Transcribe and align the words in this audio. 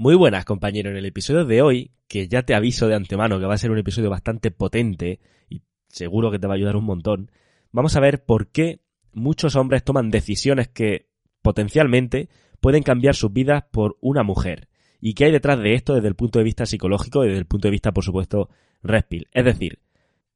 Muy 0.00 0.14
buenas 0.14 0.46
compañeros, 0.46 0.92
en 0.92 0.96
el 0.96 1.04
episodio 1.04 1.44
de 1.44 1.60
hoy, 1.60 1.90
que 2.08 2.26
ya 2.26 2.42
te 2.42 2.54
aviso 2.54 2.88
de 2.88 2.94
antemano 2.94 3.38
que 3.38 3.44
va 3.44 3.52
a 3.52 3.58
ser 3.58 3.70
un 3.70 3.76
episodio 3.76 4.08
bastante 4.08 4.50
potente 4.50 5.20
y 5.50 5.60
seguro 5.88 6.30
que 6.30 6.38
te 6.38 6.46
va 6.46 6.54
a 6.54 6.56
ayudar 6.56 6.76
un 6.76 6.86
montón, 6.86 7.30
vamos 7.70 7.94
a 7.96 8.00
ver 8.00 8.24
por 8.24 8.48
qué 8.48 8.80
muchos 9.12 9.56
hombres 9.56 9.84
toman 9.84 10.10
decisiones 10.10 10.68
que 10.68 11.10
potencialmente 11.42 12.30
pueden 12.62 12.82
cambiar 12.82 13.14
sus 13.14 13.30
vidas 13.30 13.64
por 13.70 13.98
una 14.00 14.22
mujer 14.22 14.70
y 15.02 15.12
qué 15.12 15.26
hay 15.26 15.32
detrás 15.32 15.58
de 15.58 15.74
esto 15.74 15.92
desde 15.92 16.08
el 16.08 16.14
punto 16.14 16.38
de 16.38 16.46
vista 16.46 16.64
psicológico 16.64 17.22
y 17.22 17.26
desde 17.26 17.40
el 17.40 17.46
punto 17.46 17.68
de 17.68 17.72
vista, 17.72 17.92
por 17.92 18.02
supuesto, 18.02 18.48
respil. 18.82 19.28
Es 19.32 19.44
decir, 19.44 19.80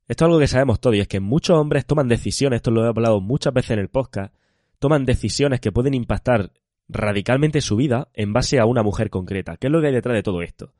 esto 0.08 0.24
es 0.24 0.26
algo 0.26 0.40
que 0.40 0.46
sabemos 0.46 0.78
todos 0.78 0.96
y 0.96 1.00
es 1.00 1.08
que 1.08 1.20
muchos 1.20 1.56
hombres 1.56 1.86
toman 1.86 2.06
decisiones, 2.06 2.58
esto 2.58 2.70
lo 2.70 2.84
he 2.84 2.88
hablado 2.88 3.22
muchas 3.22 3.54
veces 3.54 3.70
en 3.70 3.78
el 3.78 3.88
podcast, 3.88 4.34
toman 4.78 5.06
decisiones 5.06 5.60
que 5.60 5.72
pueden 5.72 5.94
impactar 5.94 6.52
radicalmente 6.88 7.60
su 7.60 7.76
vida 7.76 8.08
en 8.14 8.32
base 8.32 8.58
a 8.58 8.66
una 8.66 8.82
mujer 8.82 9.10
concreta. 9.10 9.56
¿Qué 9.56 9.68
es 9.68 9.72
lo 9.72 9.80
que 9.80 9.88
hay 9.88 9.92
detrás 9.92 10.14
de 10.14 10.22
todo 10.22 10.42
esto? 10.42 10.72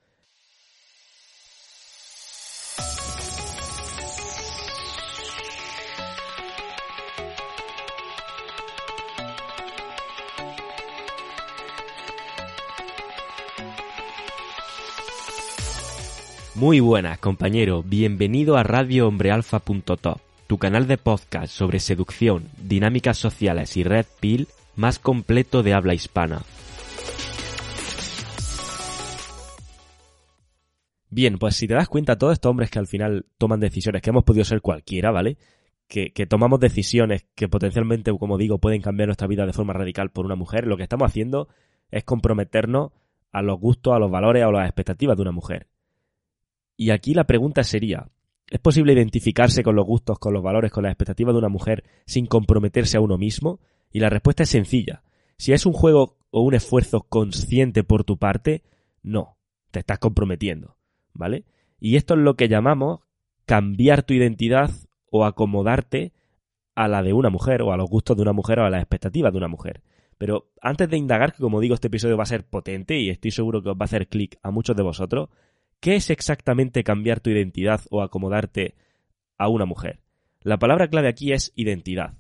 Muy 16.55 16.79
buenas, 16.79 17.19
compañero. 17.19 17.83
Bienvenido 17.83 18.57
a 18.57 18.63
radiohombrealfa.top, 18.63 20.21
tu 20.47 20.57
canal 20.57 20.87
de 20.87 20.97
podcast 20.97 21.53
sobre 21.53 21.81
seducción, 21.81 22.49
dinámicas 22.63 23.19
sociales 23.19 23.77
y 23.77 23.83
red 23.83 24.07
pill 24.21 24.47
más 24.77 24.99
completo 24.99 25.63
de 25.63 25.75
habla 25.75 25.95
hispana. 25.95 26.43
Bien, 31.11 31.39
pues 31.39 31.55
si 31.55 31.69
te 31.69 31.75
das 31.75 31.89
cuenta, 31.89 32.19
todos 32.19 32.33
estos 32.33 32.51
hombres 32.51 32.71
que 32.71 32.81
al 32.81 32.89
final 32.89 33.27
toman 33.39 33.61
decisiones, 33.61 34.03
que 34.03 34.11
hemos 34.11 34.25
podido 34.25 34.45
ser 34.45 34.61
cualquiera, 34.61 35.13
¿vale? 35.13 35.39
Que, 35.87 36.13
que, 36.13 36.27
tomamos 36.27 36.59
decisiones 36.59 37.27
que 37.37 37.49
potencialmente, 37.49 38.11
como 38.19 38.37
digo, 38.37 38.59
pueden 38.59 38.83
cambiar 38.83 39.09
nuestra 39.09 39.29
vida 39.29 39.47
de 39.47 39.53
forma 39.53 39.75
radical 39.75 40.11
por 40.11 40.27
una 40.27 40.35
mujer, 40.35 40.67
lo 40.67 40.77
que 40.77 40.83
estamos 40.83 41.07
haciendo 41.07 41.49
es 41.91 42.03
comprometernos 42.03 42.91
a 43.31 43.43
los 43.43 43.61
gustos, 43.61 43.95
a 43.95 44.01
los 44.01 44.11
valores, 44.11 44.43
a 44.43 44.51
las 44.51 44.67
expectativas 44.67 45.17
de 45.17 45.23
una 45.23 45.31
mujer. 45.31 45.69
Y 46.77 46.91
aquí 46.91 47.15
la 47.15 47.25
pregunta 47.25 47.63
sería, 47.63 48.09
¿es 48.49 48.59
posible 48.59 48.93
identificarse 48.93 49.63
con 49.63 49.77
los 49.77 49.87
gustos, 49.87 50.19
con 50.19 50.33
los 50.35 50.43
valores, 50.43 50.73
con 50.73 50.83
las 50.83 50.91
expectativas 50.91 51.35
de 51.35 51.39
una 51.39 51.49
mujer 51.49 51.85
sin 52.07 52.27
comprometerse 52.27 52.97
a 52.97 53.01
uno 53.01 53.19
mismo? 53.19 53.61
Y 53.95 54.01
la 54.01 54.11
respuesta 54.11 54.43
es 54.43 54.49
sencilla. 54.49 55.05
Si 55.39 55.53
es 55.53 55.67
un 55.67 55.73
juego 55.73 56.19
o 56.33 56.41
un 56.41 56.55
esfuerzo 56.55 57.03
consciente 57.03 57.85
por 57.85 58.03
tu 58.03 58.19
parte, 58.19 58.65
no, 59.05 59.39
te 59.71 59.79
estás 59.79 60.01
comprometiendo, 60.01 60.77
¿vale? 61.13 61.45
Y 61.79 61.95
esto 61.95 62.15
es 62.15 62.21
lo 62.21 62.35
que 62.35 62.49
llamamos 62.49 63.03
cambiar 63.47 64.03
tu 64.03 64.13
identidad 64.13 64.73
o 65.13 65.25
acomodarte 65.25 66.13
a 66.75 66.89
la 66.89 67.05
de 67.05 67.13
una 67.13 67.31
mujer 67.31 67.63
o 67.63 67.73
a 67.73 67.77
los 67.77 67.89
gustos 67.89 68.17
de 68.17 68.23
una 68.23 68.33
mujer 68.33 68.59
o 68.59 68.65
a 68.65 68.71
las 68.71 68.81
expectativas 68.83 69.31
de 69.33 69.39
una 69.39 69.47
mujer. 69.47 69.85
Pero 70.19 70.51
antes 70.61 70.91
de 70.91 70.97
indagar, 70.97 71.33
que 71.33 71.43
como 71.43 71.61
digo, 71.61 71.75
este 71.75 71.87
episodio 71.87 72.17
va 72.17 72.25
a 72.25 72.27
ser 72.27 72.45
potente 72.45 72.99
y 72.99 73.11
estoy 73.11 73.31
seguro 73.31 73.63
que 73.63 73.69
os 73.69 73.77
va 73.77 73.83
a 73.83 73.85
hacer 73.85 74.09
clic 74.09 74.41
a 74.43 74.51
muchos 74.51 74.75
de 74.75 74.83
vosotros, 74.83 75.29
¿qué 75.79 75.95
es 75.95 76.11
exactamente 76.11 76.83
cambiar 76.83 77.21
tu 77.21 77.31
identidad 77.31 77.81
o 77.91 78.03
acomodarte 78.03 78.75
a 79.39 79.47
una 79.47 79.67
mujer? 79.67 80.01
La 80.41 80.59
palabra 80.59 80.89
clave 80.89 81.07
aquí 81.07 81.33
es 81.33 81.53
identidad. 81.55 82.15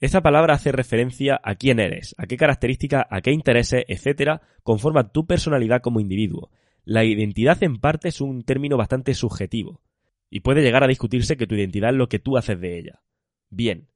Esta 0.00 0.22
palabra 0.22 0.54
hace 0.54 0.72
referencia 0.72 1.38
a 1.44 1.56
quién 1.56 1.78
eres, 1.78 2.14
a 2.16 2.24
qué 2.24 2.38
características, 2.38 3.04
a 3.10 3.20
qué 3.20 3.32
intereses, 3.32 3.84
etcétera, 3.86 4.40
conforma 4.62 5.12
tu 5.12 5.26
personalidad 5.26 5.82
como 5.82 6.00
individuo. 6.00 6.50
La 6.84 7.04
identidad 7.04 7.62
en 7.62 7.76
parte 7.76 8.08
es 8.08 8.22
un 8.22 8.42
término 8.42 8.78
bastante 8.78 9.12
subjetivo, 9.12 9.82
y 10.30 10.40
puede 10.40 10.62
llegar 10.62 10.82
a 10.82 10.88
discutirse 10.88 11.36
que 11.36 11.46
tu 11.46 11.54
identidad 11.54 11.90
es 11.90 11.96
lo 11.96 12.08
que 12.08 12.18
tú 12.18 12.38
haces 12.38 12.58
de 12.58 12.78
ella. 12.78 13.02
Bien, 13.50 13.88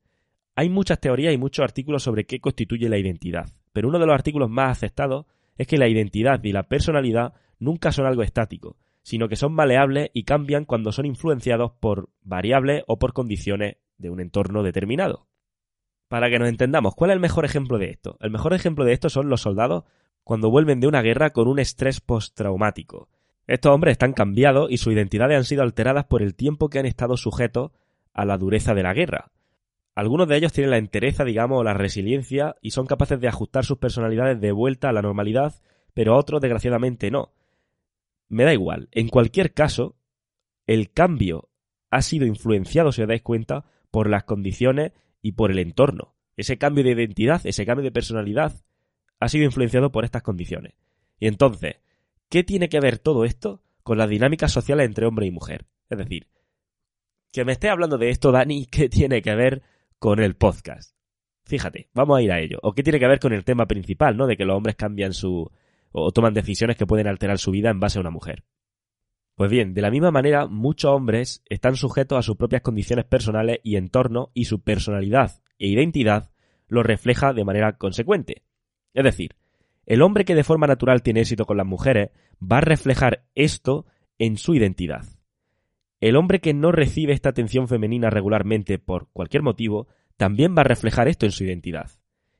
hay 0.54 0.69
muchas 0.69 1.00
teorías 1.00 1.32
y 1.32 1.38
muchos 1.38 1.64
artículos 1.64 2.03
sobre 2.03 2.26
qué 2.26 2.38
constituye 2.38 2.91
la 2.91 2.98
identidad, 2.98 3.47
pero 3.72 3.88
uno 3.88 3.98
de 3.98 4.04
los 4.04 4.14
artículos 4.14 4.50
más 4.50 4.72
aceptados 4.72 5.25
es 5.56 5.66
que 5.66 5.78
la 5.78 5.88
identidad 5.88 6.44
y 6.44 6.53
la 6.53 6.64
personalidad 6.64 7.32
nunca 7.59 7.93
son 7.93 8.04
algo 8.04 8.22
estático, 8.22 8.76
sino 9.03 9.26
que 9.26 9.37
son 9.37 9.54
maleables 9.54 10.10
y 10.12 10.25
cambian 10.25 10.66
cuando 10.66 10.93
son 10.93 11.06
influenciados 11.06 11.72
por 11.81 12.10
variables 12.20 12.82
o 12.88 12.98
por 12.98 13.14
condiciones 13.14 13.76
de 13.97 14.10
un 14.10 14.20
entorno 14.20 14.62
determinado. 14.62 15.28
Para 16.09 16.31
que 16.31 16.38
nos 16.38 16.48
entendamos, 16.48 16.94
¿cuál 16.94 17.10
es 17.10 17.15
el 17.15 17.20
mejor 17.20 17.44
ejemplo 17.44 17.78
de 17.78 17.91
esto? 17.91 18.16
El 18.20 18.31
mejor 18.31 18.54
ejemplo 18.54 18.84
de 18.84 18.92
esto 18.92 19.09
son 19.09 19.28
los 19.28 19.41
soldados 19.41 19.84
cuando 20.22 20.50
vuelven 20.50 20.81
de 20.81 20.87
una 20.87 21.03
guerra 21.03 21.31
con 21.31 21.48
un 21.48 21.59
estrés 21.59 22.00
postraumático. 22.00 23.09
Estos 23.47 23.72
hombres 23.72 23.92
están 23.92 24.14
cambiados 24.14 24.70
y 24.70 24.78
sus 24.78 24.93
identidades 24.93 25.37
han 25.37 25.44
sido 25.44 25.62
alteradas 25.62 26.06
por 26.06 26.22
el 26.22 26.34
tiempo 26.34 26.70
que 26.70 26.78
han 26.78 26.87
estado 26.87 27.16
sujetos 27.16 27.72
a 28.12 28.25
la 28.25 28.38
dureza 28.38 28.75
de 28.75 28.82
la 28.82 28.94
guerra. 28.94 29.32
Algunos 29.94 30.26
de 30.28 30.37
ellos 30.37 30.53
tienen 30.53 30.70
la 30.70 30.78
entereza, 30.78 31.25
digamos, 31.25 31.64
la 31.64 31.75
resiliencia 31.75 32.56
y 32.60 32.70
son 32.70 32.87
capaces 32.87 33.20
de 33.20 33.28
ajustar 33.28 33.64
sus 33.64 33.78
personalidades 33.78 34.41
de 34.41 34.50
vuelta 34.50 34.88
a 34.88 34.93
la 34.93 35.03
normalidad, 35.03 35.54
pero 35.93 36.16
otros, 36.16 36.41
desgraciadamente, 36.41 37.10
no. 37.10 37.32
Me 38.28 38.44
da 38.44 38.53
igual. 38.53 38.88
En 38.93 39.09
cualquier 39.09 39.53
caso, 39.53 39.97
el 40.66 40.91
cambio 40.91 41.50
ha 41.91 42.03
sido 42.03 42.26
influenciado, 42.26 42.91
si 42.91 43.03
os 43.03 43.09
dais 43.09 43.22
cuenta, 43.22 43.66
por 43.91 44.10
las 44.10 44.25
condiciones 44.25 44.93
y 45.24 45.32
por 45.32 45.50
el 45.50 45.58
entorno. 45.58 46.14
Ese 46.36 46.58
cambio 46.58 46.84
de 46.84 46.90
identidad, 46.90 47.40
ese 47.44 47.64
cambio 47.64 47.82
de 47.82 47.90
personalidad, 47.90 48.52
ha 49.20 49.28
sido 49.30 49.46
influenciado 49.46 49.90
por 49.90 50.04
estas 50.04 50.22
condiciones. 50.22 50.74
Y 51.18 51.28
entonces, 51.28 51.76
¿qué 52.28 52.44
tiene 52.44 52.68
que 52.68 52.78
ver 52.78 52.98
todo 52.98 53.24
esto 53.24 53.62
con 53.82 53.96
las 53.96 54.10
dinámicas 54.10 54.52
sociales 54.52 54.84
entre 54.84 55.06
hombre 55.06 55.24
y 55.24 55.30
mujer? 55.30 55.64
Es 55.88 55.96
decir, 55.96 56.26
que 57.32 57.46
me 57.46 57.52
esté 57.52 57.70
hablando 57.70 57.96
de 57.96 58.10
esto, 58.10 58.32
Dani, 58.32 58.66
¿qué 58.70 58.90
tiene 58.90 59.22
que 59.22 59.34
ver 59.34 59.62
con 59.98 60.20
el 60.20 60.36
podcast? 60.36 60.94
Fíjate, 61.46 61.88
vamos 61.94 62.18
a 62.18 62.22
ir 62.22 62.30
a 62.30 62.40
ello. 62.40 62.58
¿O 62.62 62.74
qué 62.74 62.82
tiene 62.82 63.00
que 63.00 63.08
ver 63.08 63.18
con 63.18 63.32
el 63.32 63.44
tema 63.44 63.64
principal, 63.64 64.18
¿no? 64.18 64.26
De 64.26 64.36
que 64.36 64.44
los 64.44 64.58
hombres 64.58 64.76
cambian 64.76 65.14
su. 65.14 65.50
o 65.90 66.12
toman 66.12 66.34
decisiones 66.34 66.76
que 66.76 66.86
pueden 66.86 67.06
alterar 67.06 67.38
su 67.38 67.50
vida 67.50 67.70
en 67.70 67.80
base 67.80 67.98
a 67.98 68.02
una 68.02 68.10
mujer. 68.10 68.44
Pues 69.34 69.50
bien, 69.50 69.74
de 69.74 69.82
la 69.82 69.90
misma 69.90 70.12
manera, 70.12 70.46
muchos 70.46 70.92
hombres 70.92 71.42
están 71.48 71.74
sujetos 71.76 72.18
a 72.18 72.22
sus 72.22 72.36
propias 72.36 72.62
condiciones 72.62 73.04
personales 73.04 73.58
y 73.64 73.76
entorno 73.76 74.30
y 74.32 74.44
su 74.44 74.62
personalidad 74.62 75.42
e 75.58 75.68
identidad 75.68 76.30
lo 76.68 76.82
refleja 76.82 77.32
de 77.32 77.44
manera 77.44 77.76
consecuente. 77.76 78.42
Es 78.92 79.02
decir, 79.02 79.34
el 79.86 80.02
hombre 80.02 80.24
que 80.24 80.36
de 80.36 80.44
forma 80.44 80.66
natural 80.66 81.02
tiene 81.02 81.20
éxito 81.20 81.46
con 81.46 81.56
las 81.56 81.66
mujeres 81.66 82.10
va 82.40 82.58
a 82.58 82.62
reflejar 82.62 83.24
esto 83.34 83.86
en 84.18 84.36
su 84.36 84.54
identidad. 84.54 85.04
El 86.00 86.16
hombre 86.16 86.40
que 86.40 86.54
no 86.54 86.70
recibe 86.70 87.12
esta 87.12 87.30
atención 87.30 87.66
femenina 87.66 88.10
regularmente 88.10 88.78
por 88.78 89.08
cualquier 89.12 89.42
motivo 89.42 89.88
también 90.16 90.54
va 90.56 90.60
a 90.60 90.64
reflejar 90.64 91.08
esto 91.08 91.26
en 91.26 91.32
su 91.32 91.44
identidad. 91.44 91.90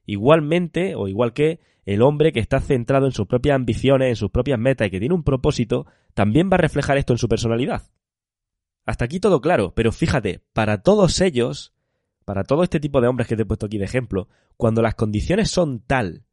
Igualmente, 0.07 0.95
o 0.95 1.09
igual 1.09 1.33
que 1.33 1.61
el 1.85 2.03
hombre 2.03 2.33
que 2.33 2.41
está 2.41 2.61
centrado 2.61 3.07
en 3.07 3.13
sus 3.13 3.27
propias 3.27 3.57
ambiciones, 3.57 4.09
en 4.09 4.17
sus 4.17 4.31
propias 4.31 4.59
metas 4.59 4.89
y 4.89 4.91
que 4.91 5.01
tiene 5.01 5.15
un 5.15 5.25
propósito, 5.25 5.87
también 6.15 6.51
va 6.51 6.55
a 6.55 6.59
reflejar 6.59 6.97
esto 6.97 7.13
en 7.13 7.19
su 7.19 7.29
personalidad. 7.29 7.83
Hasta 8.87 9.05
aquí 9.05 9.21
todo 9.21 9.41
claro, 9.41 9.73
pero 9.75 9.93
fíjate, 9.93 10.43
para 10.53 10.83
todos 10.83 11.21
ellos, 11.21 11.75
para 12.25 12.45
todo 12.45 12.63
este 12.63 12.81
tipo 12.81 13.01
de 13.01 13.09
hombres 13.09 13.29
que 13.29 13.37
te 13.37 13.43
he 13.43 13.47
puesto 13.47 13.67
aquí 13.67 13.79
de 13.79 13.85
ejemplo, 13.85 14.29
cuando 14.57 14.83
las 14.83 14.95
condiciones 14.95 15.51
son 15.51 15.81
tal 15.81 16.25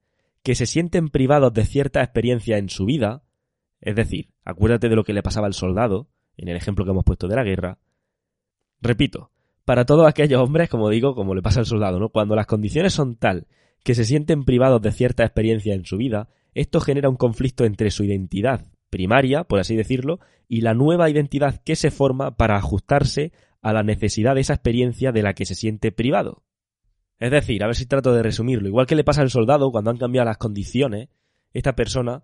que 0.44 0.56
se 0.56 0.66
sienten 0.66 1.10
privados 1.10 1.54
de 1.54 1.66
cierta 1.66 2.02
experiencia 2.02 2.58
en 2.58 2.70
su 2.70 2.86
vida, 2.86 3.24
es 3.80 3.96
decir, 3.96 4.30
acuérdate 4.44 4.90
de 4.90 4.96
lo 4.96 5.04
que 5.04 5.14
le 5.14 5.24
pasaba 5.24 5.48
al 5.48 5.54
soldado, 5.54 6.10
en 6.38 6.50
el 6.50 6.56
ejemplo 6.56 6.84
que 6.84 6.92
hemos 6.92 7.04
puesto 7.04 7.28
de 7.28 7.36
la 7.36 7.44
guerra, 7.44 7.78
repito, 8.82 9.32
para 9.66 9.86
todos 9.86 10.08
aquellos 10.08 10.42
hombres, 10.42 10.70
como 10.70 10.90
digo, 10.90 11.16
como 11.16 11.36
le 11.36 11.42
pasa 11.42 11.60
al 11.60 11.66
soldado, 11.66 12.00
¿no? 12.00 12.10
Cuando 12.10 12.36
las 12.36 12.48
condiciones 12.48 12.94
son 12.94 13.16
tal 13.16 13.48
que 13.84 13.96
se 13.96 14.06
sienten 14.06 14.44
privados 14.44 14.82
de 14.82 14.92
cierta 14.92 15.24
experiencia 15.24 15.74
en 15.74 15.86
su 15.86 15.98
vida, 15.98 16.30
esto 16.54 16.80
genera 16.82 17.10
un 17.10 17.16
conflicto 17.16 17.66
entre 17.66 17.92
su 17.92 18.04
identidad 18.04 18.66
primaria, 18.90 19.46
por 19.46 19.60
así 19.60 19.76
decirlo, 19.76 20.20
y 20.48 20.62
la 20.62 20.74
nueva 20.74 21.10
identidad 21.10 21.62
que 21.64 21.76
se 21.76 21.92
forma 21.92 22.36
para 22.36 22.58
ajustarse 22.58 23.32
a 23.62 23.74
la 23.74 23.84
necesidad 23.84 24.36
de 24.36 24.42
esa 24.42 24.54
experiencia 24.54 25.12
de 25.12 25.24
la 25.24 25.34
que 25.34 25.46
se 25.46 25.56
siente 25.56 25.92
privado. 25.92 26.44
Es 27.20 27.32
decir, 27.32 27.64
a 27.64 27.68
ver 27.68 27.76
si 27.76 27.86
trato 27.86 28.14
de 28.14 28.24
resumirlo, 28.24 28.68
igual 28.68 28.88
que 28.88 28.96
le 28.96 29.04
pasa 29.04 29.22
al 29.22 29.30
soldado 29.30 29.72
cuando 29.72 29.92
han 29.92 29.98
cambiado 29.98 30.26
las 30.26 30.38
condiciones, 30.38 31.10
esta 31.54 31.76
persona 31.76 32.24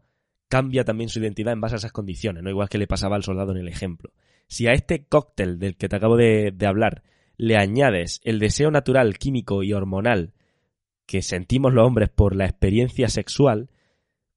cambia 0.49 0.83
también 0.83 1.09
su 1.09 1.19
identidad 1.19 1.53
en 1.53 1.61
base 1.61 1.75
a 1.75 1.77
esas 1.77 1.91
condiciones, 1.91 2.43
no 2.43 2.49
igual 2.49 2.69
que 2.69 2.77
le 2.77 2.87
pasaba 2.87 3.15
al 3.15 3.23
soldado 3.23 3.51
en 3.51 3.59
el 3.59 3.67
ejemplo. 3.67 4.11
Si 4.47 4.67
a 4.67 4.73
este 4.73 5.05
cóctel 5.05 5.59
del 5.59 5.77
que 5.77 5.87
te 5.87 5.95
acabo 5.95 6.17
de, 6.17 6.51
de 6.51 6.65
hablar 6.65 7.03
le 7.37 7.57
añades 7.57 8.19
el 8.23 8.39
deseo 8.39 8.71
natural, 8.71 9.17
químico 9.17 9.63
y 9.63 9.73
hormonal 9.73 10.33
que 11.05 11.21
sentimos 11.21 11.73
los 11.73 11.87
hombres 11.87 12.09
por 12.09 12.35
la 12.35 12.45
experiencia 12.45 13.07
sexual, 13.07 13.69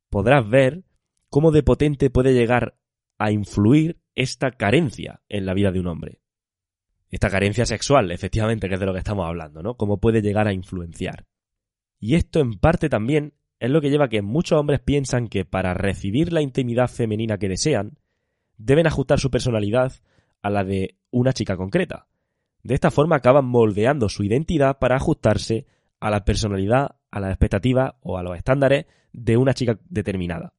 podrás 0.09 0.49
ver 0.49 0.85
cómo 1.29 1.51
de 1.51 1.63
potente 1.63 2.11
puede 2.11 2.33
llegar 2.33 2.77
a 3.19 3.33
influir 3.33 3.99
esta 4.15 4.53
carencia 4.53 5.21
en 5.29 5.47
la 5.47 5.55
vida 5.55 5.73
de 5.73 5.81
un 5.81 5.89
hombre. 5.89 6.21
Esta 7.11 7.29
carencia 7.29 7.67
sexual, 7.67 8.13
efectivamente, 8.13 8.69
que 8.69 8.75
es 8.75 8.81
de 8.81 8.87
lo 8.87 8.93
que 8.93 9.01
estamos 9.01 9.27
hablando, 9.27 9.63
¿no? 9.63 9.77
Cómo 9.77 9.99
puede 9.99 10.23
llegar 10.23 10.47
a 10.47 10.53
influenciar. 10.53 11.27
Y 11.99 12.15
esto 12.15 12.41
en 12.41 12.55
parte 12.55 12.89
también 12.89 13.35
es 13.59 13.71
lo 13.71 13.81
que 13.81 13.91
lleva 13.91 14.07
a 14.07 14.09
que 14.09 14.23
muchos 14.23 14.59
hombres 14.59 14.81
piensan 14.81 15.29
que 15.29 15.45
para 15.45 15.75
recibir 15.75 16.33
la 16.33 16.41
intimidad 16.41 16.89
femenina 16.89 17.37
que 17.37 17.49
desean, 17.49 17.99
deben 18.57 18.87
ajustar 18.87 19.19
su 19.19 19.31
personalidad 19.31 19.93
a 20.41 20.51
la 20.51 20.65
de 20.65 20.99
una 21.11 21.33
chica 21.33 21.57
concreta. 21.57 22.07
De 22.63 22.75
esta 22.75 22.91
forma 22.91 23.17
acaban 23.17 23.47
moldeando 23.47 24.09
su 24.09 24.23
identidad 24.23 24.79
para 24.79 24.97
ajustarse 24.97 25.67
a 25.99 26.11
la 26.11 26.25
personalidad, 26.25 26.97
a 27.11 27.21
las 27.21 27.31
expectativas 27.31 27.95
o 28.01 28.19
a 28.19 28.23
los 28.23 28.37
estándares 28.37 28.87
de 29.13 29.37
una 29.37 29.55
chica 29.55 29.79
determinada. 29.89 30.55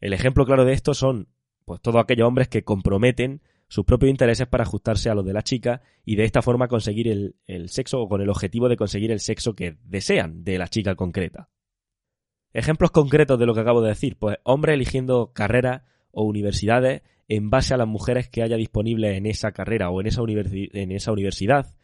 El 0.00 0.12
ejemplo 0.12 0.44
claro 0.44 0.64
de 0.64 0.72
esto 0.72 0.94
son 0.94 1.28
pues 1.64 1.80
todos 1.80 2.02
aquellos 2.02 2.26
hombres 2.26 2.48
que 2.48 2.64
comprometen 2.64 3.40
sus 3.68 3.84
propios 3.84 4.10
intereses 4.10 4.46
para 4.46 4.64
ajustarse 4.64 5.08
a 5.08 5.14
los 5.14 5.24
de 5.24 5.32
la 5.32 5.42
chica 5.42 5.80
y 6.04 6.16
de 6.16 6.24
esta 6.24 6.42
forma 6.42 6.68
conseguir 6.68 7.08
el, 7.08 7.36
el 7.46 7.70
sexo 7.70 8.00
o 8.00 8.08
con 8.08 8.20
el 8.20 8.28
objetivo 8.28 8.68
de 8.68 8.76
conseguir 8.76 9.10
el 9.10 9.20
sexo 9.20 9.54
que 9.54 9.78
desean 9.84 10.44
de 10.44 10.58
la 10.58 10.68
chica 10.68 10.94
concreta. 10.94 11.48
Ejemplos 12.52 12.90
concretos 12.90 13.38
de 13.38 13.46
lo 13.46 13.54
que 13.54 13.60
acabo 13.60 13.80
de 13.80 13.88
decir, 13.88 14.18
pues 14.18 14.36
hombres 14.42 14.74
eligiendo 14.74 15.32
carreras 15.32 15.82
o 16.10 16.24
universidades 16.24 17.02
en 17.36 17.48
base 17.48 17.72
a 17.72 17.78
las 17.78 17.88
mujeres 17.88 18.28
que 18.28 18.42
haya 18.42 18.56
disponibles 18.56 19.16
en 19.16 19.24
esa 19.24 19.52
carrera 19.52 19.88
o 19.88 20.02
en 20.02 20.06
esa, 20.06 20.20
en 20.22 20.92
esa 20.92 21.12
universidad, 21.12 21.74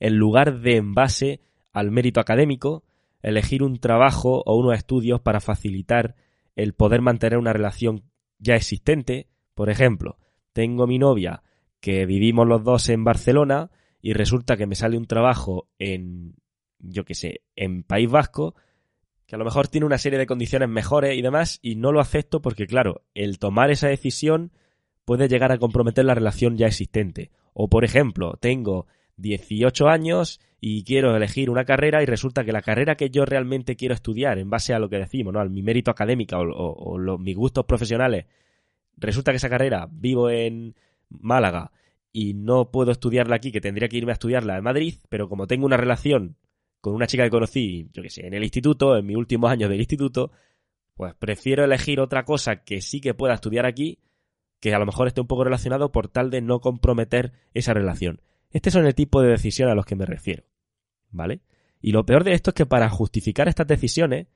en 0.00 0.16
lugar 0.16 0.60
de 0.60 0.76
en 0.76 0.92
base 0.92 1.40
al 1.72 1.90
mérito 1.90 2.20
académico, 2.20 2.84
elegir 3.22 3.62
un 3.62 3.78
trabajo 3.78 4.42
o 4.44 4.56
unos 4.58 4.76
estudios 4.76 5.22
para 5.22 5.40
facilitar 5.40 6.14
el 6.56 6.74
poder 6.74 7.00
mantener 7.00 7.38
una 7.38 7.54
relación 7.54 8.04
ya 8.38 8.54
existente. 8.54 9.28
Por 9.54 9.70
ejemplo, 9.70 10.18
tengo 10.52 10.86
mi 10.86 10.98
novia 10.98 11.42
que 11.80 12.04
vivimos 12.04 12.46
los 12.46 12.62
dos 12.62 12.90
en 12.90 13.02
Barcelona 13.02 13.70
y 14.02 14.12
resulta 14.12 14.58
que 14.58 14.66
me 14.66 14.74
sale 14.74 14.98
un 14.98 15.06
trabajo 15.06 15.70
en, 15.78 16.34
yo 16.80 17.06
qué 17.06 17.14
sé, 17.14 17.40
en 17.56 17.82
País 17.82 18.10
Vasco, 18.10 18.56
que 19.26 19.36
a 19.36 19.38
lo 19.38 19.46
mejor 19.46 19.68
tiene 19.68 19.86
una 19.86 19.96
serie 19.96 20.18
de 20.18 20.26
condiciones 20.26 20.68
mejores 20.68 21.16
y 21.16 21.22
demás, 21.22 21.60
y 21.62 21.76
no 21.76 21.92
lo 21.92 22.00
acepto 22.00 22.42
porque, 22.42 22.66
claro, 22.66 23.06
el 23.14 23.38
tomar 23.38 23.70
esa 23.70 23.88
decisión 23.88 24.52
puede 25.08 25.26
llegar 25.26 25.52
a 25.52 25.58
comprometer 25.58 26.04
la 26.04 26.14
relación 26.14 26.58
ya 26.58 26.66
existente. 26.66 27.30
O, 27.54 27.70
por 27.70 27.82
ejemplo, 27.82 28.34
tengo 28.42 28.86
18 29.16 29.88
años 29.88 30.38
y 30.60 30.84
quiero 30.84 31.16
elegir 31.16 31.48
una 31.48 31.64
carrera 31.64 32.02
y 32.02 32.04
resulta 32.04 32.44
que 32.44 32.52
la 32.52 32.60
carrera 32.60 32.94
que 32.94 33.08
yo 33.08 33.24
realmente 33.24 33.74
quiero 33.74 33.94
estudiar 33.94 34.38
en 34.38 34.50
base 34.50 34.74
a 34.74 34.78
lo 34.78 34.90
que 34.90 34.98
decimos, 34.98 35.32
¿no? 35.32 35.40
A 35.40 35.46
mi 35.46 35.62
mérito 35.62 35.90
académico 35.90 36.36
o, 36.36 36.98
los, 36.98 37.18
mis 37.18 37.34
gustos 37.34 37.64
profesionales, 37.64 38.26
resulta 38.98 39.32
que 39.32 39.38
esa 39.38 39.48
carrera 39.48 39.88
vivo 39.90 40.28
en 40.28 40.74
Málaga 41.08 41.72
y 42.12 42.34
no 42.34 42.70
puedo 42.70 42.92
estudiarla 42.92 43.36
aquí, 43.36 43.50
que 43.50 43.62
tendría 43.62 43.88
que 43.88 43.96
irme 43.96 44.12
a 44.12 44.20
estudiarla 44.20 44.58
en 44.58 44.64
Madrid, 44.64 44.96
pero 45.08 45.30
como 45.30 45.46
tengo 45.46 45.64
una 45.64 45.78
relación 45.78 46.36
con 46.82 46.94
una 46.94 47.06
chica 47.06 47.24
que 47.24 47.30
conocí, 47.30 47.88
yo 47.94 48.02
que 48.02 48.10
sé, 48.10 48.26
en 48.26 48.34
el 48.34 48.44
instituto, 48.44 48.94
en 48.98 49.06
mis 49.06 49.16
últimos 49.16 49.50
años 49.50 49.70
del 49.70 49.80
instituto, 49.80 50.32
pues 50.92 51.14
prefiero 51.14 51.64
elegir 51.64 51.98
otra 51.98 52.26
cosa 52.26 52.62
que 52.62 52.82
sí 52.82 53.00
que 53.00 53.14
pueda 53.14 53.32
estudiar 53.32 53.64
aquí, 53.64 54.00
que 54.60 54.74
a 54.74 54.78
lo 54.78 54.86
mejor 54.86 55.08
esté 55.08 55.20
un 55.20 55.26
poco 55.26 55.44
relacionado 55.44 55.92
por 55.92 56.08
tal 56.08 56.30
de 56.30 56.40
no 56.40 56.60
comprometer 56.60 57.32
esa 57.54 57.74
relación. 57.74 58.20
Este 58.50 58.70
son 58.70 58.86
el 58.86 58.94
tipo 58.94 59.22
de 59.22 59.30
decisiones 59.30 59.72
a 59.72 59.76
los 59.76 59.86
que 59.86 59.96
me 59.96 60.06
refiero. 60.06 60.44
¿Vale? 61.10 61.40
Y 61.80 61.92
lo 61.92 62.04
peor 62.04 62.24
de 62.24 62.32
esto 62.32 62.50
es 62.50 62.54
que 62.54 62.66
para 62.66 62.88
justificar 62.90 63.48
estas 63.48 63.66
decisiones, 63.66 64.26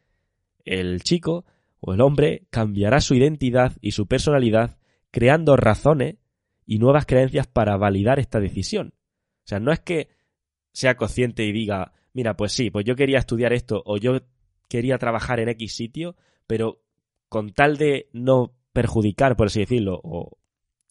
el 0.65 1.03
chico 1.03 1.45
o 1.81 1.95
el 1.95 2.01
hombre 2.01 2.47
cambiará 2.51 3.01
su 3.01 3.15
identidad 3.15 3.73
y 3.81 3.93
su 3.93 4.07
personalidad 4.07 4.79
creando 5.11 5.57
razones 5.57 6.17
y 6.65 6.79
nuevas 6.79 7.07
creencias 7.07 7.47
para 7.47 7.77
validar 7.77 8.19
esta 8.19 8.41
decisión. 8.41 8.95
O 9.45 9.49
sea, 9.49 9.59
no 9.59 9.73
es 9.73 9.81
que 9.81 10.09
sea 10.73 10.97
consciente 10.97 11.45
y 11.45 11.53
diga, 11.53 11.93
mira, 12.13 12.37
pues 12.37 12.53
sí, 12.53 12.71
pues 12.71 12.85
yo 12.85 12.95
quería 12.95 13.19
estudiar 13.19 13.53
esto 13.53 13.83
o 13.85 13.97
yo 13.97 14.21
quería 14.69 14.99
trabajar 14.99 15.41
en 15.41 15.49
X 15.51 15.75
sitio, 15.75 16.17
pero 16.47 16.81
con 17.29 17.53
tal 17.53 17.77
de 17.77 18.09
no 18.13 18.55
perjudicar, 18.73 19.37
por 19.37 19.49
así 19.49 19.61
decirlo, 19.61 20.01
o 20.03 20.39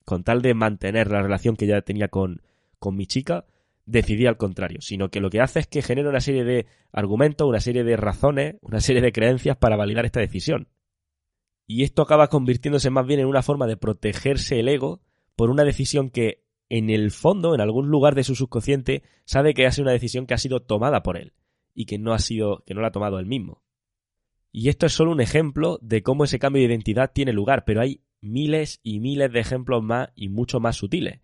con 0.05 0.23
tal 0.23 0.41
de 0.41 0.53
mantener 0.53 1.09
la 1.09 1.21
relación 1.21 1.55
que 1.55 1.67
ya 1.67 1.81
tenía 1.81 2.07
con, 2.07 2.41
con 2.79 2.95
mi 2.95 3.05
chica, 3.05 3.45
decidí 3.85 4.25
al 4.25 4.37
contrario, 4.37 4.81
sino 4.81 5.09
que 5.09 5.19
lo 5.19 5.29
que 5.29 5.41
hace 5.41 5.59
es 5.59 5.67
que 5.67 5.81
genera 5.81 6.09
una 6.09 6.21
serie 6.21 6.43
de 6.43 6.67
argumentos, 6.91 7.47
una 7.47 7.59
serie 7.59 7.83
de 7.83 7.97
razones, 7.97 8.55
una 8.61 8.79
serie 8.79 9.01
de 9.01 9.11
creencias 9.11 9.57
para 9.57 9.75
validar 9.75 10.05
esta 10.05 10.19
decisión. 10.19 10.67
Y 11.67 11.83
esto 11.83 12.01
acaba 12.01 12.27
convirtiéndose 12.27 12.89
más 12.89 13.05
bien 13.05 13.21
en 13.21 13.27
una 13.27 13.43
forma 13.43 13.67
de 13.67 13.77
protegerse 13.77 14.59
el 14.59 14.67
ego 14.67 15.01
por 15.35 15.49
una 15.49 15.63
decisión 15.63 16.09
que 16.09 16.43
en 16.69 16.89
el 16.89 17.11
fondo, 17.11 17.53
en 17.53 17.61
algún 17.61 17.89
lugar 17.89 18.15
de 18.15 18.23
su 18.23 18.35
subconsciente, 18.35 19.03
sabe 19.25 19.53
que 19.53 19.65
ha 19.65 19.71
sido 19.71 19.83
una 19.83 19.91
decisión 19.91 20.25
que 20.25 20.33
ha 20.33 20.37
sido 20.37 20.61
tomada 20.61 21.03
por 21.03 21.17
él 21.17 21.33
y 21.73 21.85
que 21.85 21.97
no 21.97 22.13
ha 22.13 22.19
sido, 22.19 22.63
que 22.65 22.73
no 22.73 22.81
la 22.81 22.87
ha 22.87 22.91
tomado 22.91 23.19
él 23.19 23.25
mismo. 23.25 23.61
Y 24.51 24.69
esto 24.69 24.85
es 24.85 24.93
solo 24.93 25.11
un 25.11 25.21
ejemplo 25.21 25.79
de 25.81 26.03
cómo 26.03 26.25
ese 26.25 26.39
cambio 26.39 26.61
de 26.61 26.67
identidad 26.67 27.11
tiene 27.13 27.33
lugar, 27.33 27.63
pero 27.65 27.81
hay 27.81 28.01
miles 28.21 28.79
y 28.83 28.99
miles 28.99 29.31
de 29.31 29.39
ejemplos 29.39 29.81
más 29.83 30.09
y 30.15 30.29
mucho 30.29 30.59
más 30.59 30.75
sutiles 30.75 31.19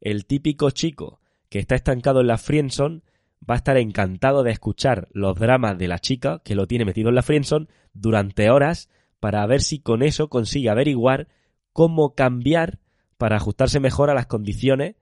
el 0.00 0.26
típico 0.26 0.70
chico 0.70 1.20
que 1.48 1.58
está 1.58 1.74
estancado 1.74 2.20
en 2.20 2.26
la 2.26 2.38
friendzone 2.38 3.02
va 3.48 3.54
a 3.54 3.58
estar 3.58 3.76
encantado 3.76 4.42
de 4.42 4.50
escuchar 4.50 5.08
los 5.12 5.38
dramas 5.38 5.78
de 5.78 5.88
la 5.88 5.98
chica 5.98 6.40
que 6.44 6.54
lo 6.54 6.66
tiene 6.66 6.84
metido 6.84 7.08
en 7.08 7.14
la 7.14 7.22
friendzone 7.22 7.68
durante 7.92 8.50
horas 8.50 8.88
para 9.18 9.44
ver 9.46 9.62
si 9.62 9.80
con 9.80 10.02
eso 10.02 10.28
consigue 10.28 10.70
averiguar 10.70 11.28
cómo 11.72 12.14
cambiar 12.14 12.78
para 13.18 13.36
ajustarse 13.36 13.80
mejor 13.80 14.10
a 14.10 14.14
las 14.14 14.26
condiciones 14.26 14.96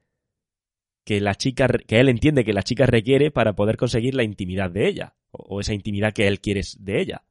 que 1.05 1.21
la 1.21 1.35
chica 1.35 1.69
que 1.69 2.01
él 2.01 2.09
entiende 2.09 2.45
que 2.45 2.53
la 2.53 2.63
chica 2.63 2.87
requiere 2.87 3.31
para 3.31 3.55
poder 3.55 3.77
conseguir 3.77 4.15
la 4.15 4.25
intimidad 4.25 4.71
de 4.71 4.89
ella 4.89 5.15
o 5.31 5.61
esa 5.61 5.75
intimidad 5.75 6.13
que 6.13 6.27
él 6.27 6.41
quiere 6.41 6.63
de 6.79 7.01
ella. 7.01 7.25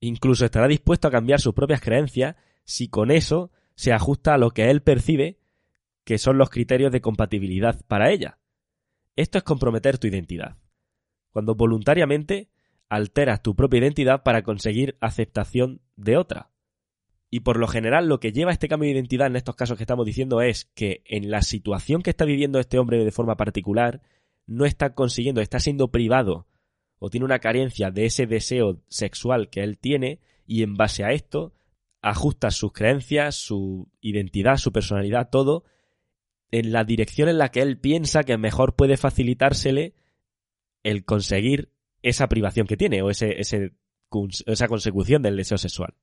Incluso 0.00 0.44
estará 0.44 0.68
dispuesto 0.68 1.08
a 1.08 1.10
cambiar 1.10 1.40
sus 1.40 1.54
propias 1.54 1.80
creencias 1.80 2.36
si 2.64 2.88
con 2.88 3.10
eso 3.10 3.50
se 3.74 3.92
ajusta 3.92 4.34
a 4.34 4.38
lo 4.38 4.50
que 4.50 4.70
él 4.70 4.82
percibe 4.82 5.38
que 6.04 6.18
son 6.18 6.38
los 6.38 6.50
criterios 6.50 6.90
de 6.90 7.00
compatibilidad 7.00 7.84
para 7.86 8.10
ella. 8.10 8.38
Esto 9.14 9.36
es 9.38 9.44
comprometer 9.44 9.98
tu 9.98 10.06
identidad. 10.06 10.56
Cuando 11.30 11.54
voluntariamente 11.54 12.48
alteras 12.88 13.42
tu 13.42 13.54
propia 13.54 13.80
identidad 13.80 14.22
para 14.22 14.42
conseguir 14.42 14.96
aceptación 15.00 15.82
de 15.96 16.16
otra. 16.16 16.50
Y 17.30 17.40
por 17.40 17.58
lo 17.58 17.68
general 17.68 18.08
lo 18.08 18.20
que 18.20 18.32
lleva 18.32 18.50
a 18.50 18.54
este 18.54 18.68
cambio 18.68 18.86
de 18.86 18.94
identidad 18.94 19.26
en 19.26 19.36
estos 19.36 19.54
casos 19.54 19.76
que 19.76 19.82
estamos 19.82 20.06
diciendo 20.06 20.40
es 20.40 20.64
que 20.74 21.02
en 21.04 21.30
la 21.30 21.42
situación 21.42 22.02
que 22.02 22.10
está 22.10 22.24
viviendo 22.24 22.58
este 22.58 22.78
hombre 22.78 23.04
de 23.04 23.12
forma 23.12 23.36
particular, 23.36 24.00
no 24.46 24.64
está 24.64 24.94
consiguiendo, 24.94 25.42
está 25.42 25.60
siendo 25.60 25.90
privado 25.90 26.46
o 26.98 27.10
tiene 27.10 27.24
una 27.24 27.38
carencia 27.38 27.90
de 27.90 28.06
ese 28.06 28.26
deseo 28.26 28.82
sexual 28.88 29.50
que 29.50 29.62
él 29.62 29.78
tiene 29.78 30.20
y 30.46 30.62
en 30.62 30.76
base 30.76 31.04
a 31.04 31.12
esto 31.12 31.52
ajusta 32.00 32.50
sus 32.50 32.72
creencias, 32.72 33.36
su 33.36 33.88
identidad, 34.00 34.56
su 34.56 34.72
personalidad, 34.72 35.30
todo 35.30 35.64
en 36.50 36.72
la 36.72 36.84
dirección 36.84 37.28
en 37.28 37.38
la 37.38 37.50
que 37.50 37.60
él 37.60 37.78
piensa 37.78 38.24
que 38.24 38.38
mejor 38.38 38.74
puede 38.76 38.96
facilitársele 38.96 39.94
el 40.82 41.04
conseguir 41.04 41.72
esa 42.02 42.28
privación 42.28 42.66
que 42.66 42.76
tiene 42.76 43.02
o 43.02 43.10
ese, 43.10 43.36
esa 43.40 44.68
consecución 44.68 45.22
del 45.22 45.36
deseo 45.36 45.58
sexual. 45.58 45.94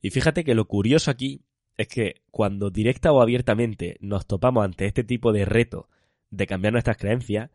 Y 0.00 0.10
fíjate 0.10 0.44
que 0.44 0.54
lo 0.54 0.66
curioso 0.66 1.10
aquí 1.10 1.44
es 1.76 1.88
que 1.88 2.22
cuando 2.30 2.70
directa 2.70 3.12
o 3.12 3.22
abiertamente 3.22 3.96
nos 4.00 4.26
topamos 4.26 4.64
ante 4.64 4.86
este 4.86 5.04
tipo 5.04 5.32
de 5.32 5.44
reto 5.44 5.88
de 6.30 6.46
cambiar 6.46 6.72
nuestras 6.72 6.96
creencias, 6.96 7.50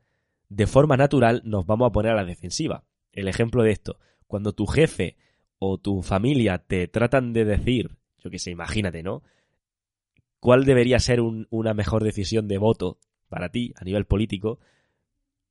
de 0.49 0.67
forma 0.67 0.97
natural 0.97 1.41
nos 1.45 1.65
vamos 1.65 1.89
a 1.89 1.91
poner 1.91 2.11
a 2.13 2.15
la 2.15 2.25
defensiva. 2.25 2.83
El 3.11 3.27
ejemplo 3.27 3.63
de 3.63 3.71
esto, 3.71 3.99
cuando 4.27 4.53
tu 4.53 4.65
jefe 4.65 5.17
o 5.59 5.77
tu 5.77 6.01
familia 6.01 6.59
te 6.59 6.87
tratan 6.87 7.33
de 7.33 7.45
decir, 7.45 7.97
yo 8.19 8.29
que 8.29 8.39
sé, 8.39 8.51
imagínate, 8.51 9.03
¿no? 9.03 9.23
cuál 10.39 10.65
debería 10.65 10.99
ser 10.99 11.19
una 11.21 11.73
mejor 11.73 12.03
decisión 12.03 12.47
de 12.47 12.57
voto 12.57 12.99
para 13.29 13.49
ti 13.49 13.73
a 13.75 13.83
nivel 13.83 14.05
político, 14.05 14.59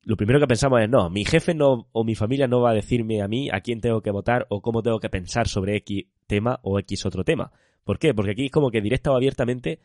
lo 0.03 0.17
primero 0.17 0.39
que 0.39 0.47
pensamos 0.47 0.81
es, 0.81 0.89
no, 0.89 1.11
mi 1.11 1.25
jefe 1.25 1.53
no, 1.55 1.89
o 1.93 2.05
mi 2.05 2.15
familia 2.15 2.47
no 2.47 2.61
va 2.61 2.71
a 2.71 2.75
decirme 2.75 3.21
a 3.23 3.29
mí 3.29 3.49
a 3.51 3.61
quién 3.61 3.81
tengo 3.81 4.03
que 4.03 4.13
votar 4.13 4.47
o 4.51 4.63
cómo 4.63 4.83
tengo 4.83 5.01
que 5.01 5.09
pensar 5.09 5.49
sobre 5.49 5.77
X 5.77 6.07
tema 6.27 6.61
o 6.63 6.79
X 6.79 7.05
otro 7.07 7.25
tema. 7.25 7.51
¿Por 7.83 7.99
qué? 7.99 8.15
Porque 8.15 8.31
aquí 8.33 8.47
es 8.47 8.53
como 8.53 8.71
que 8.71 8.81
directa 8.81 9.11
o 9.11 9.17
abiertamente 9.17 9.81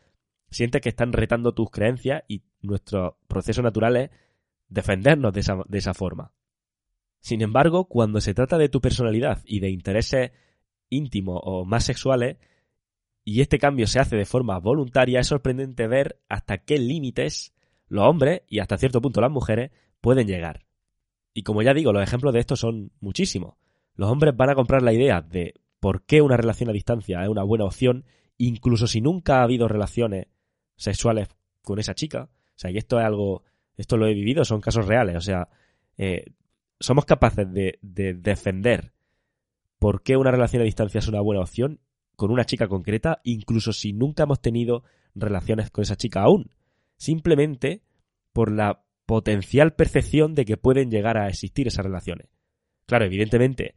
sientes 0.50 0.82
que 0.82 0.90
están 0.90 1.12
retando 1.12 1.54
tus 1.54 1.72
creencias 1.72 2.24
y 2.28 2.44
nuestro 2.62 3.18
proceso 3.28 3.62
natural 3.64 3.98
es 3.98 4.10
defendernos 4.72 5.34
de 5.34 5.42
esa, 5.42 5.58
de 5.68 5.78
esa 5.78 5.94
forma. 5.94 6.34
Sin 7.20 7.44
embargo, 7.44 7.86
cuando 7.86 8.20
se 8.20 8.34
trata 8.34 8.58
de 8.58 8.70
tu 8.70 8.82
personalidad 8.82 9.44
y 9.46 9.60
de 9.60 9.70
intereses 9.70 10.32
íntimos 10.90 11.40
o 11.44 11.66
más 11.66 11.84
sexuales, 11.84 12.38
y 13.24 13.42
este 13.42 13.60
cambio 13.60 13.86
se 13.86 14.00
hace 14.00 14.16
de 14.16 14.26
forma 14.26 14.58
voluntaria, 14.58 15.20
es 15.20 15.28
sorprendente 15.28 15.88
ver 15.88 16.20
hasta 16.28 16.58
qué 16.60 16.80
límites 16.80 17.54
los 17.88 18.06
hombres 18.06 18.42
y 18.48 18.60
hasta 18.60 18.78
cierto 18.78 19.02
punto 19.02 19.22
las 19.22 19.30
mujeres 19.30 19.72
pueden 20.00 20.26
llegar. 20.26 20.66
Y 21.34 21.44
como 21.44 21.62
ya 21.62 21.74
digo, 21.74 21.94
los 21.94 22.02
ejemplos 22.02 22.34
de 22.34 22.40
esto 22.40 22.56
son 22.56 22.92
muchísimos. 23.00 23.56
Los 23.94 24.10
hombres 24.10 24.36
van 24.36 24.50
a 24.50 24.56
comprar 24.56 24.82
la 24.82 24.94
idea 24.94 25.22
de 25.22 25.54
por 25.80 26.04
qué 26.06 26.22
una 26.22 26.38
relación 26.38 26.70
a 26.70 26.74
distancia 26.74 27.22
es 27.22 27.30
una 27.30 27.44
buena 27.44 27.66
opción, 27.66 28.06
incluso 28.38 28.88
si 28.88 29.02
nunca 29.02 29.40
ha 29.40 29.44
habido 29.44 29.68
relaciones 29.68 30.28
sexuales 30.76 31.28
con 31.62 31.78
esa 31.78 31.94
chica. 31.94 32.30
O 32.32 32.60
sea, 32.62 32.72
y 32.72 32.78
esto 32.78 33.00
es 33.00 33.06
algo, 33.06 33.44
esto 33.78 33.98
lo 33.98 34.08
he 34.08 34.14
vivido, 34.14 34.46
son 34.46 34.62
casos 34.62 34.88
reales. 34.88 35.16
O 35.16 35.22
sea, 35.22 35.50
eh, 35.98 36.26
somos 36.80 37.06
capaces 37.06 37.52
de, 37.52 37.80
de 37.82 38.14
defender 38.14 38.94
por 39.80 40.04
qué 40.04 40.18
una 40.18 40.32
relación 40.32 40.62
a 40.62 40.66
distancia 40.66 41.00
es 41.00 41.08
una 41.08 41.22
buena 41.22 41.42
opción 41.42 41.80
con 42.16 42.32
una 42.32 42.46
chica 42.46 42.68
concreta, 42.68 43.20
incluso 43.24 43.74
si 43.74 43.94
nunca 43.94 44.24
hemos 44.24 44.42
tenido 44.42 44.84
relaciones 45.16 45.72
con 45.72 45.82
esa 45.82 45.96
chica 45.96 46.22
aún. 46.22 46.52
Simplemente 46.98 47.82
por 48.34 48.52
la 48.52 48.84
potencial 49.06 49.74
percepción 49.74 50.36
de 50.36 50.46
que 50.46 50.58
pueden 50.58 50.92
llegar 50.92 51.18
a 51.18 51.28
existir 51.28 51.68
esas 51.68 51.86
relaciones. 51.86 52.28
Claro, 52.86 53.06
evidentemente, 53.06 53.76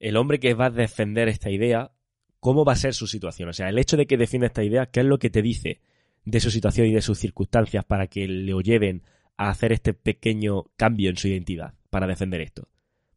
el 0.00 0.16
hombre 0.16 0.40
que 0.40 0.54
va 0.54 0.66
a 0.66 0.70
defender 0.70 1.28
esta 1.28 1.50
idea, 1.50 1.92
¿cómo 2.40 2.64
va 2.64 2.72
a 2.72 2.76
ser 2.76 2.94
su 2.94 3.06
situación? 3.06 3.50
O 3.50 3.52
sea, 3.52 3.68
el 3.68 3.78
hecho 3.78 3.96
de 3.96 4.06
que 4.06 4.16
defienda 4.16 4.46
esta 4.46 4.64
idea, 4.64 4.86
¿qué 4.86 5.00
es 5.00 5.06
lo 5.06 5.18
que 5.18 5.30
te 5.30 5.42
dice 5.42 5.80
de 6.24 6.40
su 6.40 6.50
situación 6.50 6.86
y 6.86 6.92
de 6.92 7.02
sus 7.02 7.18
circunstancias 7.18 7.84
para 7.84 8.06
que 8.06 8.26
le 8.28 8.52
lleven 8.62 9.02
a 9.36 9.48
hacer 9.48 9.72
este 9.72 9.94
pequeño 9.94 10.64
cambio 10.76 11.10
en 11.10 11.16
su 11.16 11.28
identidad 11.28 11.74
para 11.90 12.06
defender 12.06 12.40
esto? 12.40 12.68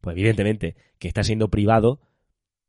Pues 0.02 0.16
evidentemente 0.16 0.76
que 1.00 1.08
está 1.08 1.24
siendo 1.24 1.50
privado 1.50 2.00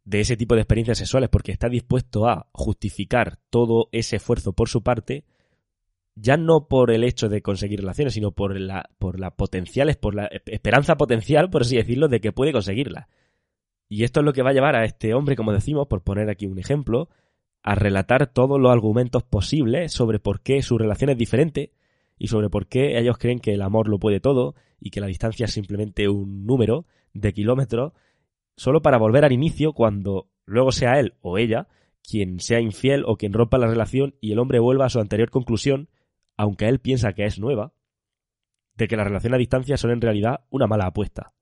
de 0.06 0.20
ese 0.20 0.36
tipo 0.36 0.54
de 0.54 0.62
experiencias 0.62 0.98
sexuales 0.98 1.28
porque 1.28 1.52
está 1.52 1.68
dispuesto 1.68 2.28
a 2.28 2.48
justificar 2.52 3.38
todo 3.50 3.88
ese 3.92 4.16
esfuerzo 4.16 4.52
por 4.52 4.68
su 4.68 4.82
parte, 4.82 5.24
ya 6.14 6.36
no 6.36 6.68
por 6.68 6.92
el 6.92 7.04
hecho 7.04 7.28
de 7.28 7.42
conseguir 7.42 7.80
relaciones, 7.80 8.14
sino 8.14 8.30
por 8.30 8.58
la, 8.58 8.88
por 8.98 9.20
la 9.20 9.32
potencial, 9.32 9.94
por 10.00 10.14
la 10.14 10.30
esperanza 10.46 10.96
potencial, 10.96 11.50
por 11.50 11.62
así 11.62 11.76
decirlo, 11.76 12.08
de 12.08 12.20
que 12.20 12.32
puede 12.32 12.52
conseguirla. 12.52 13.08
Y 13.88 14.04
esto 14.04 14.20
es 14.20 14.26
lo 14.26 14.32
que 14.32 14.42
va 14.42 14.50
a 14.50 14.54
llevar 14.54 14.76
a 14.76 14.84
este 14.84 15.12
hombre, 15.12 15.36
como 15.36 15.52
decimos, 15.52 15.88
por 15.88 16.02
poner 16.02 16.30
aquí 16.30 16.46
un 16.46 16.58
ejemplo, 16.58 17.08
a 17.66 17.74
relatar 17.74 18.28
todos 18.28 18.60
los 18.60 18.70
argumentos 18.70 19.24
posibles 19.24 19.92
sobre 19.92 20.20
por 20.20 20.40
qué 20.40 20.62
su 20.62 20.78
relación 20.78 21.10
es 21.10 21.18
diferente 21.18 21.72
y 22.16 22.28
sobre 22.28 22.48
por 22.48 22.68
qué 22.68 22.96
ellos 22.96 23.18
creen 23.18 23.40
que 23.40 23.54
el 23.54 23.60
amor 23.60 23.88
lo 23.88 23.98
puede 23.98 24.20
todo 24.20 24.54
y 24.80 24.90
que 24.90 25.00
la 25.00 25.08
distancia 25.08 25.46
es 25.46 25.52
simplemente 25.52 26.08
un 26.08 26.46
número 26.46 26.86
de 27.12 27.32
kilómetros, 27.32 27.92
solo 28.56 28.82
para 28.82 28.98
volver 28.98 29.24
al 29.24 29.32
inicio 29.32 29.72
cuando 29.72 30.28
luego 30.44 30.70
sea 30.70 31.00
él 31.00 31.14
o 31.22 31.38
ella 31.38 31.66
quien 32.08 32.38
sea 32.38 32.60
infiel 32.60 33.02
o 33.04 33.16
quien 33.16 33.32
rompa 33.32 33.58
la 33.58 33.66
relación 33.66 34.14
y 34.20 34.30
el 34.30 34.38
hombre 34.38 34.60
vuelva 34.60 34.86
a 34.86 34.90
su 34.90 35.00
anterior 35.00 35.30
conclusión, 35.30 35.88
aunque 36.36 36.68
él 36.68 36.78
piensa 36.78 37.14
que 37.14 37.24
es 37.24 37.40
nueva, 37.40 37.72
de 38.76 38.86
que 38.86 38.96
la 38.96 39.02
relación 39.02 39.34
a 39.34 39.38
distancia 39.38 39.76
son 39.76 39.90
en 39.90 40.00
realidad 40.00 40.44
una 40.50 40.68
mala 40.68 40.86
apuesta. 40.86 41.32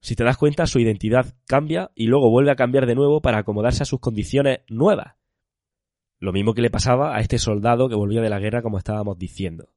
Si 0.00 0.14
te 0.14 0.22
das 0.22 0.36
cuenta, 0.36 0.66
su 0.66 0.78
identidad 0.78 1.34
cambia 1.48 1.90
y 1.96 2.06
luego 2.06 2.30
vuelve 2.30 2.52
a 2.52 2.56
cambiar 2.56 2.86
de 2.86 2.94
nuevo 2.94 3.20
para 3.20 3.38
acomodarse 3.38 3.82
a 3.82 3.86
sus 3.86 3.98
condiciones 3.98 4.60
nuevas. 4.68 5.16
Lo 6.22 6.32
mismo 6.32 6.54
que 6.54 6.62
le 6.62 6.70
pasaba 6.70 7.16
a 7.16 7.20
este 7.20 7.36
soldado 7.36 7.88
que 7.88 7.96
volvía 7.96 8.22
de 8.22 8.30
la 8.30 8.38
guerra, 8.38 8.62
como 8.62 8.78
estábamos 8.78 9.18
diciendo. 9.18 9.70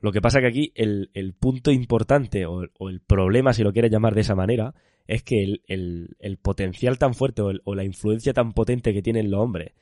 Lo 0.00 0.10
que 0.10 0.20
pasa 0.20 0.40
que 0.40 0.48
aquí 0.48 0.72
el, 0.74 1.36
punto 1.38 1.70
importante 1.70 2.46
o, 2.46 2.62
el 2.62 3.00
problema, 3.00 3.52
si 3.52 3.62
lo 3.62 3.72
quieres 3.72 3.92
llamar 3.92 4.16
de 4.16 4.22
esa 4.22 4.34
manera, 4.34 4.74
es 5.06 5.22
que 5.22 5.60
el, 5.68 6.38
potencial 6.42 6.98
tan 6.98 7.14
fuerte 7.14 7.42
o, 7.42 7.52
o, 7.62 7.74
la 7.76 7.84
influencia 7.84 8.32
tan 8.32 8.54
potente 8.54 8.92
que 8.92 9.02
tienen 9.02 9.30
los 9.30 9.38
hombres, 9.38 9.74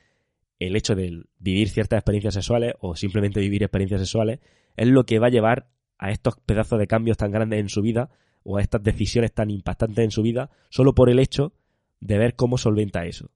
el 0.59 0.77
hecho 0.77 0.95
de 0.95 1.23
vivir 1.39 1.71
ciertas 1.71 1.97
experiencias 1.97 2.35
sexuales 2.35 2.75
o 2.81 2.95
simplemente 2.95 3.41
vivir 3.41 3.63
experiencias 3.63 4.03
sexuales, 4.03 4.41
es 4.77 4.89
lo 4.89 5.07
que 5.07 5.19
va 5.19 5.29
a 5.29 5.31
llevar 5.31 5.71
a 5.97 6.11
estos 6.11 6.35
pedazos 6.45 6.79
de 6.79 6.87
cambios 6.87 7.17
tan 7.17 7.33
grandes 7.33 7.61
en 7.61 7.71
su 7.71 7.81
vida 7.81 8.11
o 8.43 8.59
a 8.59 8.61
estas 8.61 8.83
decisiones 8.83 9.33
tan 9.33 9.49
impactantes 9.49 10.05
en 10.05 10.11
su 10.11 10.21
vida 10.21 10.51
solo 10.69 10.95
por 10.95 11.09
el 11.09 11.21
hecho 11.21 11.55
de 12.01 12.19
ver 12.19 12.37
cómo 12.37 12.59
solventa 12.59 13.07
eso. 13.07 13.31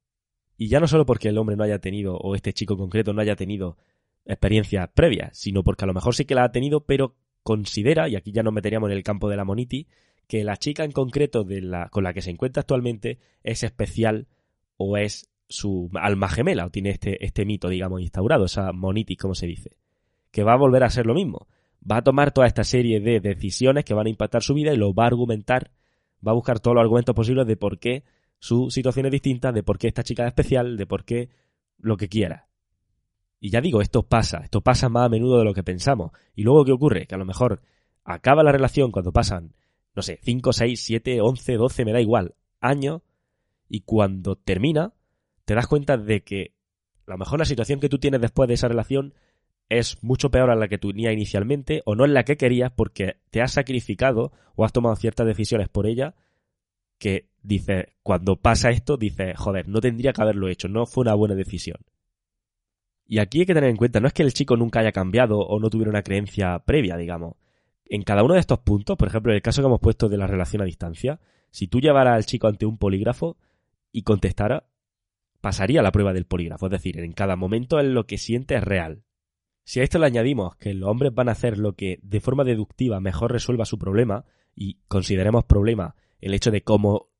Y 0.61 0.67
ya 0.67 0.81
no 0.81 0.88
solo 0.88 1.07
porque 1.07 1.29
el 1.29 1.38
hombre 1.38 1.57
no 1.57 1.62
haya 1.62 1.79
tenido, 1.79 2.17
o 2.17 2.35
este 2.35 2.53
chico 2.53 2.77
concreto 2.77 3.12
no 3.15 3.23
haya 3.23 3.37
tenido 3.37 3.79
experiencias 4.27 4.91
previas, 4.93 5.38
sino 5.38 5.62
porque 5.62 5.85
a 5.85 5.87
lo 5.87 5.95
mejor 5.95 6.17
sí 6.17 6.25
que 6.25 6.35
la 6.35 6.43
ha 6.43 6.53
tenido, 6.53 6.85
pero 6.85 7.15
considera, 7.45 8.09
y 8.09 8.17
aquí 8.17 8.33
ya 8.33 8.43
nos 8.43 8.53
meteríamos 8.53 8.91
en 8.91 8.97
el 8.97 9.05
campo 9.05 9.31
de 9.31 9.37
la 9.37 9.45
moniti, 9.45 9.87
que 10.27 10.43
la 10.43 10.57
chica 10.57 10.85
en 10.85 10.91
concreto 10.91 11.45
de 11.45 11.62
la, 11.62 11.88
con 11.91 12.03
la 12.03 12.12
que 12.12 12.23
se 12.23 12.31
encuentra 12.31 12.62
actualmente 12.62 13.21
es 13.45 13.62
especial 13.62 14.27
o 14.77 14.97
es 14.97 15.31
su 15.49 15.91
alma 15.95 16.29
gemela, 16.29 16.67
o 16.67 16.71
tiene 16.71 16.91
este, 16.91 17.25
este 17.25 17.47
mito, 17.47 17.69
digamos, 17.69 18.00
instaurado, 18.03 18.47
esa 18.47 18.73
monitis, 18.73 19.17
como 19.17 19.37
se 19.37 19.47
dice, 19.47 19.77
que 20.33 20.43
va 20.43 20.55
a 20.55 20.59
volver 20.59 20.83
a 20.83 20.91
ser 20.91 21.07
lo 21.07 21.15
mismo. 21.15 21.47
Va 21.91 21.99
a 21.99 22.03
tomar 22.03 22.33
toda 22.33 22.49
esta 22.49 22.65
serie 22.65 22.99
de 22.99 23.21
decisiones 23.21 23.85
que 23.85 23.95
van 23.95 24.09
a 24.09 24.11
impactar 24.11 24.43
su 24.43 24.55
vida 24.55 24.75
y 24.75 24.77
lo 24.77 24.93
va 24.93 25.05
a 25.05 25.07
argumentar, 25.07 25.71
va 26.27 26.33
a 26.33 26.35
buscar 26.35 26.59
todos 26.59 26.75
los 26.75 26.83
argumentos 26.83 27.15
posibles 27.15 27.47
de 27.47 27.57
por 27.57 27.79
qué 27.79 28.03
su 28.38 28.71
situación 28.71 29.07
es 29.07 29.12
distinta, 29.12 29.52
de 29.52 29.62
por 29.62 29.78
qué 29.78 29.88
esta 29.88 30.02
chica 30.02 30.25
es 30.25 30.28
especial, 30.28 30.76
de 30.76 30.87
por 30.87 31.04
qué 31.04 31.30
lo 31.78 31.97
que 31.97 32.09
quiera. 32.09 32.49
Y 33.40 33.50
ya 33.50 33.61
digo, 33.61 33.80
esto 33.80 34.02
pasa, 34.02 34.38
esto 34.38 34.61
pasa 34.61 34.88
más 34.88 35.07
a 35.07 35.09
menudo 35.09 35.38
de 35.38 35.45
lo 35.45 35.54
que 35.54 35.62
pensamos. 35.62 36.12
Y 36.35 36.42
luego, 36.42 36.64
¿qué 36.64 36.73
ocurre? 36.73 37.07
Que 37.07 37.14
a 37.14 37.18
lo 37.18 37.25
mejor 37.25 37.62
acaba 38.04 38.42
la 38.42 38.52
relación 38.52 38.90
cuando 38.90 39.12
pasan, 39.12 39.54
no 39.95 40.02
sé, 40.02 40.18
5, 40.23 40.52
6, 40.52 40.83
7, 40.83 41.21
11, 41.21 41.54
12, 41.54 41.85
me 41.85 41.92
da 41.92 42.00
igual, 42.00 42.35
años, 42.61 43.02
y 43.68 43.80
cuando 43.80 44.37
termina, 44.37 44.95
te 45.45 45.54
das 45.54 45.66
cuenta 45.66 45.97
de 45.97 46.23
que 46.23 46.54
a 47.07 47.12
lo 47.12 47.18
mejor 47.18 47.38
la 47.38 47.45
situación 47.45 47.80
que 47.80 47.88
tú 47.88 47.99
tienes 47.99 48.21
después 48.21 48.49
de 48.49 48.54
esa 48.54 48.68
relación 48.68 49.14
es 49.68 50.02
mucho 50.02 50.30
peor 50.30 50.50
a 50.50 50.57
la 50.57 50.68
que 50.68 50.78
tenías 50.78 51.12
inicialmente 51.12 51.83
o 51.85 51.95
no 51.95 52.04
es 52.04 52.11
la 52.11 52.25
que 52.25 52.37
querías 52.37 52.73
porque 52.73 53.16
te 53.30 53.42
has 53.42 53.52
sacrificado 53.52 54.33
o 54.57 54.64
has 54.64 54.73
tomado 54.73 54.97
ciertas 54.97 55.26
decisiones 55.26 55.68
por 55.68 55.87
ella 55.87 56.14
que 56.99 57.28
dice 57.43 57.95
cuando 58.02 58.37
pasa 58.37 58.71
esto, 58.71 58.97
dice 58.97 59.35
joder, 59.35 59.69
no 59.69 59.81
tendría 59.81 60.12
que 60.12 60.23
haberlo 60.23 60.49
hecho, 60.49 60.69
no 60.69 60.87
fue 60.87 61.02
una 61.02 61.14
buena 61.14 61.35
decisión. 61.35 61.78
Y 63.07 63.21
aquí 63.21 63.40
hay 63.40 63.47
que 63.47 63.55
tener 63.55 63.71
en 63.71 63.76
cuenta, 63.76 64.00
no 64.00 64.07
es 64.07 64.12
que 64.12 64.23
el 64.23 64.35
chico 64.35 64.57
nunca 64.57 64.81
haya 64.81 64.93
cambiado 64.93 65.38
o 65.38 65.59
no 65.61 65.71
tuviera 65.71 65.90
una 65.90 66.02
creencia 66.02 66.59
previa, 66.59 66.97
digamos. 66.97 67.37
En 67.87 68.02
cada 68.02 68.23
uno 68.23 68.35
de 68.35 68.40
estos 68.40 68.59
puntos, 68.59 68.99
por 68.99 69.09
ejemplo, 69.09 69.33
en 69.33 69.37
el 69.37 69.43
caso 69.43 69.62
que 69.62 69.67
hemos 69.67 69.81
puesto 69.81 70.11
de 70.11 70.19
la 70.19 70.26
relación 70.26 70.61
a 70.61 70.67
distancia, 70.67 71.21
si 71.50 71.69
tú 71.69 71.81
llevaras 71.81 72.17
al 72.17 72.26
chico 72.26 72.49
ante 72.49 72.67
un 72.67 72.76
polígrafo 72.76 73.38
y 73.93 74.02
contestara, 74.02 74.69
pasaría 75.40 75.81
la 75.81 75.93
prueba 75.93 76.12
del 76.12 76.26
polígrafo. 76.26 76.67
Es 76.67 76.73
decir, 76.73 76.99
en 77.00 77.12
cada 77.12 77.37
momento 77.37 77.81
en 77.81 77.95
lo 77.95 78.07
que 78.07 78.19
siente 78.19 78.57
es 78.57 78.62
real. 78.62 79.05
Si 79.64 79.81
a 79.81 79.85
esto 79.85 79.99
le 79.99 80.07
añadimos 80.07 80.57
que 80.57 80.75
los 80.75 80.90
hombres 80.90 81.14
van 81.14 81.31
a 81.31 81.33
hacer 81.33 81.59
lo 81.59 81.75
que 81.75 81.99
de 82.02 82.21
forma 82.21 82.45
deductiva 82.45 83.00
mejor 83.00 83.33
resuelva 83.33 83.64
su 83.64 83.78
problema, 83.78 84.26
y 84.55 84.78
consideremos 84.88 85.45
problema 85.45 85.95
el 86.21 86.35
hecho 86.35 86.51
de 86.51 86.63
cómo 86.63 87.11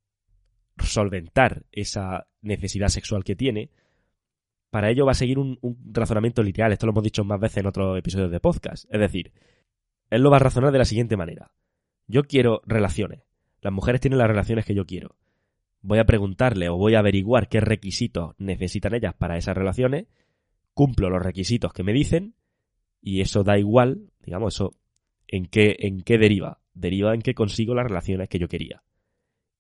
solventar 0.83 1.65
esa 1.73 2.29
necesidad 2.41 2.89
sexual 2.89 3.25
que 3.25 3.37
tiene, 3.37 3.71
para 4.71 4.91
ello 4.91 5.07
va 5.07 5.13
a 5.13 5.15
seguir 5.15 5.39
un, 5.39 5.59
razonamiento 5.93 6.43
literal. 6.43 6.73
Esto 6.73 6.87
lo 6.87 6.93
hemos 6.93 7.05
dicho 7.05 7.25
más 7.25 7.41
veces 7.41 7.59
en 7.59 7.67
otros 7.67 7.99
episodios 7.99 8.31
de 8.31 8.41
podcast. 8.41 8.85
Es 8.93 9.01
decir, 9.01 9.33
él 10.11 10.23
lo 10.23 10.31
va 10.31 10.37
a 10.37 10.41
razonar 10.41 10.73
de 10.73 10.79
la 10.79 10.85
siguiente 10.85 11.17
manera. 11.17 11.53
Yo 12.07 12.25
quiero 12.25 12.63
relaciones. 12.67 13.23
Las 13.61 13.73
mujeres 13.73 14.01
tienen 14.01 14.19
las 14.19 14.29
relaciones 14.29 14.65
que 14.65 14.75
yo 14.75 14.87
quiero. 14.87 15.17
Voy 15.81 15.99
a 15.99 16.07
preguntarle 16.07 16.69
o 16.69 16.77
voy 16.77 16.95
a 16.95 17.01
averiguar 17.01 17.49
qué 17.49 17.61
requisitos 17.61 18.35
necesitan 18.39 18.95
ellas 18.95 19.15
para 19.15 19.37
esas 19.37 19.57
relaciones 19.57 20.07
cumplo 20.79 21.11
los 21.11 21.21
requisitos 21.21 21.73
que 21.73 21.83
me 21.83 21.93
dicen 21.93 22.37
y 23.03 23.21
eso 23.21 23.43
da 23.43 23.59
igual, 23.59 24.13
digamos, 24.21 24.55
eso 24.55 24.77
en 25.27 25.47
qué, 25.47 25.75
en 25.81 26.03
qué 26.03 26.19
deriva. 26.19 26.61
Deriva 26.73 27.15
en 27.15 27.21
que 27.21 27.35
consigo 27.35 27.75
las 27.75 27.89
relaciones 27.89 28.29
que 28.29 28.39
yo 28.39 28.47
quería. 28.47 28.85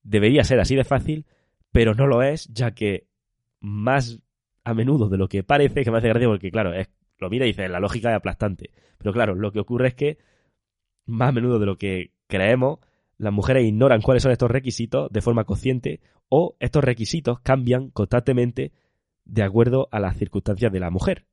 Debería 0.08 0.42
ser 0.42 0.58
así 0.58 0.74
de 0.74 0.84
fácil, 0.84 1.26
pero 1.70 1.94
no 1.94 2.06
lo 2.06 2.22
es, 2.22 2.48
ya 2.48 2.70
que 2.70 3.06
más 3.60 4.20
a 4.64 4.72
menudo 4.72 5.10
de 5.10 5.18
lo 5.18 5.28
que 5.28 5.42
parece, 5.42 5.84
que 5.84 5.90
me 5.90 5.98
hace 5.98 6.08
gracia 6.08 6.28
porque, 6.28 6.50
claro, 6.50 6.72
es, 6.72 6.88
lo 7.18 7.28
mira 7.28 7.44
y 7.44 7.48
dice, 7.48 7.68
la 7.68 7.78
lógica 7.78 8.10
es 8.10 8.16
aplastante. 8.16 8.70
Pero 8.96 9.12
claro, 9.12 9.34
lo 9.34 9.52
que 9.52 9.60
ocurre 9.60 9.88
es 9.88 9.94
que 9.94 10.18
más 11.04 11.28
a 11.28 11.32
menudo 11.32 11.58
de 11.58 11.66
lo 11.66 11.76
que 11.76 12.12
creemos, 12.26 12.78
las 13.18 13.34
mujeres 13.34 13.66
ignoran 13.66 14.00
cuáles 14.00 14.22
son 14.22 14.32
estos 14.32 14.50
requisitos 14.50 15.10
de 15.12 15.20
forma 15.20 15.44
consciente 15.44 16.00
o 16.30 16.56
estos 16.58 16.82
requisitos 16.82 17.40
cambian 17.40 17.90
constantemente 17.90 18.72
de 19.26 19.42
acuerdo 19.42 19.88
a 19.90 20.00
las 20.00 20.16
circunstancias 20.16 20.72
de 20.72 20.80
la 20.80 20.90
mujer. 20.90 21.26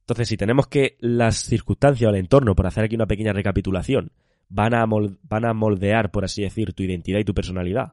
Entonces, 0.00 0.28
si 0.28 0.36
tenemos 0.36 0.68
que 0.68 0.96
las 1.00 1.36
circunstancias 1.36 2.06
o 2.06 2.10
el 2.10 2.20
entorno, 2.20 2.54
por 2.54 2.66
hacer 2.68 2.84
aquí 2.84 2.94
una 2.94 3.06
pequeña 3.06 3.32
recapitulación, 3.32 4.12
van 4.48 4.74
a, 4.74 4.84
van 4.86 5.44
a 5.44 5.54
moldear, 5.54 6.10
por 6.10 6.24
así 6.24 6.42
decir, 6.42 6.72
tu 6.72 6.82
identidad 6.82 7.18
y 7.18 7.24
tu 7.24 7.34
personalidad, 7.34 7.92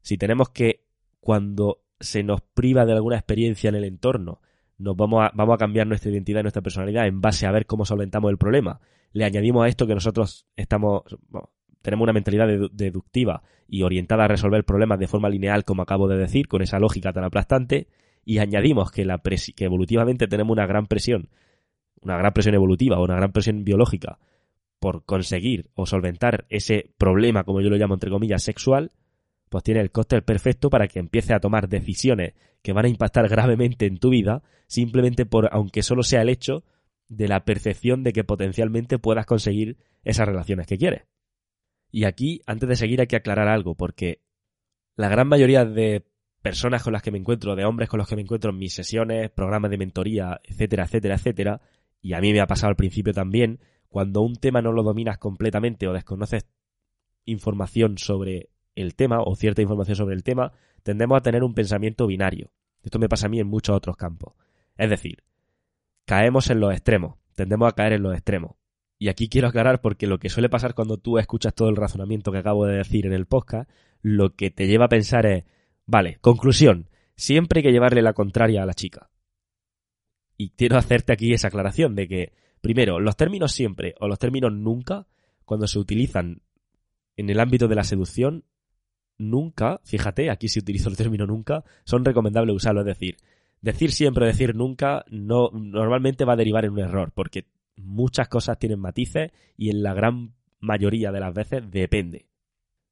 si 0.00 0.16
tenemos 0.16 0.50
que 0.50 0.84
cuando 1.20 1.82
se 2.00 2.22
nos 2.22 2.40
priva 2.40 2.86
de 2.86 2.92
alguna 2.92 3.16
experiencia 3.16 3.68
en 3.68 3.74
el 3.74 3.84
entorno, 3.84 4.40
nos 4.78 4.96
vamos 4.96 5.24
a, 5.24 5.32
vamos 5.34 5.54
a 5.54 5.58
cambiar 5.58 5.86
nuestra 5.86 6.10
identidad 6.10 6.40
y 6.40 6.44
nuestra 6.44 6.62
personalidad 6.62 7.06
en 7.06 7.20
base 7.20 7.46
a 7.46 7.52
ver 7.52 7.66
cómo 7.66 7.84
solventamos 7.84 8.30
el 8.30 8.38
problema. 8.38 8.80
Le 9.12 9.24
añadimos 9.24 9.64
a 9.64 9.68
esto 9.68 9.86
que 9.86 9.94
nosotros 9.94 10.46
estamos, 10.54 11.02
tenemos 11.82 12.04
una 12.04 12.12
mentalidad 12.12 12.46
deductiva 12.70 13.42
y 13.66 13.82
orientada 13.82 14.24
a 14.24 14.28
resolver 14.28 14.64
problemas 14.64 15.00
de 15.00 15.08
forma 15.08 15.28
lineal, 15.28 15.64
como 15.64 15.82
acabo 15.82 16.06
de 16.06 16.16
decir, 16.16 16.46
con 16.46 16.62
esa 16.62 16.78
lógica 16.78 17.12
tan 17.12 17.24
aplastante, 17.24 17.88
y 18.24 18.38
añadimos 18.38 18.92
que, 18.92 19.04
la 19.04 19.20
que 19.20 19.64
evolutivamente 19.64 20.28
tenemos 20.28 20.52
una 20.52 20.66
gran 20.66 20.86
presión, 20.86 21.30
una 22.00 22.16
gran 22.16 22.32
presión 22.32 22.54
evolutiva 22.54 22.98
o 22.98 23.04
una 23.04 23.16
gran 23.16 23.32
presión 23.32 23.64
biológica 23.64 24.18
por 24.78 25.04
conseguir 25.04 25.70
o 25.74 25.86
solventar 25.86 26.46
ese 26.48 26.92
problema, 26.98 27.44
como 27.44 27.60
yo 27.60 27.70
lo 27.70 27.76
llamo 27.76 27.94
entre 27.94 28.10
comillas, 28.10 28.42
sexual, 28.42 28.92
pues 29.48 29.64
tiene 29.64 29.80
el 29.80 29.90
cóctel 29.90 30.22
perfecto 30.22 30.70
para 30.70 30.88
que 30.88 30.98
empiece 30.98 31.34
a 31.34 31.40
tomar 31.40 31.68
decisiones 31.68 32.34
que 32.62 32.72
van 32.72 32.84
a 32.84 32.88
impactar 32.88 33.28
gravemente 33.30 33.86
en 33.86 33.98
tu 33.98 34.10
vida, 34.10 34.42
simplemente 34.66 35.26
por, 35.26 35.48
aunque 35.52 35.82
solo 35.82 36.02
sea 36.02 36.22
el 36.22 36.28
hecho 36.28 36.64
de 37.08 37.28
la 37.28 37.44
percepción 37.44 38.02
de 38.02 38.12
que 38.12 38.24
potencialmente 38.24 38.98
puedas 38.98 39.26
conseguir 39.26 39.78
esas 40.04 40.26
relaciones 40.26 40.66
que 40.66 40.78
quieres. 40.78 41.04
Y 41.90 42.04
aquí, 42.04 42.42
antes 42.46 42.68
de 42.68 42.76
seguir, 42.76 43.00
hay 43.00 43.06
que 43.06 43.16
aclarar 43.16 43.48
algo, 43.48 43.74
porque 43.74 44.20
la 44.96 45.08
gran 45.08 45.26
mayoría 45.26 45.64
de 45.64 46.04
personas 46.42 46.82
con 46.82 46.92
las 46.92 47.02
que 47.02 47.10
me 47.10 47.18
encuentro, 47.18 47.56
de 47.56 47.64
hombres 47.64 47.88
con 47.88 47.98
los 47.98 48.06
que 48.06 48.16
me 48.16 48.22
encuentro 48.22 48.50
en 48.50 48.58
mis 48.58 48.74
sesiones, 48.74 49.30
programas 49.30 49.70
de 49.70 49.78
mentoría, 49.78 50.40
etcétera, 50.44 50.84
etcétera, 50.84 51.14
etcétera, 51.14 51.60
y 52.00 52.12
a 52.12 52.20
mí 52.20 52.32
me 52.32 52.40
ha 52.40 52.46
pasado 52.46 52.70
al 52.70 52.76
principio 52.76 53.12
también, 53.12 53.60
cuando 53.88 54.22
un 54.22 54.36
tema 54.36 54.62
no 54.62 54.72
lo 54.72 54.82
dominas 54.82 55.18
completamente 55.18 55.88
o 55.88 55.92
desconoces 55.92 56.46
información 57.24 57.98
sobre 57.98 58.50
el 58.74 58.94
tema 58.94 59.20
o 59.22 59.34
cierta 59.36 59.62
información 59.62 59.96
sobre 59.96 60.14
el 60.14 60.22
tema, 60.22 60.52
tendemos 60.82 61.18
a 61.18 61.22
tener 61.22 61.42
un 61.42 61.54
pensamiento 61.54 62.06
binario. 62.06 62.50
Esto 62.82 62.98
me 62.98 63.08
pasa 63.08 63.26
a 63.26 63.28
mí 63.28 63.40
en 63.40 63.46
muchos 63.46 63.76
otros 63.76 63.96
campos. 63.96 64.34
Es 64.76 64.88
decir, 64.88 65.24
caemos 66.04 66.48
en 66.50 66.60
los 66.60 66.72
extremos, 66.72 67.16
tendemos 67.34 67.68
a 67.68 67.74
caer 67.74 67.94
en 67.94 68.02
los 68.02 68.14
extremos. 68.14 68.52
Y 68.98 69.08
aquí 69.08 69.28
quiero 69.28 69.48
aclarar 69.48 69.80
porque 69.80 70.06
lo 70.06 70.18
que 70.18 70.28
suele 70.28 70.48
pasar 70.48 70.74
cuando 70.74 70.96
tú 70.98 71.18
escuchas 71.18 71.54
todo 71.54 71.68
el 71.68 71.76
razonamiento 71.76 72.32
que 72.32 72.38
acabo 72.38 72.66
de 72.66 72.78
decir 72.78 73.06
en 73.06 73.12
el 73.12 73.26
podcast, 73.26 73.70
lo 74.02 74.34
que 74.34 74.50
te 74.50 74.66
lleva 74.66 74.86
a 74.86 74.88
pensar 74.88 75.26
es, 75.26 75.44
vale, 75.86 76.18
conclusión, 76.20 76.88
siempre 77.16 77.58
hay 77.58 77.64
que 77.64 77.72
llevarle 77.72 78.02
la 78.02 78.12
contraria 78.12 78.62
a 78.62 78.66
la 78.66 78.74
chica. 78.74 79.10
Y 80.36 80.50
quiero 80.50 80.76
hacerte 80.76 81.12
aquí 81.12 81.32
esa 81.32 81.48
aclaración 81.48 81.94
de 81.94 82.08
que, 82.08 82.32
primero, 82.60 83.00
los 83.00 83.16
términos 83.16 83.52
siempre 83.52 83.94
o 84.00 84.08
los 84.08 84.18
términos 84.18 84.52
nunca, 84.52 85.06
cuando 85.44 85.66
se 85.66 85.78
utilizan 85.78 86.42
en 87.16 87.30
el 87.30 87.40
ámbito 87.40 87.68
de 87.68 87.74
la 87.74 87.84
seducción, 87.84 88.44
nunca, 89.18 89.80
fíjate, 89.84 90.30
aquí 90.30 90.48
se 90.48 90.60
utiliza 90.60 90.88
el 90.88 90.96
término 90.96 91.26
nunca, 91.26 91.64
son 91.84 92.04
recomendables 92.04 92.54
usarlo. 92.54 92.80
Es 92.80 92.86
decir, 92.86 93.16
decir 93.60 93.92
siempre 93.92 94.24
o 94.24 94.26
decir 94.26 94.54
nunca 94.54 95.04
no, 95.10 95.50
normalmente 95.52 96.24
va 96.24 96.34
a 96.34 96.36
derivar 96.36 96.64
en 96.64 96.72
un 96.72 96.78
error, 96.80 97.12
porque 97.14 97.46
muchas 97.76 98.28
cosas 98.28 98.58
tienen 98.58 98.80
matices 98.80 99.32
y 99.56 99.70
en 99.70 99.82
la 99.82 99.94
gran 99.94 100.34
mayoría 100.60 101.12
de 101.12 101.20
las 101.20 101.34
veces 101.34 101.70
depende. 101.70 102.26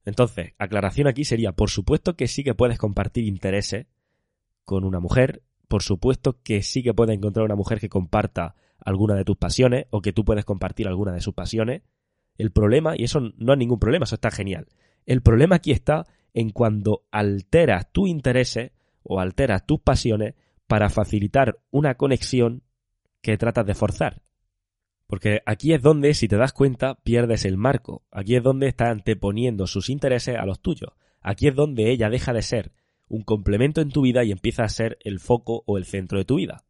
Entonces, 0.04 0.52
aclaración 0.58 1.08
aquí 1.08 1.24
sería, 1.24 1.52
por 1.52 1.70
supuesto 1.70 2.14
que 2.14 2.28
sí 2.28 2.44
que 2.44 2.54
puedes 2.54 2.78
compartir 2.78 3.24
intereses 3.24 3.86
con 4.64 4.84
una 4.84 5.00
mujer, 5.00 5.42
por 5.68 5.82
supuesto 5.82 6.40
que 6.42 6.62
sí 6.62 6.82
que 6.82 6.94
puedes 6.94 7.16
encontrar 7.16 7.44
una 7.44 7.56
mujer 7.56 7.80
que 7.80 7.88
comparta 7.88 8.54
alguna 8.86 9.16
de 9.16 9.24
tus 9.24 9.36
pasiones 9.36 9.86
o 9.90 10.00
que 10.00 10.12
tú 10.12 10.24
puedes 10.24 10.44
compartir 10.44 10.86
alguna 10.86 11.12
de 11.12 11.20
sus 11.20 11.34
pasiones. 11.34 11.82
El 12.38 12.52
problema, 12.52 12.94
y 12.96 13.04
eso 13.04 13.20
no 13.36 13.52
es 13.52 13.58
ningún 13.58 13.80
problema, 13.80 14.04
eso 14.04 14.14
está 14.14 14.30
genial. 14.30 14.68
El 15.04 15.22
problema 15.22 15.56
aquí 15.56 15.72
está 15.72 16.06
en 16.32 16.50
cuando 16.50 17.04
alteras 17.10 17.90
tus 17.92 18.08
intereses 18.08 18.70
o 19.02 19.20
alteras 19.20 19.66
tus 19.66 19.80
pasiones 19.80 20.34
para 20.68 20.88
facilitar 20.88 21.58
una 21.70 21.96
conexión 21.96 22.62
que 23.22 23.36
tratas 23.36 23.66
de 23.66 23.74
forzar. 23.74 24.22
Porque 25.08 25.40
aquí 25.46 25.72
es 25.72 25.82
donde, 25.82 26.14
si 26.14 26.28
te 26.28 26.36
das 26.36 26.52
cuenta, 26.52 26.96
pierdes 27.02 27.44
el 27.44 27.56
marco. 27.56 28.04
Aquí 28.12 28.36
es 28.36 28.42
donde 28.42 28.68
está 28.68 28.90
anteponiendo 28.90 29.66
sus 29.66 29.90
intereses 29.90 30.36
a 30.36 30.46
los 30.46 30.60
tuyos. 30.60 30.92
Aquí 31.20 31.48
es 31.48 31.56
donde 31.56 31.90
ella 31.90 32.08
deja 32.08 32.32
de 32.32 32.42
ser 32.42 32.72
un 33.08 33.22
complemento 33.22 33.80
en 33.80 33.90
tu 33.90 34.02
vida 34.02 34.22
y 34.22 34.30
empieza 34.30 34.62
a 34.62 34.68
ser 34.68 34.98
el 35.02 35.18
foco 35.18 35.64
o 35.66 35.76
el 35.76 35.86
centro 35.86 36.18
de 36.18 36.24
tu 36.24 36.36
vida. 36.36 36.65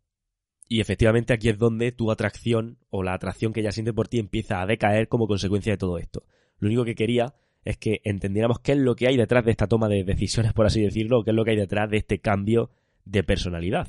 Y 0.68 0.80
efectivamente 0.80 1.32
aquí 1.32 1.48
es 1.48 1.58
donde 1.58 1.92
tu 1.92 2.10
atracción 2.10 2.78
o 2.90 3.02
la 3.02 3.14
atracción 3.14 3.52
que 3.52 3.60
ella 3.60 3.72
siente 3.72 3.92
por 3.92 4.08
ti 4.08 4.18
empieza 4.18 4.60
a 4.60 4.66
decaer 4.66 5.08
como 5.08 5.28
consecuencia 5.28 5.72
de 5.72 5.78
todo 5.78 5.98
esto. 5.98 6.24
Lo 6.58 6.68
único 6.68 6.84
que 6.84 6.94
quería 6.94 7.34
es 7.64 7.76
que 7.76 8.00
entendiéramos 8.04 8.60
qué 8.60 8.72
es 8.72 8.78
lo 8.78 8.96
que 8.96 9.06
hay 9.06 9.16
detrás 9.16 9.44
de 9.44 9.50
esta 9.50 9.66
toma 9.66 9.88
de 9.88 10.04
decisiones, 10.04 10.52
por 10.52 10.66
así 10.66 10.82
decirlo, 10.82 11.24
qué 11.24 11.30
es 11.30 11.36
lo 11.36 11.44
que 11.44 11.52
hay 11.52 11.56
detrás 11.56 11.90
de 11.90 11.98
este 11.98 12.20
cambio 12.20 12.70
de 13.04 13.22
personalidad. 13.22 13.88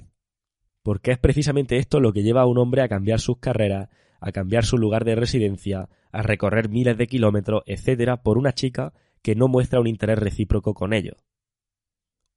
Porque 0.84 1.12
es 1.12 1.18
precisamente 1.18 1.78
esto 1.78 2.00
lo 2.00 2.14
que 2.14 2.24
lleva 2.24 2.42
a 2.42 2.46
un 2.46 2.58
hombre 2.58 2.82
a 2.82 2.88
cambiar 2.88 3.20
sus 3.20 3.38
carreras, 3.40 3.90
a 4.20 4.32
cambiar 4.32 4.66
su 4.66 4.78
lugar 4.78 5.04
de 5.06 5.16
residencia, 5.16 5.90
a 6.12 6.22
recorrer 6.22 6.70
miles 6.70 6.98
de 6.98 7.08
kilómetros, 7.08 7.64
etcétera, 7.66 8.24
por 8.24 8.38
una 8.38 8.54
chica 8.54 8.94
que 9.22 9.36
no 9.36 9.48
muestra 9.48 9.80
un 9.80 9.88
interés 9.88 10.18
recíproco 10.20 10.74
con 10.74 10.94
ellos. 10.94 11.26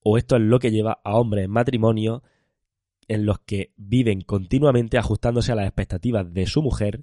O 0.03 0.19
esto 0.19 0.37
es 0.37 0.43
lo 0.43 0.59
que 0.59 0.71
lleva 0.71 1.01
a 1.05 1.19
hombres 1.19 1.45
en 1.45 1.51
matrimonio 1.51 2.23
en 3.11 3.27
los 3.27 3.41
que 3.41 3.73
viven 3.77 4.21
continuamente 4.21 4.97
ajustándose 4.97 5.51
a 5.51 5.57
las 5.57 5.67
expectativas 5.67 6.33
de 6.33 6.47
su 6.47 6.63
mujer, 6.63 7.03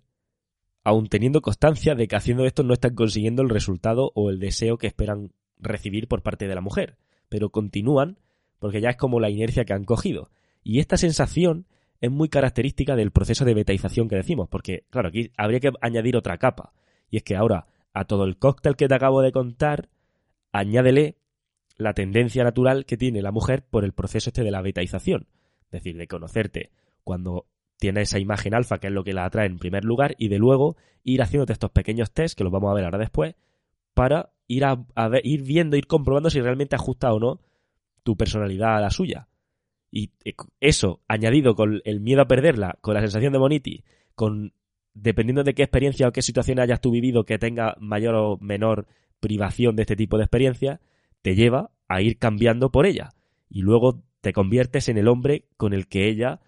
aun 0.85 1.09
teniendo 1.09 1.41
constancia 1.41 1.95
de 1.95 2.07
que 2.07 2.15
haciendo 2.15 2.45
esto 2.45 2.63
no 2.63 2.71
están 2.71 2.95
consiguiendo 2.95 3.41
el 3.41 3.49
resultado 3.49 4.13
o 4.15 4.29
el 4.29 4.39
deseo 4.39 4.77
que 4.77 4.87
esperan 4.87 5.33
recibir 5.57 6.07
por 6.07 6.23
parte 6.23 6.47
de 6.47 6.55
la 6.55 6.61
mujer, 6.61 6.97
pero 7.27 7.49
continúan 7.49 8.19
porque 8.57 8.79
ya 8.79 8.91
es 8.91 8.95
como 8.95 9.19
la 9.19 9.29
inercia 9.29 9.65
que 9.65 9.73
han 9.73 9.83
cogido. 9.83 10.31
Y 10.63 10.79
esta 10.79 10.95
sensación 10.95 11.67
es 11.99 12.09
muy 12.09 12.29
característica 12.29 12.95
del 12.95 13.11
proceso 13.11 13.43
de 13.43 13.53
betaización 13.53 14.07
que 14.07 14.15
decimos, 14.15 14.47
porque, 14.47 14.85
claro, 14.89 15.09
aquí 15.09 15.33
habría 15.35 15.59
que 15.59 15.73
añadir 15.81 16.15
otra 16.15 16.37
capa. 16.37 16.71
Y 17.09 17.17
es 17.17 17.23
que 17.23 17.35
ahora, 17.35 17.67
a 17.91 18.05
todo 18.05 18.23
el 18.23 18.37
cóctel 18.37 18.77
que 18.77 18.87
te 18.87 18.95
acabo 18.95 19.21
de 19.21 19.33
contar, 19.33 19.89
añádele 20.53 21.17
la 21.75 21.93
tendencia 21.93 22.45
natural 22.45 22.85
que 22.85 22.95
tiene 22.95 23.21
la 23.21 23.33
mujer 23.33 23.65
por 23.69 23.83
el 23.83 23.91
proceso 23.91 24.29
este 24.29 24.45
de 24.45 24.51
la 24.51 24.61
betaización. 24.61 25.27
Es 25.67 25.83
decir, 25.83 25.97
de 25.97 26.07
conocerte 26.07 26.71
cuando 27.03 27.45
tiene 27.77 28.01
esa 28.01 28.19
imagen 28.19 28.53
alfa, 28.53 28.79
que 28.79 28.87
es 28.87 28.93
lo 28.93 29.03
que 29.03 29.13
la 29.13 29.25
atrae 29.25 29.45
en 29.45 29.59
primer 29.59 29.85
lugar, 29.85 30.15
y 30.17 30.29
de 30.29 30.39
luego 30.39 30.75
ir 31.03 31.21
haciéndote 31.21 31.53
estos 31.53 31.71
pequeños 31.71 32.11
tests, 32.11 32.35
que 32.35 32.43
los 32.43 32.51
vamos 32.51 32.71
a 32.71 32.73
ver 32.73 32.85
ahora 32.85 32.97
después, 32.97 33.35
para 33.93 34.31
ir, 34.47 34.65
a, 34.65 34.85
ir 35.23 35.43
viendo, 35.43 35.77
ir 35.77 35.87
comprobando 35.87 36.29
si 36.29 36.41
realmente 36.41 36.75
ajusta 36.75 37.13
o 37.13 37.19
no 37.19 37.39
tu 38.03 38.17
personalidad 38.17 38.75
a 38.77 38.81
la 38.81 38.89
suya. 38.89 39.27
Y 39.91 40.11
eh, 40.25 40.33
eso, 40.59 41.01
añadido 41.07 41.55
con 41.55 41.81
el 41.85 41.99
miedo 41.99 42.21
a 42.21 42.27
perderla, 42.27 42.77
con 42.81 42.93
la 42.93 43.01
sensación 43.01 43.33
de 43.33 43.39
moniti, 43.39 43.83
con 44.15 44.53
dependiendo 44.93 45.43
de 45.43 45.53
qué 45.53 45.63
experiencia 45.63 46.07
o 46.07 46.11
qué 46.11 46.21
situación 46.21 46.59
hayas 46.59 46.81
tú 46.81 46.91
vivido 46.91 47.23
que 47.23 47.37
tenga 47.37 47.75
mayor 47.79 48.15
o 48.15 48.37
menor 48.39 48.87
privación 49.19 49.75
de 49.75 49.83
este 49.83 49.95
tipo 49.95 50.17
de 50.17 50.23
experiencia, 50.23 50.81
te 51.21 51.35
lleva 51.35 51.71
a 51.87 52.01
ir 52.01 52.17
cambiando 52.17 52.71
por 52.71 52.85
ella. 52.85 53.09
Y 53.49 53.61
luego 53.61 54.03
te 54.27 54.33
conviertes 54.33 54.89
en 54.89 54.97
el 54.97 55.07
hombre 55.07 55.45
con 55.55 55.71
el 55.71 55.87
que 55.87 56.09
ella 56.09 56.41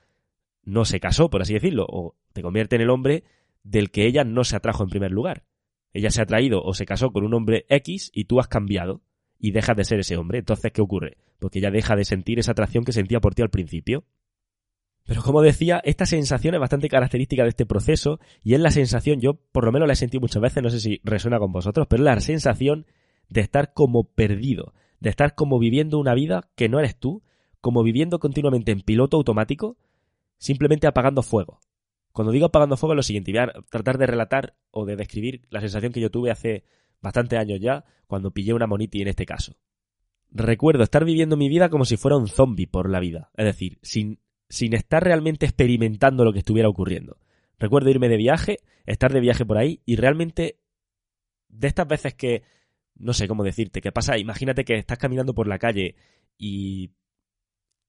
no 0.66 0.84
se 0.84 1.00
casó, 1.00 1.30
por 1.30 1.44
así 1.44 1.54
decirlo, 1.54 1.86
o 1.88 2.18
te 2.34 2.42
convierte 2.42 2.76
en 2.76 2.82
el 2.82 2.90
hombre 2.90 3.24
del 3.64 3.90
que 3.90 4.06
ella 4.06 4.26
no 4.26 4.44
se 4.44 4.58
atrajo 4.58 4.84
en 4.84 4.90
primer 4.90 5.12
lugar. 5.12 5.46
Ella 5.94 6.10
se 6.10 6.22
ha 6.22 6.26
traído 6.26 6.62
o 6.62 6.74
se 6.74 6.86
casó 6.86 7.12
con 7.12 7.24
un 7.24 7.34
hombre 7.34 7.66
X 7.70 8.12
y 8.14 8.26
tú 8.26 8.42
has 8.42 8.50
cambiado 8.50 9.02
y 9.40 9.52
dejas 9.52 9.78
de 9.78 9.86
ser 9.86 10.02
ese 10.02 10.18
hombre. 10.18 10.40
Entonces, 10.40 10.74
¿qué 10.74 10.82
ocurre? 10.82 11.20
Porque 11.40 11.60
ella 11.60 11.72
deja 11.72 11.96
de 11.96 12.04
sentir 12.04 12.38
esa 12.38 12.52
atracción 12.52 12.84
que 12.84 12.92
sentía 12.92 13.22
por 13.22 13.34
ti 13.34 13.44
al 13.44 13.50
principio. 13.50 14.04
Pero 15.06 15.24
como 15.24 15.42
decía, 15.42 15.80
esta 15.86 16.06
sensación 16.06 16.56
es 16.56 16.60
bastante 16.60 16.90
característica 16.90 17.44
de 17.44 17.50
este 17.50 17.66
proceso 17.66 18.20
y 18.44 18.56
es 18.56 18.60
la 18.60 18.72
sensación, 18.72 19.22
yo 19.22 19.36
por 19.54 19.64
lo 19.64 19.72
menos 19.72 19.88
la 19.88 19.94
he 19.94 19.96
sentido 19.96 20.20
muchas 20.20 20.42
veces, 20.42 20.62
no 20.62 20.70
sé 20.70 20.82
si 20.82 21.00
resuena 21.06 21.40
con 21.40 21.54
vosotros, 21.54 21.88
pero 21.90 22.04
es 22.04 22.06
la 22.06 22.20
sensación 22.20 22.88
de 23.30 23.40
estar 23.40 23.72
como 23.72 24.04
perdido, 24.04 24.74
de 25.00 25.12
estar 25.12 25.34
como 25.34 25.60
viviendo 25.60 25.98
una 25.98 26.14
vida 26.14 26.50
que 26.58 26.68
no 26.68 26.80
eres 26.80 26.98
tú, 26.98 27.24
como 27.62 27.84
viviendo 27.84 28.20
continuamente 28.20 28.72
en 28.72 28.82
piloto 28.82 29.18
automático, 29.18 29.78
simplemente 30.38 30.88
apagando 30.88 31.22
fuego. 31.22 31.60
Cuando 32.12 32.32
digo 32.32 32.48
apagando 32.48 32.78
fuego 32.78 32.94
es 32.94 32.98
lo 32.98 33.04
siguiente, 33.04 33.32
voy 33.32 33.42
a 33.42 33.54
tratar 33.70 33.98
de 33.98 34.08
relatar 34.08 34.56
o 34.72 34.86
de 34.86 34.96
describir 34.96 35.42
la 35.50 35.62
sensación 35.62 35.92
que 35.92 36.02
yo 36.02 36.10
tuve 36.10 36.32
hace 36.32 36.64
bastantes 37.02 37.40
años 37.40 37.60
ya, 37.62 37.86
cuando 38.08 38.32
pillé 38.32 38.54
una 38.54 38.68
moniti 38.68 39.02
en 39.02 39.08
este 39.08 39.26
caso. 39.26 39.56
Recuerdo 40.32 40.84
estar 40.84 41.06
viviendo 41.06 41.38
mi 41.38 41.50
vida 41.50 41.70
como 41.70 41.86
si 41.86 41.98
fuera 41.98 42.18
un 42.18 42.28
zombie 42.28 42.68
por 42.68 42.90
la 42.90 43.00
vida, 43.00 43.32
es 43.36 43.46
decir, 43.46 43.80
sin, 43.82 44.20
sin 44.48 44.74
estar 44.74 45.04
realmente 45.04 45.46
experimentando 45.46 46.24
lo 46.24 46.34
que 46.34 46.40
estuviera 46.40 46.70
ocurriendo. 46.70 47.18
Recuerdo 47.58 47.90
irme 47.90 48.10
de 48.10 48.18
viaje, 48.18 48.60
estar 48.86 49.12
de 49.12 49.20
viaje 49.20 49.46
por 49.46 49.58
ahí 49.58 49.82
y 49.86 49.96
realmente 49.96 50.60
de 51.50 51.68
estas 51.68 51.88
veces 51.88 52.14
que 52.14 52.44
no 52.96 53.14
sé 53.14 53.28
cómo 53.28 53.44
decirte, 53.44 53.82
qué 53.82 53.92
pasa, 53.92 54.18
imagínate 54.18 54.66
que 54.66 54.76
estás 54.76 54.98
caminando 54.98 55.34
por 55.34 55.48
la 55.48 55.58
calle 55.58 55.96
y 56.38 56.92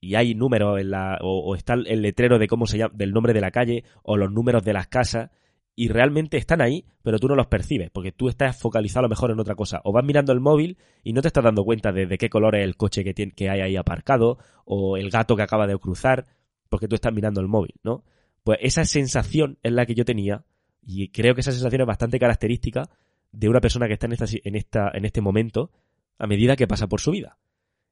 y 0.01 0.15
hay 0.15 0.35
números 0.35 0.81
en 0.81 0.91
la 0.91 1.19
o, 1.23 1.55
está 1.55 1.75
el 1.75 2.03
letrero 2.03 2.39
de 2.39 2.49
cómo 2.49 2.67
se 2.67 2.79
llama 2.79 2.95
del 2.97 3.13
nombre 3.13 3.33
de 3.33 3.41
la 3.41 3.51
calle 3.51 3.85
o 4.03 4.17
los 4.17 4.33
números 4.33 4.65
de 4.65 4.73
las 4.73 4.89
casas 4.89 5.31
y 5.77 5.89
realmente 5.89 6.37
están 6.37 6.61
ahí, 6.61 6.85
pero 7.03 7.19
tú 7.19 7.29
no 7.29 7.35
los 7.35 7.47
percibes, 7.47 7.91
porque 7.91 8.13
tú 8.13 8.29
estás 8.29 8.59
focalizado 8.59 9.01
a 9.01 9.03
lo 9.05 9.09
mejor 9.09 9.31
en 9.31 9.41
otra 9.41 9.55
cosa. 9.55 9.81
O 9.85 9.93
vas 9.93 10.05
mirando 10.05 10.33
el 10.33 10.41
móvil 10.41 10.77
y 11.03 11.15
no 11.15 11.23
te 11.23 11.29
estás 11.29 11.45
dando 11.45 11.65
cuenta 11.65 11.91
de, 11.91 12.19
qué 12.19 12.29
color 12.29 12.57
es 12.57 12.65
el 12.65 12.77
coche 12.77 13.03
que, 13.03 13.49
hay 13.49 13.61
ahí 13.61 13.77
aparcado, 13.77 14.37
o 14.67 14.99
el 14.99 15.09
gato 15.11 15.37
que 15.37 15.43
acaba 15.43 15.67
de 15.67 15.79
cruzar, 15.79 16.27
porque 16.69 16.87
tú 16.87 16.97
estás 16.97 17.15
mirando 17.15 17.41
el 17.41 17.49
móvil, 17.49 17.75
¿no? 17.83 18.05
Pues 18.45 18.59
esa 18.61 18.85
sensación 18.85 19.59
es 19.63 19.73
la 19.73 19.87
que 19.87 19.95
yo 19.95 20.05
tenía, 20.05 20.45
y 20.83 21.09
creo 21.09 21.35
que 21.35 21.41
esa 21.41 21.53
sensación 21.53 21.81
es 21.81 21.87
bastante 21.87 22.19
característica 22.19 22.91
de 23.33 23.49
una 23.49 23.61
persona 23.61 23.87
que 23.87 23.95
está 23.95 24.07
en, 24.07 24.13
esta, 24.13 24.27
en, 24.45 24.57
esta, 24.57 24.91
en 24.93 25.05
este 25.07 25.21
momento 25.23 25.71
a 26.19 26.27
medida 26.27 26.57
que 26.57 26.67
pasa 26.67 26.89
por 26.89 27.01
su 27.01 27.13
vida. 27.13 27.39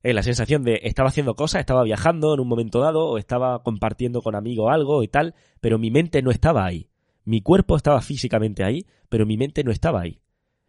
Es 0.03 0.15
la 0.15 0.23
sensación 0.23 0.63
de 0.63 0.81
estaba 0.85 1.09
haciendo 1.09 1.35
cosas, 1.35 1.61
estaba 1.61 1.83
viajando 1.83 2.35
en 2.35 2.41
un 2.41 2.49
momento 2.49 2.81
dado, 2.81 3.07
o 3.09 3.19
estaba 3.19 3.63
compartiendo 3.63 4.23
con 4.23 4.37
amigos 4.37 4.73
algo 4.73 5.03
y 5.03 5.09
tal, 5.09 5.35
pero 5.61 5.79
mi 5.79 5.91
mente 5.91 6.23
no 6.23 6.31
estaba 6.31 6.65
ahí. 6.65 6.89
Mi 7.25 7.43
cuerpo 7.43 7.77
estaba 7.77 8.01
físicamente 8.01 8.65
ahí, 8.65 8.87
pero 9.09 9.27
mi 9.27 9.37
mente 9.37 9.65
no 9.65 9.73
estaba 9.73 10.01
ahí. 10.01 10.21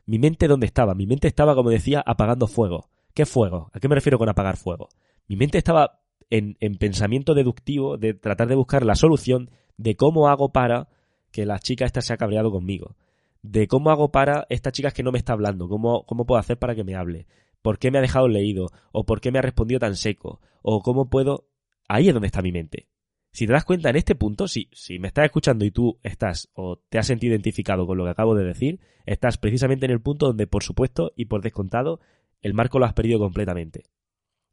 Mi 0.05 0.17
mente 0.17 0.47
dónde 0.47 0.65
estaba? 0.65 0.95
Mi 0.95 1.05
mente 1.05 1.27
estaba, 1.27 1.53
como 1.53 1.69
decía, 1.69 2.03
apagando 2.05 2.47
fuego. 2.47 2.89
¿Qué 3.13 3.25
fuego? 3.25 3.69
¿A 3.73 3.79
qué 3.79 3.87
me 3.87 3.95
refiero 3.95 4.17
con 4.17 4.29
apagar 4.29 4.57
fuego? 4.57 4.89
Mi 5.27 5.35
mente 5.35 5.59
estaba 5.59 6.01
en, 6.31 6.57
en 6.59 6.75
pensamiento 6.75 7.35
deductivo 7.35 7.97
de 7.97 8.15
tratar 8.15 8.47
de 8.47 8.55
buscar 8.55 8.83
la 8.83 8.95
solución 8.95 9.51
de 9.77 9.95
cómo 9.95 10.27
hago 10.27 10.51
para 10.51 10.89
que 11.31 11.45
la 11.45 11.59
chica 11.59 11.85
esta 11.85 12.01
se 12.01 12.13
ha 12.13 12.17
cabreado 12.17 12.51
conmigo. 12.51 12.95
De 13.41 13.67
cómo 13.67 13.91
hago 13.91 14.11
para 14.11 14.47
esta 14.49 14.71
chica 14.71 14.91
que 14.91 15.03
no 15.03 15.11
me 15.11 15.19
está 15.19 15.33
hablando, 15.33 15.69
cómo, 15.69 16.03
cómo 16.05 16.25
puedo 16.25 16.39
hacer 16.39 16.57
para 16.57 16.75
que 16.75 16.83
me 16.83 16.95
hable, 16.95 17.27
por 17.61 17.79
qué 17.79 17.91
me 17.91 17.97
ha 17.97 18.01
dejado 18.01 18.27
leído, 18.27 18.67
o 18.91 19.05
por 19.05 19.21
qué 19.21 19.31
me 19.31 19.39
ha 19.39 19.43
respondido 19.43 19.79
tan 19.79 19.95
seco, 19.95 20.41
o 20.61 20.81
cómo 20.81 21.09
puedo... 21.09 21.47
Ahí 21.87 22.07
es 22.07 22.13
donde 22.13 22.27
está 22.27 22.41
mi 22.41 22.51
mente. 22.51 22.87
Si 23.31 23.47
te 23.47 23.53
das 23.53 23.65
cuenta 23.65 23.89
en 23.89 23.95
este 23.95 24.15
punto, 24.15 24.47
si, 24.47 24.69
si 24.73 24.99
me 24.99 25.07
estás 25.07 25.25
escuchando 25.25 25.65
y 25.65 25.71
tú 25.71 25.99
estás 26.03 26.49
o 26.53 26.77
te 26.89 26.99
has 26.99 27.07
sentido 27.07 27.33
identificado 27.33 27.87
con 27.87 27.97
lo 27.97 28.03
que 28.03 28.11
acabo 28.11 28.35
de 28.35 28.43
decir, 28.43 28.79
estás 29.05 29.37
precisamente 29.37 29.85
en 29.85 29.91
el 29.91 30.01
punto 30.01 30.27
donde, 30.27 30.47
por 30.47 30.63
supuesto 30.63 31.11
y 31.15 31.25
por 31.25 31.41
descontado, 31.41 31.99
el 32.41 32.53
marco 32.53 32.79
lo 32.79 32.85
has 32.85 32.93
perdido 32.93 33.19
completamente. 33.19 33.85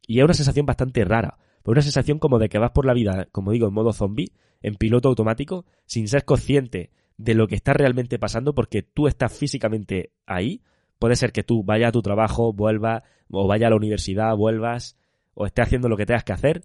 Y 0.05 0.19
es 0.19 0.25
una 0.25 0.33
sensación 0.33 0.65
bastante 0.65 1.03
rara, 1.05 1.37
una 1.71 1.81
sensación 1.81 2.17
como 2.17 2.39
de 2.39 2.49
que 2.49 2.59
vas 2.59 2.71
por 2.71 2.85
la 2.85 2.93
vida, 2.93 3.27
como 3.31 3.51
digo, 3.51 3.67
en 3.67 3.73
modo 3.73 3.91
zombie, 3.91 4.31
en 4.61 4.75
piloto 4.75 5.09
automático, 5.09 5.65
sin 5.85 6.07
ser 6.07 6.23
consciente 6.23 6.91
de 7.17 7.35
lo 7.35 7.47
que 7.47 7.55
está 7.55 7.73
realmente 7.73 8.19
pasando 8.19 8.55
porque 8.55 8.83
tú 8.83 9.07
estás 9.07 9.37
físicamente 9.37 10.13
ahí. 10.25 10.61
Puede 10.99 11.15
ser 11.15 11.31
que 11.31 11.43
tú 11.43 11.63
vayas 11.63 11.89
a 11.89 11.91
tu 11.91 12.01
trabajo, 12.01 12.53
vuelvas, 12.53 13.03
o 13.29 13.47
vayas 13.47 13.67
a 13.67 13.69
la 13.71 13.75
universidad, 13.75 14.35
vuelvas, 14.35 14.97
o 15.33 15.45
estés 15.45 15.65
haciendo 15.65 15.89
lo 15.89 15.97
que 15.97 16.05
tengas 16.05 16.23
que 16.23 16.33
hacer, 16.33 16.63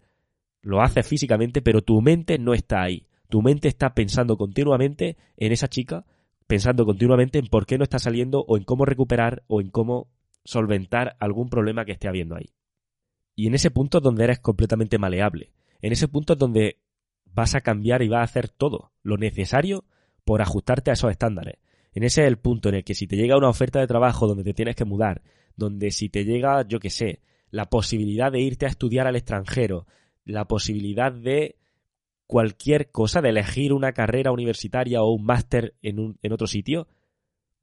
lo 0.63 0.81
haces 0.81 1.07
físicamente, 1.07 1.61
pero 1.61 1.83
tu 1.83 2.01
mente 2.01 2.39
no 2.39 2.55
está 2.55 2.83
ahí. 2.83 3.07
Tu 3.29 3.43
mente 3.43 3.69
está 3.69 3.95
pensando 3.95 4.37
continuamente 4.37 5.17
en 5.37 5.53
esa 5.53 5.69
chica, 5.69 6.05
pensando 6.47 6.85
continuamente 6.85 7.39
en 7.39 7.47
por 7.47 7.67
qué 7.67 7.79
no 7.79 7.85
está 7.85 7.99
saliendo 7.99 8.45
o 8.47 8.57
en 8.57 8.65
cómo 8.65 8.85
recuperar 8.85 9.43
o 9.47 9.61
en 9.61 9.71
cómo 9.71 10.09
solventar 10.45 11.17
algún 11.19 11.49
problema 11.49 11.85
que 11.85 11.93
esté 11.93 12.09
habiendo 12.09 12.37
ahí. 12.37 12.51
Y 13.35 13.47
en 13.47 13.55
ese 13.55 13.71
punto 13.71 13.99
es 13.99 14.05
donde 14.05 14.25
eres 14.25 14.41
completamente 14.41 14.99
maleable. 14.99 15.53
En 15.81 15.93
ese 15.93 16.09
punto 16.09 16.35
es 16.35 16.39
donde 16.39 16.79
vas 17.25 17.55
a 17.55 17.61
cambiar 17.61 18.03
y 18.03 18.09
vas 18.09 18.21
a 18.21 18.25
hacer 18.25 18.49
todo 18.49 18.93
lo 19.03 19.17
necesario 19.17 19.85
por 20.25 20.43
ajustarte 20.43 20.91
a 20.91 20.95
esos 20.95 21.11
estándares. 21.11 21.57
En 21.93 22.05
ese 22.05 22.23
es 22.23 22.29
el 22.29 22.39
punto 22.39 22.69
en 22.69 22.77
el 22.77 22.85
que 22.85 22.95
si 22.95 23.07
te 23.07 23.17
llega 23.17 23.37
una 23.37 23.49
oferta 23.49 23.81
de 23.81 23.87
trabajo 23.87 24.27
donde 24.27 24.45
te 24.45 24.55
tienes 24.55 24.77
que 24.77 24.85
mudar, 24.85 25.23
donde 25.57 25.91
si 25.91 26.09
te 26.09 26.25
llega, 26.25 26.67
yo 26.67 26.81
qué 26.81 26.91
sé, 26.91 27.21
la 27.51 27.67
posibilidad 27.67 28.33
de 28.33 28.41
irte 28.41 28.67
a 28.67 28.71
estudiar 28.71 29.07
al 29.07 29.17
extranjero, 29.17 29.87
la 30.25 30.47
posibilidad 30.47 31.13
de 31.13 31.57
cualquier 32.27 32.91
cosa, 32.91 33.21
de 33.21 33.29
elegir 33.29 33.75
una 33.75 33.93
carrera 33.93 34.33
universitaria 34.33 35.03
o 35.03 35.13
un 35.13 35.25
máster 35.25 35.75
en, 35.83 35.99
un, 35.99 36.19
en 36.23 36.33
otro 36.33 36.47
sitio, 36.47 36.89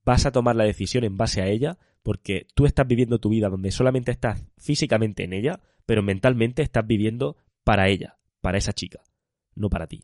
vas 0.05 0.27
a 0.27 0.31
tomar 0.31 0.55
la 0.55 0.63
decisión 0.63 1.03
en 1.03 1.17
base 1.17 1.41
a 1.41 1.47
ella, 1.47 1.79
porque 2.03 2.45
tú 2.53 2.65
estás 2.65 2.87
viviendo 2.87 3.19
tu 3.19 3.29
vida 3.29 3.49
donde 3.49 3.71
solamente 3.71 4.11
estás 4.11 4.45
físicamente 4.57 5.23
en 5.23 5.33
ella, 5.33 5.59
pero 5.87 6.03
mentalmente 6.03 6.61
estás 6.61 6.85
viviendo 6.85 7.37
para 7.63 7.89
ella, 7.89 8.19
para 8.41 8.59
esa 8.59 8.73
chica, 8.73 9.01
no 9.55 9.69
para 9.69 9.87
ti. 9.87 10.03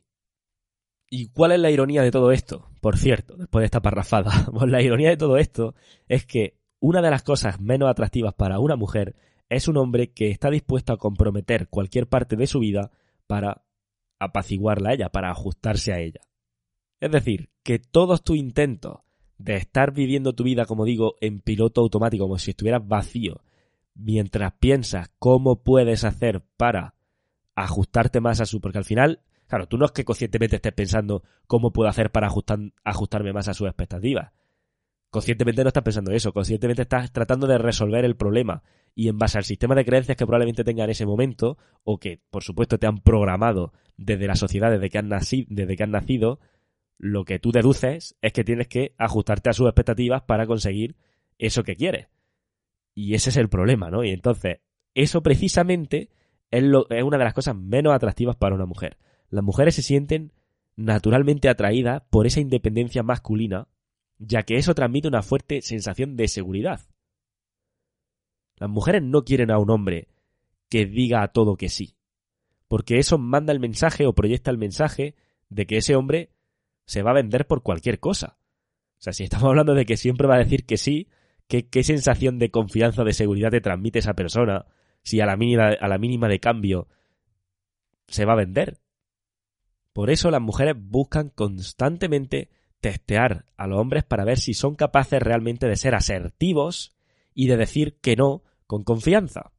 ¿Y 1.18 1.28
cuál 1.28 1.52
es 1.52 1.60
la 1.60 1.70
ironía 1.70 2.02
de 2.02 2.10
todo 2.10 2.30
esto? 2.30 2.68
Por 2.82 2.98
cierto, 2.98 3.38
después 3.38 3.62
de 3.62 3.64
esta 3.64 3.80
parrafada, 3.80 4.30
pues 4.52 4.70
la 4.70 4.82
ironía 4.82 5.08
de 5.08 5.16
todo 5.16 5.38
esto 5.38 5.74
es 6.08 6.26
que 6.26 6.58
una 6.78 7.00
de 7.00 7.10
las 7.10 7.22
cosas 7.22 7.58
menos 7.58 7.88
atractivas 7.88 8.34
para 8.34 8.58
una 8.58 8.76
mujer 8.76 9.16
es 9.48 9.66
un 9.66 9.78
hombre 9.78 10.12
que 10.12 10.28
está 10.28 10.50
dispuesto 10.50 10.92
a 10.92 10.98
comprometer 10.98 11.68
cualquier 11.68 12.06
parte 12.06 12.36
de 12.36 12.46
su 12.46 12.58
vida 12.58 12.90
para 13.26 13.62
apaciguarla 14.18 14.90
a 14.90 14.92
ella, 14.92 15.08
para 15.08 15.30
ajustarse 15.30 15.94
a 15.94 16.00
ella. 16.00 16.20
Es 17.00 17.10
decir, 17.10 17.48
que 17.62 17.78
todos 17.78 18.22
tus 18.22 18.36
intentos 18.36 18.98
de 19.38 19.56
estar 19.56 19.94
viviendo 19.94 20.34
tu 20.34 20.44
vida, 20.44 20.66
como 20.66 20.84
digo, 20.84 21.14
en 21.22 21.40
piloto 21.40 21.80
automático, 21.80 22.24
como 22.24 22.36
si 22.36 22.50
estuvieras 22.50 22.86
vacío, 22.86 23.40
mientras 23.94 24.52
piensas 24.52 25.10
cómo 25.18 25.62
puedes 25.62 26.04
hacer 26.04 26.44
para 26.58 26.94
ajustarte 27.54 28.20
más 28.20 28.42
a 28.42 28.44
su, 28.44 28.60
porque 28.60 28.76
al 28.76 28.84
final, 28.84 29.22
claro, 29.48 29.66
tú 29.66 29.78
no 29.78 29.86
es 29.86 29.92
que 29.92 30.04
conscientemente 30.04 30.56
estés 30.56 30.72
pensando 30.72 31.22
cómo 31.46 31.72
puedo 31.72 31.88
hacer 31.88 32.10
para 32.10 32.28
ajustarme 32.28 33.32
más 33.32 33.48
a 33.48 33.54
sus 33.54 33.66
expectativas. 33.66 34.32
Conscientemente 35.10 35.62
no 35.62 35.68
estás 35.68 35.84
pensando 35.84 36.12
eso, 36.12 36.32
conscientemente 36.32 36.82
estás 36.82 37.12
tratando 37.12 37.46
de 37.46 37.58
resolver 37.58 38.04
el 38.04 38.16
problema 38.16 38.62
y 38.94 39.08
en 39.08 39.18
base 39.18 39.38
al 39.38 39.44
sistema 39.44 39.74
de 39.74 39.84
creencias 39.84 40.16
que 40.16 40.26
probablemente 40.26 40.64
tenga 40.64 40.84
en 40.84 40.90
ese 40.90 41.06
momento 41.06 41.58
o 41.84 41.98
que 41.98 42.20
por 42.30 42.42
supuesto 42.42 42.78
te 42.78 42.86
han 42.86 42.98
programado 42.98 43.72
desde 43.96 44.26
la 44.26 44.34
sociedad 44.34 44.70
desde 44.70 44.90
que 44.90 44.98
has 44.98 45.04
nacido, 45.04 45.46
desde 45.50 45.76
que 45.76 45.82
has 45.84 45.88
nacido 45.88 46.40
lo 46.98 47.24
que 47.24 47.38
tú 47.38 47.52
deduces 47.52 48.16
es 48.22 48.32
que 48.32 48.44
tienes 48.44 48.68
que 48.68 48.94
ajustarte 48.98 49.50
a 49.50 49.52
sus 49.52 49.66
expectativas 49.66 50.22
para 50.22 50.46
conseguir 50.46 50.96
eso 51.38 51.62
que 51.62 51.76
quieres. 51.76 52.08
Y 52.94 53.14
ese 53.14 53.30
es 53.30 53.36
el 53.36 53.48
problema, 53.48 53.90
¿no? 53.90 54.02
Y 54.02 54.10
entonces, 54.10 54.60
eso 54.94 55.22
precisamente 55.22 56.08
es 56.50 56.62
una 56.62 57.18
de 57.18 57.24
las 57.24 57.34
cosas 57.34 57.54
menos 57.54 57.94
atractivas 57.94 58.36
para 58.36 58.54
una 58.54 58.64
mujer. 58.64 58.96
Las 59.30 59.44
mujeres 59.44 59.74
se 59.74 59.82
sienten 59.82 60.32
naturalmente 60.76 61.48
atraídas 61.48 62.02
por 62.10 62.26
esa 62.26 62.40
independencia 62.40 63.02
masculina, 63.02 63.68
ya 64.18 64.42
que 64.42 64.56
eso 64.56 64.74
transmite 64.74 65.08
una 65.08 65.22
fuerte 65.22 65.62
sensación 65.62 66.16
de 66.16 66.28
seguridad. 66.28 66.80
Las 68.56 68.70
mujeres 68.70 69.02
no 69.02 69.24
quieren 69.24 69.50
a 69.50 69.58
un 69.58 69.70
hombre 69.70 70.08
que 70.68 70.86
diga 70.86 71.22
a 71.22 71.28
todo 71.28 71.56
que 71.56 71.68
sí, 71.68 71.96
porque 72.68 72.98
eso 72.98 73.18
manda 73.18 73.52
el 73.52 73.60
mensaje 73.60 74.06
o 74.06 74.14
proyecta 74.14 74.50
el 74.50 74.58
mensaje 74.58 75.14
de 75.48 75.66
que 75.66 75.78
ese 75.78 75.96
hombre 75.96 76.30
se 76.86 77.02
va 77.02 77.10
a 77.10 77.14
vender 77.14 77.46
por 77.46 77.62
cualquier 77.62 78.00
cosa. 78.00 78.38
O 78.98 79.02
sea, 79.02 79.12
si 79.12 79.24
estamos 79.24 79.48
hablando 79.48 79.74
de 79.74 79.84
que 79.84 79.96
siempre 79.96 80.26
va 80.26 80.36
a 80.36 80.38
decir 80.38 80.64
que 80.64 80.76
sí, 80.76 81.08
¿qué, 81.48 81.68
qué 81.68 81.82
sensación 81.84 82.38
de 82.38 82.50
confianza, 82.50 83.04
de 83.04 83.12
seguridad 83.12 83.50
te 83.50 83.60
transmite 83.60 83.98
esa 83.98 84.14
persona 84.14 84.66
si 85.02 85.20
a 85.20 85.26
la, 85.26 85.36
mínima, 85.36 85.68
a 85.68 85.88
la 85.88 85.98
mínima 85.98 86.28
de 86.28 86.40
cambio 86.40 86.88
se 88.08 88.24
va 88.24 88.32
a 88.32 88.36
vender? 88.36 88.78
Por 89.96 90.10
eso 90.10 90.30
las 90.30 90.42
mujeres 90.42 90.74
buscan 90.78 91.30
constantemente 91.30 92.50
testear 92.82 93.46
a 93.56 93.66
los 93.66 93.80
hombres 93.80 94.04
para 94.04 94.26
ver 94.26 94.38
si 94.38 94.52
son 94.52 94.74
capaces 94.74 95.22
realmente 95.22 95.66
de 95.68 95.76
ser 95.76 95.94
asertivos 95.94 96.94
y 97.32 97.46
de 97.46 97.56
decir 97.56 97.96
que 98.02 98.14
no 98.14 98.42
con 98.66 98.84
confianza. 98.84 99.52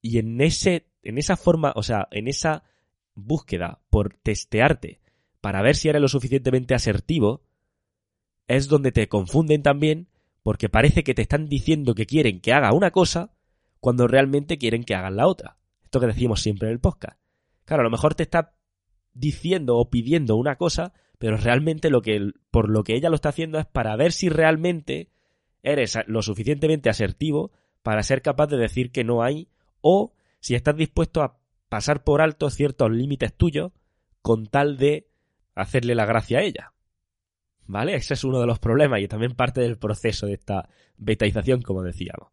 Y 0.00 0.18
en 0.18 0.40
ese, 0.40 0.86
en 1.02 1.18
esa 1.18 1.36
forma, 1.36 1.72
o 1.74 1.82
sea, 1.82 2.06
en 2.12 2.28
esa 2.28 2.62
búsqueda 3.16 3.80
por 3.90 4.14
testearte 4.22 5.00
para 5.40 5.60
ver 5.60 5.74
si 5.74 5.88
eres 5.88 6.02
lo 6.02 6.08
suficientemente 6.08 6.76
asertivo, 6.76 7.42
es 8.46 8.68
donde 8.68 8.92
te 8.92 9.08
confunden 9.08 9.64
también 9.64 10.06
porque 10.44 10.68
parece 10.68 11.02
que 11.02 11.14
te 11.14 11.22
están 11.22 11.48
diciendo 11.48 11.96
que 11.96 12.06
quieren 12.06 12.40
que 12.40 12.52
haga 12.52 12.72
una 12.72 12.92
cosa 12.92 13.32
cuando 13.80 14.06
realmente 14.06 14.56
quieren 14.56 14.84
que 14.84 14.94
hagan 14.94 15.16
la 15.16 15.26
otra. 15.26 15.58
Esto 15.82 15.98
que 15.98 16.06
decimos 16.06 16.42
siempre 16.42 16.68
en 16.68 16.74
el 16.74 16.80
podcast. 16.80 17.18
Claro, 17.64 17.80
a 17.80 17.84
lo 17.84 17.90
mejor 17.90 18.14
te 18.14 18.22
está 18.22 18.54
diciendo 19.14 19.76
o 19.76 19.90
pidiendo 19.90 20.36
una 20.36 20.56
cosa, 20.56 20.92
pero 21.18 21.36
realmente 21.36 21.90
lo 21.90 22.02
que 22.02 22.32
por 22.50 22.68
lo 22.68 22.84
que 22.84 22.94
ella 22.94 23.10
lo 23.10 23.16
está 23.16 23.30
haciendo 23.30 23.58
es 23.58 23.66
para 23.66 23.96
ver 23.96 24.12
si 24.12 24.28
realmente 24.28 25.10
eres 25.62 25.98
lo 26.06 26.22
suficientemente 26.22 26.88
asertivo 26.88 27.52
para 27.82 28.02
ser 28.02 28.22
capaz 28.22 28.46
de 28.46 28.58
decir 28.58 28.92
que 28.92 29.04
no 29.04 29.22
hay 29.22 29.48
o 29.80 30.12
si 30.40 30.54
estás 30.54 30.76
dispuesto 30.76 31.22
a 31.22 31.38
pasar 31.68 32.04
por 32.04 32.20
alto 32.20 32.50
ciertos 32.50 32.90
límites 32.90 33.34
tuyos 33.34 33.72
con 34.22 34.46
tal 34.46 34.76
de 34.76 35.08
hacerle 35.54 35.94
la 35.94 36.06
gracia 36.06 36.38
a 36.38 36.42
ella. 36.42 36.72
¿Vale? 37.66 37.94
Ese 37.94 38.14
es 38.14 38.24
uno 38.24 38.40
de 38.40 38.46
los 38.46 38.58
problemas 38.58 39.00
y 39.00 39.08
también 39.08 39.34
parte 39.34 39.60
del 39.60 39.78
proceso 39.78 40.26
de 40.26 40.34
esta 40.34 40.68
betaización, 40.96 41.60
como 41.60 41.82
decíamos. 41.82 42.32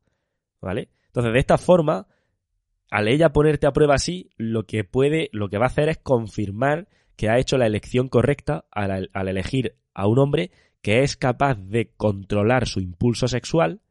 ¿Vale? 0.62 0.90
Entonces, 1.08 1.34
de 1.34 1.40
esta 1.40 1.58
forma, 1.58 2.08
al 2.90 3.08
ella 3.08 3.34
ponerte 3.34 3.68
a 3.68 3.74
prueba 3.74 3.96
así, 3.96 4.30
lo 4.38 4.66
que 4.66 4.84
puede, 4.84 5.30
lo 5.32 5.50
que 5.50 5.58
va 5.58 5.66
a 5.66 5.68
hacer 5.68 5.90
es 5.90 5.98
confirmar 5.98 6.88
que 7.16 7.30
ha 7.30 7.40
hecho 7.40 7.58
la 7.58 7.68
elección 7.68 8.10
correcta 8.10 8.66
al, 8.72 9.10
al 9.14 9.28
elegir 9.28 9.76
a 9.94 10.08
un 10.08 10.20
hombre 10.20 10.52
que 10.82 11.02
es 11.02 11.18
capaz 11.18 11.56
de 11.56 11.92
controlar 11.98 12.68
su 12.68 12.80
impulso 12.80 13.28
sexual 13.28 13.82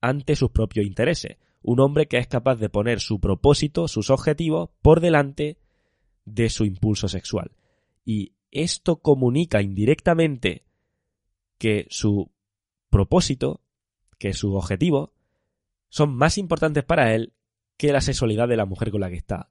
ante 0.00 0.36
sus 0.36 0.50
propios 0.50 0.86
intereses. 0.86 1.38
Un 1.62 1.80
hombre 1.80 2.06
que 2.06 2.18
es 2.18 2.26
capaz 2.26 2.56
de 2.56 2.68
poner 2.68 3.00
su 3.00 3.20
propósito, 3.20 3.88
sus 3.88 4.10
objetivos, 4.10 4.70
por 4.82 5.00
delante 5.00 5.58
de 6.24 6.50
su 6.50 6.64
impulso 6.64 7.08
sexual. 7.08 7.52
Y 8.04 8.34
esto 8.50 8.96
comunica 8.96 9.62
indirectamente 9.62 10.64
que 11.58 11.86
su 11.90 12.30
propósito, 12.88 13.62
que 14.18 14.32
su 14.32 14.54
objetivo, 14.54 15.12
son 15.88 16.14
más 16.14 16.38
importantes 16.38 16.84
para 16.84 17.14
él 17.14 17.32
que 17.80 17.94
la 17.94 18.02
sexualidad 18.02 18.46
de 18.46 18.58
la 18.58 18.66
mujer 18.66 18.90
con 18.90 19.00
la 19.00 19.08
que 19.08 19.16
está. 19.16 19.48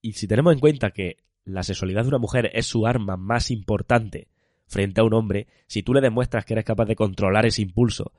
Y 0.00 0.12
si 0.12 0.28
tenemos 0.28 0.52
en 0.52 0.60
cuenta 0.60 0.92
que 0.92 1.16
la 1.44 1.64
sexualidad 1.64 2.02
de 2.02 2.10
una 2.10 2.18
mujer 2.18 2.48
es 2.54 2.64
su 2.64 2.86
arma 2.86 3.16
más 3.16 3.50
importante 3.50 4.28
frente 4.68 5.00
a 5.00 5.04
un 5.04 5.12
hombre, 5.14 5.48
si 5.66 5.82
tú 5.82 5.92
le 5.92 6.00
demuestras 6.00 6.44
que 6.44 6.54
eres 6.54 6.64
capaz 6.64 6.84
de 6.84 6.94
controlar 6.94 7.44
ese 7.44 7.62
impulso 7.62 8.12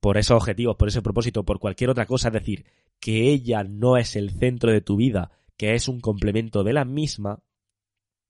por 0.00 0.18
esos 0.18 0.36
objetivos, 0.38 0.74
por 0.74 0.88
ese 0.88 1.02
propósito, 1.02 1.44
por 1.44 1.60
cualquier 1.60 1.90
otra 1.90 2.06
cosa, 2.06 2.30
es 2.30 2.34
decir, 2.34 2.66
que 2.98 3.30
ella 3.30 3.62
no 3.62 3.96
es 3.96 4.16
el 4.16 4.32
centro 4.32 4.72
de 4.72 4.80
tu 4.80 4.96
vida, 4.96 5.30
que 5.56 5.74
es 5.74 5.86
un 5.86 6.00
complemento 6.00 6.64
de 6.64 6.72
la 6.72 6.84
misma, 6.84 7.44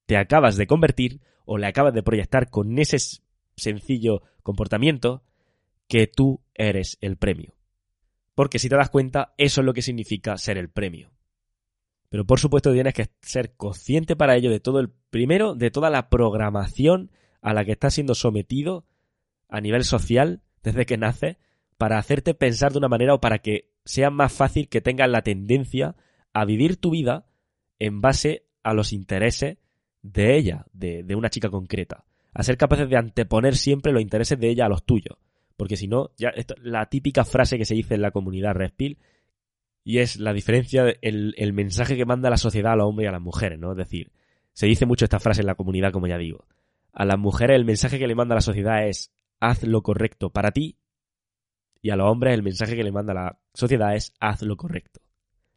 te 0.05 0.19
acabas 0.19 0.59
de 0.59 0.67
convertir 0.67 1.23
o 1.47 1.57
le 1.57 1.69
acabas 1.69 1.95
de 1.95 2.03
proyectar 2.03 2.51
con 2.51 2.79
ese 2.79 2.99
sencillo 3.57 4.21
comportamiento 4.43 5.23
que 5.89 6.07
tú 6.07 6.43
eres 6.53 6.99
el 7.01 7.17
premio. 7.17 7.55
Porque 8.35 8.59
si 8.59 8.69
te 8.69 8.77
das 8.77 8.91
cuenta, 8.91 9.35
eso 9.39 9.61
es 9.61 9.65
lo 9.65 9.75
que 9.75 9.83
significa 9.83 10.37
ser 10.37 10.59
el 10.59 10.71
premio. 10.71 11.13
Pero 12.09 12.25
por 12.25 12.39
supuesto 12.39 12.73
tienes 12.73 12.95
que 12.95 13.11
ser 13.23 13.57
consciente 13.57 14.17
para 14.17 14.37
ello 14.37 14.51
de 14.51 14.61
todo 14.61 14.81
el 14.81 14.91
primero, 15.11 15.55
de 15.55 15.71
toda 15.71 15.91
la 15.91 16.09
programación 16.09 17.11
a 17.41 17.53
la 17.55 17.65
que 17.65 17.73
estás 17.73 17.95
siendo 17.95 18.15
sometido 18.15 18.87
a 19.49 19.61
nivel 19.61 19.85
social 19.85 20.43
desde 20.63 20.87
que 20.87 20.97
naces 20.97 21.37
para 21.77 21.99
hacerte 21.99 22.35
pensar 22.35 22.73
de 22.73 22.79
una 22.79 22.89
manera 22.89 23.15
o 23.15 23.21
para 23.21 23.39
que 23.39 23.73
sea 23.85 24.11
más 24.11 24.33
fácil 24.33 24.69
que 24.69 24.81
tengas 24.81 25.11
la 25.11 25.23
tendencia 25.23 25.97
a 26.33 26.45
vivir 26.45 26.77
tu 26.77 26.91
vida 26.91 27.27
en 27.79 28.01
base 28.01 28.47
a 28.63 28.75
los 28.75 28.93
intereses 28.93 29.59
de 30.03 30.37
ella, 30.37 30.67
de, 30.73 31.05
una 31.15 31.31
chica 31.31 31.51
concreta. 31.51 32.05
A 32.33 32.43
ser 32.43 32.57
capaces 32.57 32.89
de 32.89 32.97
anteponer 32.97 33.57
siempre 33.57 33.93
los 33.93 34.03
intereses 34.03 34.39
de 34.39 34.51
ella 34.51 34.67
a 34.67 34.69
los 34.69 34.85
tuyos. 34.85 35.19
Porque 35.57 35.77
si 35.77 35.87
no, 35.87 36.11
ya 36.17 36.33
la 36.63 36.87
típica 36.87 37.25
frase 37.25 37.59
que 37.59 37.65
se 37.65 37.75
dice 37.75 37.95
en 37.95 38.03
la 38.03 38.11
comunidad 38.11 38.55
Respil 38.55 38.99
y 39.85 39.99
es 39.99 40.17
la 40.17 40.33
diferencia, 40.33 40.87
el, 41.03 41.35
el 41.37 41.53
mensaje 41.53 41.97
que 41.97 42.07
manda 42.07 42.31
la 42.31 42.39
sociedad 42.39 42.73
a 42.73 42.77
los 42.77 42.87
hombres 42.87 43.07
y 43.07 43.09
a 43.09 43.13
las 43.13 43.21
mujeres, 43.21 43.59
¿no? 43.59 43.73
Es 43.73 43.79
decir, 43.79 44.13
se 44.53 44.67
dice 44.67 44.87
mucho 44.87 45.05
esta 45.05 45.21
frase 45.21 45.43
en 45.43 45.47
la 45.47 45.57
comunidad, 45.57 45.93
como 45.93 46.07
ya 46.07 46.17
digo. 46.17 46.47
A 46.93 47.05
las 47.05 47.19
mujeres 47.19 47.57
el 47.57 47.65
mensaje 47.65 47.99
que 47.99 48.07
le 48.07 48.15
manda 48.15 48.35
la 48.35 48.41
sociedad 48.41 48.87
es 48.87 49.13
haz 49.41 49.63
lo 49.65 49.83
correcto 49.83 50.31
para 50.31 50.53
ti 50.53 50.79
y 51.83 51.91
a 51.91 51.97
los 51.97 52.09
hombres 52.09 52.33
el 52.33 52.43
mensaje 52.43 52.77
que 52.77 52.85
le 52.85 52.93
manda 52.93 53.13
la 53.13 53.39
sociedad 53.53 53.95
es 53.95 54.15
haz 54.21 54.43
lo 54.43 54.57
correcto. 54.57 55.01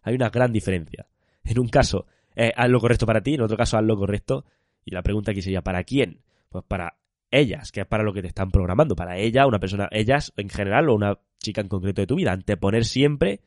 Hay 0.02 0.16
una 0.16 0.30
gran 0.30 0.52
diferencia. 0.52 1.08
En 1.44 1.60
un 1.60 1.70
caso 1.70 2.06
es 2.36 2.52
haz 2.56 2.70
lo 2.70 2.82
correcto 2.82 3.06
para 3.06 3.22
ti, 3.22 3.36
en 3.36 3.42
otro 3.42 3.56
caso 3.56 3.78
haz 3.78 3.84
lo 3.84 3.96
correcto. 3.96 4.46
Y 4.84 4.92
la 4.92 5.04
pregunta 5.04 5.32
aquí 5.32 5.42
sería, 5.42 5.62
¿para 5.62 5.84
quién? 5.84 6.24
Pues 6.50 6.66
para 6.68 6.98
ellas, 7.32 7.72
que 7.72 7.82
es 7.82 7.88
para 7.88 8.04
lo 8.04 8.14
que 8.14 8.22
te 8.22 8.28
están 8.28 8.52
programando. 8.52 8.96
Para 8.96 9.18
ella, 9.18 9.48
una 9.48 9.60
persona, 9.60 9.88
ellas 9.92 10.34
en 10.38 10.50
general 10.50 10.90
o 10.90 10.96
una 10.96 11.20
chica 11.40 11.62
en 11.62 11.68
concreto 11.68 12.02
de 12.02 12.08
tu 12.08 12.16
vida. 12.16 12.32
Anteponer 12.32 12.86
siempre 12.86 13.42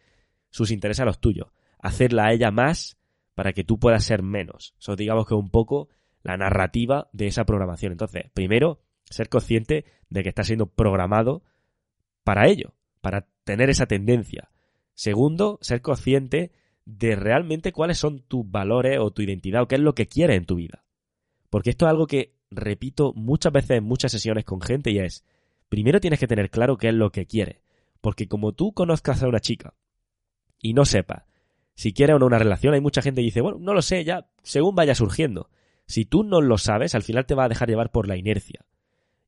sus 0.50 0.70
intereses 0.70 1.00
a 1.00 1.06
los 1.06 1.20
tuyos. 1.20 1.48
Hacerla 1.78 2.26
a 2.26 2.32
ella 2.32 2.50
más 2.50 2.98
para 3.34 3.52
que 3.52 3.64
tú 3.64 3.78
puedas 3.78 4.04
ser 4.04 4.22
menos. 4.22 4.74
Eso 4.78 4.96
digamos 4.96 5.26
que 5.26 5.34
un 5.34 5.50
poco 5.50 5.88
la 6.22 6.36
narrativa 6.36 7.08
de 7.12 7.26
esa 7.26 7.44
programación. 7.44 7.92
Entonces, 7.92 8.24
primero, 8.34 8.80
ser 9.04 9.28
consciente 9.28 9.84
de 10.08 10.22
que 10.22 10.28
estás 10.28 10.46
siendo 10.46 10.66
programado 10.66 11.42
para 12.24 12.48
ello, 12.48 12.74
para 13.00 13.26
tener 13.44 13.70
esa 13.70 13.86
tendencia. 13.86 14.50
Segundo, 14.94 15.58
ser 15.62 15.80
consciente 15.80 16.52
de 16.84 17.16
realmente 17.16 17.72
cuáles 17.72 17.98
son 17.98 18.20
tus 18.20 18.48
valores 18.50 18.98
o 19.00 19.10
tu 19.10 19.22
identidad 19.22 19.62
o 19.62 19.68
qué 19.68 19.76
es 19.76 19.80
lo 19.80 19.94
que 19.94 20.06
quieres 20.06 20.36
en 20.36 20.44
tu 20.44 20.56
vida. 20.56 20.84
Porque 21.48 21.70
esto 21.70 21.86
es 21.86 21.90
algo 21.90 22.06
que 22.06 22.34
repito 22.50 23.12
muchas 23.14 23.52
veces 23.52 23.78
en 23.78 23.84
muchas 23.84 24.12
sesiones 24.12 24.44
con 24.44 24.60
gente 24.60 24.90
y 24.90 24.98
es, 24.98 25.24
primero 25.68 26.00
tienes 26.00 26.20
que 26.20 26.26
tener 26.26 26.50
claro 26.50 26.76
qué 26.76 26.88
es 26.88 26.94
lo 26.94 27.10
que 27.10 27.26
quieres. 27.26 27.60
Porque 28.00 28.28
como 28.28 28.52
tú 28.52 28.72
conozcas 28.72 29.22
a 29.22 29.28
una 29.28 29.40
chica 29.40 29.74
y 30.58 30.74
no 30.74 30.84
sepas 30.84 31.24
si 31.74 31.92
quiere 31.92 32.12
o 32.12 32.18
no 32.18 32.26
una 32.26 32.38
relación, 32.38 32.74
hay 32.74 32.80
mucha 32.80 33.02
gente 33.02 33.20
que 33.20 33.26
dice, 33.26 33.40
bueno, 33.40 33.58
no 33.58 33.72
lo 33.72 33.80
sé, 33.80 34.04
ya 34.04 34.28
según 34.42 34.74
vaya 34.74 34.94
surgiendo. 34.94 35.48
Si 35.86 36.04
tú 36.04 36.24
no 36.24 36.40
lo 36.40 36.58
sabes, 36.58 36.94
al 36.94 37.02
final 37.02 37.26
te 37.26 37.34
va 37.34 37.44
a 37.44 37.48
dejar 37.48 37.68
llevar 37.68 37.90
por 37.90 38.06
la 38.06 38.16
inercia. 38.16 38.66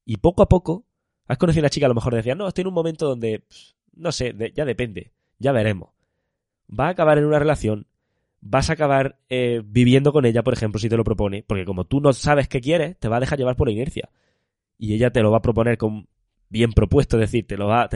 Y 0.04 0.18
poco 0.18 0.42
a 0.42 0.48
poco 0.48 0.86
Has 1.28 1.38
conocido 1.38 1.62
a 1.62 1.64
una 1.64 1.70
chica, 1.70 1.86
a 1.86 1.88
lo 1.88 1.94
mejor 1.94 2.14
decía, 2.14 2.34
no, 2.34 2.48
estoy 2.48 2.62
en 2.62 2.68
un 2.68 2.74
momento 2.74 3.06
donde, 3.06 3.44
no 3.94 4.12
sé, 4.12 4.34
ya 4.54 4.64
depende, 4.64 5.12
ya 5.38 5.52
veremos. 5.52 5.90
Va 6.68 6.86
a 6.86 6.90
acabar 6.90 7.18
en 7.18 7.24
una 7.24 7.38
relación, 7.38 7.86
vas 8.42 8.68
a 8.68 8.74
acabar 8.74 9.18
eh, 9.30 9.62
viviendo 9.64 10.12
con 10.12 10.26
ella, 10.26 10.42
por 10.42 10.52
ejemplo, 10.52 10.78
si 10.78 10.88
te 10.88 10.96
lo 10.96 11.04
propone, 11.04 11.44
porque 11.46 11.64
como 11.64 11.84
tú 11.84 12.00
no 12.00 12.12
sabes 12.12 12.48
qué 12.48 12.60
quieres, 12.60 12.98
te 12.98 13.08
va 13.08 13.16
a 13.16 13.20
dejar 13.20 13.38
llevar 13.38 13.56
por 13.56 13.68
la 13.68 13.72
inercia. 13.72 14.10
Y 14.76 14.94
ella 14.94 15.10
te 15.10 15.22
lo 15.22 15.30
va 15.30 15.38
a 15.38 15.42
proponer 15.42 15.78
con 15.78 16.08
bien 16.50 16.72
propuesto, 16.72 17.16
es 17.16 17.22
decir, 17.22 17.46
te 17.46 17.56
lo 17.56 17.68
va, 17.68 17.88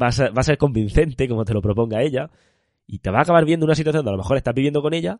va, 0.00 0.06
a 0.06 0.12
ser, 0.12 0.36
va 0.36 0.40
a 0.40 0.44
ser 0.44 0.58
convincente 0.58 1.26
como 1.26 1.44
te 1.44 1.54
lo 1.54 1.62
proponga 1.62 2.02
ella, 2.02 2.30
y 2.86 2.98
te 2.98 3.10
va 3.10 3.20
a 3.20 3.22
acabar 3.22 3.44
viendo 3.44 3.64
una 3.66 3.74
situación 3.74 4.04
donde 4.04 4.10
a 4.10 4.16
lo 4.18 4.22
mejor 4.22 4.36
estás 4.36 4.54
viviendo 4.54 4.82
con 4.82 4.94
ella 4.94 5.18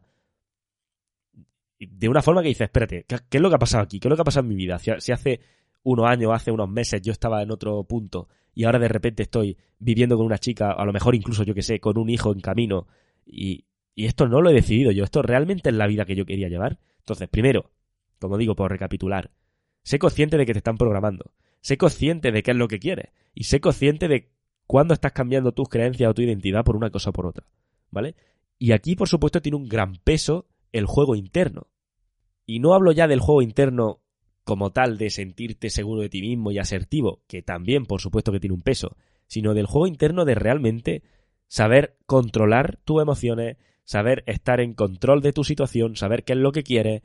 de 1.78 2.08
una 2.08 2.22
forma 2.22 2.42
que 2.42 2.48
dices, 2.48 2.66
espérate, 2.66 3.04
¿qué, 3.04 3.16
es 3.30 3.40
lo 3.40 3.48
que 3.48 3.56
ha 3.56 3.58
pasado 3.58 3.82
aquí? 3.82 3.98
¿Qué 3.98 4.08
es 4.08 4.10
lo 4.10 4.16
que 4.16 4.22
ha 4.22 4.24
pasado 4.24 4.44
en 4.44 4.48
mi 4.48 4.54
vida? 4.54 4.78
Si, 4.78 5.12
hace 5.12 5.40
unos 5.82 6.06
años, 6.06 6.30
hace 6.32 6.52
unos 6.52 6.68
meses, 6.68 7.00
yo 7.02 7.12
estaba 7.12 7.42
en 7.42 7.50
otro 7.50 7.82
punto 7.84 8.28
y 8.54 8.64
ahora 8.64 8.78
de 8.78 8.88
repente 8.88 9.22
estoy 9.22 9.56
viviendo 9.78 10.16
con 10.16 10.26
una 10.26 10.38
chica, 10.38 10.72
a 10.72 10.84
lo 10.84 10.92
mejor 10.92 11.14
incluso 11.14 11.42
yo 11.42 11.54
que 11.54 11.62
sé, 11.62 11.80
con 11.80 11.98
un 11.98 12.10
hijo 12.10 12.32
en 12.32 12.40
camino 12.40 12.86
y, 13.26 13.64
y 13.94 14.06
esto 14.06 14.28
no 14.28 14.40
lo 14.40 14.50
he 14.50 14.54
decidido 14.54 14.90
yo, 14.90 15.04
esto 15.04 15.22
realmente 15.22 15.70
es 15.70 15.74
la 15.74 15.86
vida 15.86 16.04
que 16.04 16.14
yo 16.14 16.24
quería 16.24 16.48
llevar. 16.48 16.78
Entonces, 16.98 17.28
primero, 17.28 17.70
como 18.18 18.38
digo, 18.38 18.54
por 18.54 18.70
recapitular, 18.70 19.30
sé 19.82 19.98
consciente 19.98 20.36
de 20.36 20.46
que 20.46 20.52
te 20.52 20.58
están 20.58 20.78
programando, 20.78 21.32
sé 21.60 21.76
consciente 21.76 22.32
de 22.32 22.42
qué 22.42 22.52
es 22.52 22.56
lo 22.56 22.68
que 22.68 22.78
quieres 22.78 23.10
y 23.34 23.44
sé 23.44 23.60
consciente 23.60 24.08
de 24.08 24.30
cuándo 24.66 24.94
estás 24.94 25.12
cambiando 25.12 25.52
tus 25.52 25.68
creencias 25.68 26.10
o 26.10 26.14
tu 26.14 26.22
identidad 26.22 26.64
por 26.64 26.76
una 26.76 26.90
cosa 26.90 27.10
o 27.10 27.12
por 27.12 27.26
otra, 27.26 27.46
¿vale? 27.90 28.14
Y 28.58 28.72
aquí, 28.72 28.94
por 28.94 29.08
supuesto, 29.08 29.42
tiene 29.42 29.56
un 29.56 29.68
gran 29.68 29.96
peso 29.96 30.46
el 30.70 30.86
juego 30.86 31.14
interno. 31.14 31.68
Y 32.46 32.60
no 32.60 32.74
hablo 32.74 32.92
ya 32.92 33.08
del 33.08 33.20
juego 33.20 33.42
interno 33.42 34.02
como 34.44 34.70
tal 34.70 34.98
de 34.98 35.10
sentirte 35.10 35.70
seguro 35.70 36.02
de 36.02 36.08
ti 36.08 36.20
mismo 36.20 36.50
y 36.50 36.58
asertivo, 36.58 37.22
que 37.26 37.42
también 37.42 37.86
por 37.86 38.00
supuesto 38.00 38.32
que 38.32 38.40
tiene 38.40 38.54
un 38.54 38.62
peso, 38.62 38.96
sino 39.26 39.54
del 39.54 39.66
juego 39.66 39.86
interno 39.86 40.24
de 40.24 40.34
realmente 40.34 41.02
saber 41.46 41.96
controlar 42.06 42.78
tus 42.84 43.02
emociones, 43.02 43.56
saber 43.84 44.22
estar 44.26 44.60
en 44.60 44.74
control 44.74 45.22
de 45.22 45.32
tu 45.32 45.44
situación, 45.44 45.96
saber 45.96 46.24
qué 46.24 46.32
es 46.34 46.38
lo 46.38 46.52
que 46.52 46.62
quieres 46.62 47.02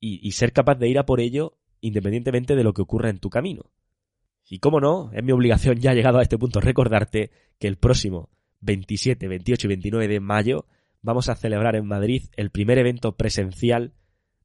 y, 0.00 0.32
ser 0.32 0.52
capaz 0.52 0.74
de 0.74 0.88
ir 0.88 0.98
a 0.98 1.06
por 1.06 1.20
ello 1.20 1.56
independientemente 1.80 2.56
de 2.56 2.64
lo 2.64 2.74
que 2.74 2.82
ocurra 2.82 3.10
en 3.10 3.18
tu 3.18 3.30
camino. 3.30 3.70
Y 4.46 4.58
como 4.58 4.80
no, 4.80 5.10
es 5.12 5.24
mi 5.24 5.32
obligación 5.32 5.78
ya 5.78 5.94
llegado 5.94 6.18
a 6.18 6.22
este 6.22 6.38
punto 6.38 6.60
recordarte 6.60 7.30
que 7.58 7.68
el 7.68 7.76
próximo 7.76 8.30
27, 8.60 9.28
28 9.28 9.66
y 9.66 9.68
29 9.68 10.08
de 10.08 10.20
mayo 10.20 10.66
vamos 11.00 11.28
a 11.28 11.34
celebrar 11.34 11.76
en 11.76 11.86
Madrid 11.86 12.24
el 12.36 12.50
primer 12.50 12.78
evento 12.78 13.16
presencial 13.16 13.94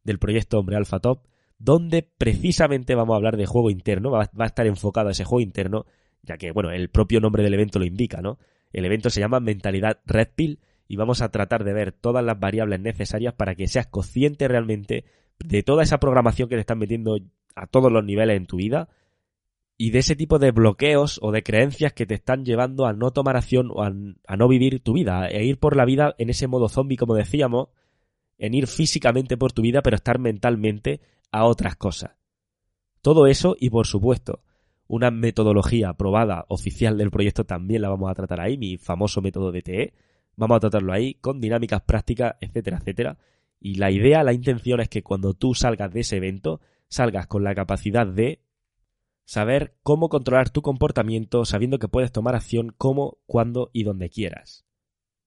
del 0.03 0.19
proyecto 0.19 0.59
Hombre 0.59 0.77
Alpha 0.77 0.99
Top 0.99 1.29
donde 1.59 2.09
precisamente 2.17 2.95
vamos 2.95 3.13
a 3.13 3.17
hablar 3.17 3.37
de 3.37 3.45
juego 3.45 3.69
interno, 3.69 4.09
va, 4.09 4.29
a 4.35 4.45
estar 4.45 4.65
enfocado 4.65 5.09
a 5.09 5.11
ese 5.11 5.25
juego 5.25 5.41
interno, 5.41 5.85
ya 6.23 6.37
que, 6.37 6.51
bueno, 6.51 6.71
el 6.71 6.89
propio 6.89 7.19
nombre 7.19 7.43
del 7.43 7.53
evento 7.53 7.79
lo 7.79 7.85
indica, 7.85 8.21
¿no? 8.21 8.39
El 8.71 8.85
evento 8.85 9.09
se 9.09 9.19
llama 9.19 9.41
Mentalidad 9.41 9.99
Red 10.05 10.29
Pill 10.35 10.59
y 10.89 10.97
vamos 10.97 11.21
a 11.21 11.29
tratar 11.29 11.63
de 11.63 11.71
ver 11.71 11.91
todas 11.93 12.25
las 12.25 12.37
variables 12.37 12.81
necesarias 12.81 13.35
para 13.35 13.55
que 13.55 13.67
seas 13.67 13.87
consciente 13.87 14.47
realmente 14.47 15.05
de 15.37 15.63
toda 15.63 15.83
esa 15.83 15.99
programación 15.99 16.49
que 16.49 16.55
te 16.55 16.61
están 16.61 16.79
metiendo 16.79 17.19
a 17.55 17.67
todos 17.67 17.91
los 17.91 18.03
niveles 18.03 18.35
en 18.35 18.47
tu 18.47 18.57
vida 18.57 18.89
y 19.77 19.91
de 19.91 19.99
ese 19.99 20.15
tipo 20.15 20.39
de 20.39 20.51
bloqueos 20.51 21.19
o 21.21 21.31
de 21.31 21.43
creencias 21.43 21.93
que 21.93 22.07
te 22.07 22.15
están 22.15 22.43
llevando 22.43 22.87
a 22.87 22.93
no 22.93 23.11
tomar 23.11 23.37
acción 23.37 23.69
o 23.71 23.83
a, 23.83 23.93
a 24.27 24.35
no 24.35 24.47
vivir 24.47 24.81
tu 24.81 24.93
vida, 24.93 25.27
e 25.27 25.45
ir 25.45 25.59
por 25.59 25.77
la 25.77 25.85
vida 25.85 26.15
en 26.17 26.31
ese 26.31 26.47
modo 26.47 26.67
zombie, 26.67 26.97
como 26.97 27.13
decíamos, 27.13 27.69
en 28.39 28.55
ir 28.55 28.65
físicamente 28.65 29.37
por 29.37 29.53
tu 29.53 29.61
vida, 29.61 29.81
pero 29.83 29.95
estar 29.95 30.17
mentalmente 30.17 31.01
a 31.31 31.45
otras 31.45 31.75
cosas. 31.75 32.15
Todo 33.01 33.27
eso 33.27 33.55
y 33.57 33.69
por 33.69 33.85
supuesto 33.85 34.41
una 34.87 35.11
metodología 35.11 35.89
aprobada 35.89 36.45
oficial 36.49 36.97
del 36.97 37.11
proyecto 37.11 37.45
también 37.45 37.83
la 37.83 37.89
vamos 37.89 38.09
a 38.09 38.15
tratar 38.15 38.41
ahí, 38.41 38.57
mi 38.57 38.77
famoso 38.77 39.21
método 39.21 39.51
DTE. 39.51 39.93
Vamos 40.39 40.55
a 40.55 40.59
tratarlo 40.61 40.93
ahí 40.93 41.15
con 41.15 41.41
dinámicas 41.41 41.81
prácticas, 41.81 42.35
etcétera, 42.39 42.77
etcétera. 42.77 43.17
Y 43.59 43.75
la 43.75 43.91
idea, 43.91 44.23
la 44.23 44.31
intención 44.31 44.79
es 44.79 44.87
que 44.87 45.03
cuando 45.03 45.33
tú 45.33 45.53
salgas 45.53 45.91
de 45.91 45.99
ese 45.99 46.15
evento, 46.15 46.61
salgas 46.87 47.27
con 47.27 47.43
la 47.43 47.53
capacidad 47.53 48.07
de 48.07 48.41
saber 49.25 49.75
cómo 49.83 50.07
controlar 50.07 50.49
tu 50.49 50.61
comportamiento, 50.61 51.43
sabiendo 51.43 51.77
que 51.77 51.89
puedes 51.89 52.13
tomar 52.13 52.35
acción 52.35 52.73
cómo, 52.77 53.17
cuándo 53.25 53.69
y 53.73 53.83
donde 53.83 54.09
quieras. 54.09 54.65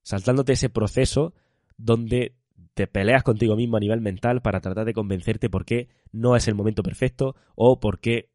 Saltándote 0.02 0.54
ese 0.54 0.70
proceso 0.70 1.34
donde 1.76 2.34
te 2.72 2.86
peleas 2.86 3.22
contigo 3.22 3.54
mismo 3.54 3.76
a 3.76 3.80
nivel 3.80 4.00
mental 4.00 4.40
para 4.40 4.62
tratar 4.62 4.86
de 4.86 4.94
convencerte 4.94 5.50
por 5.50 5.66
qué 5.66 5.90
no 6.10 6.36
es 6.36 6.48
el 6.48 6.54
momento 6.54 6.82
perfecto 6.82 7.36
o 7.54 7.80
por 7.80 8.00
qué 8.00 8.30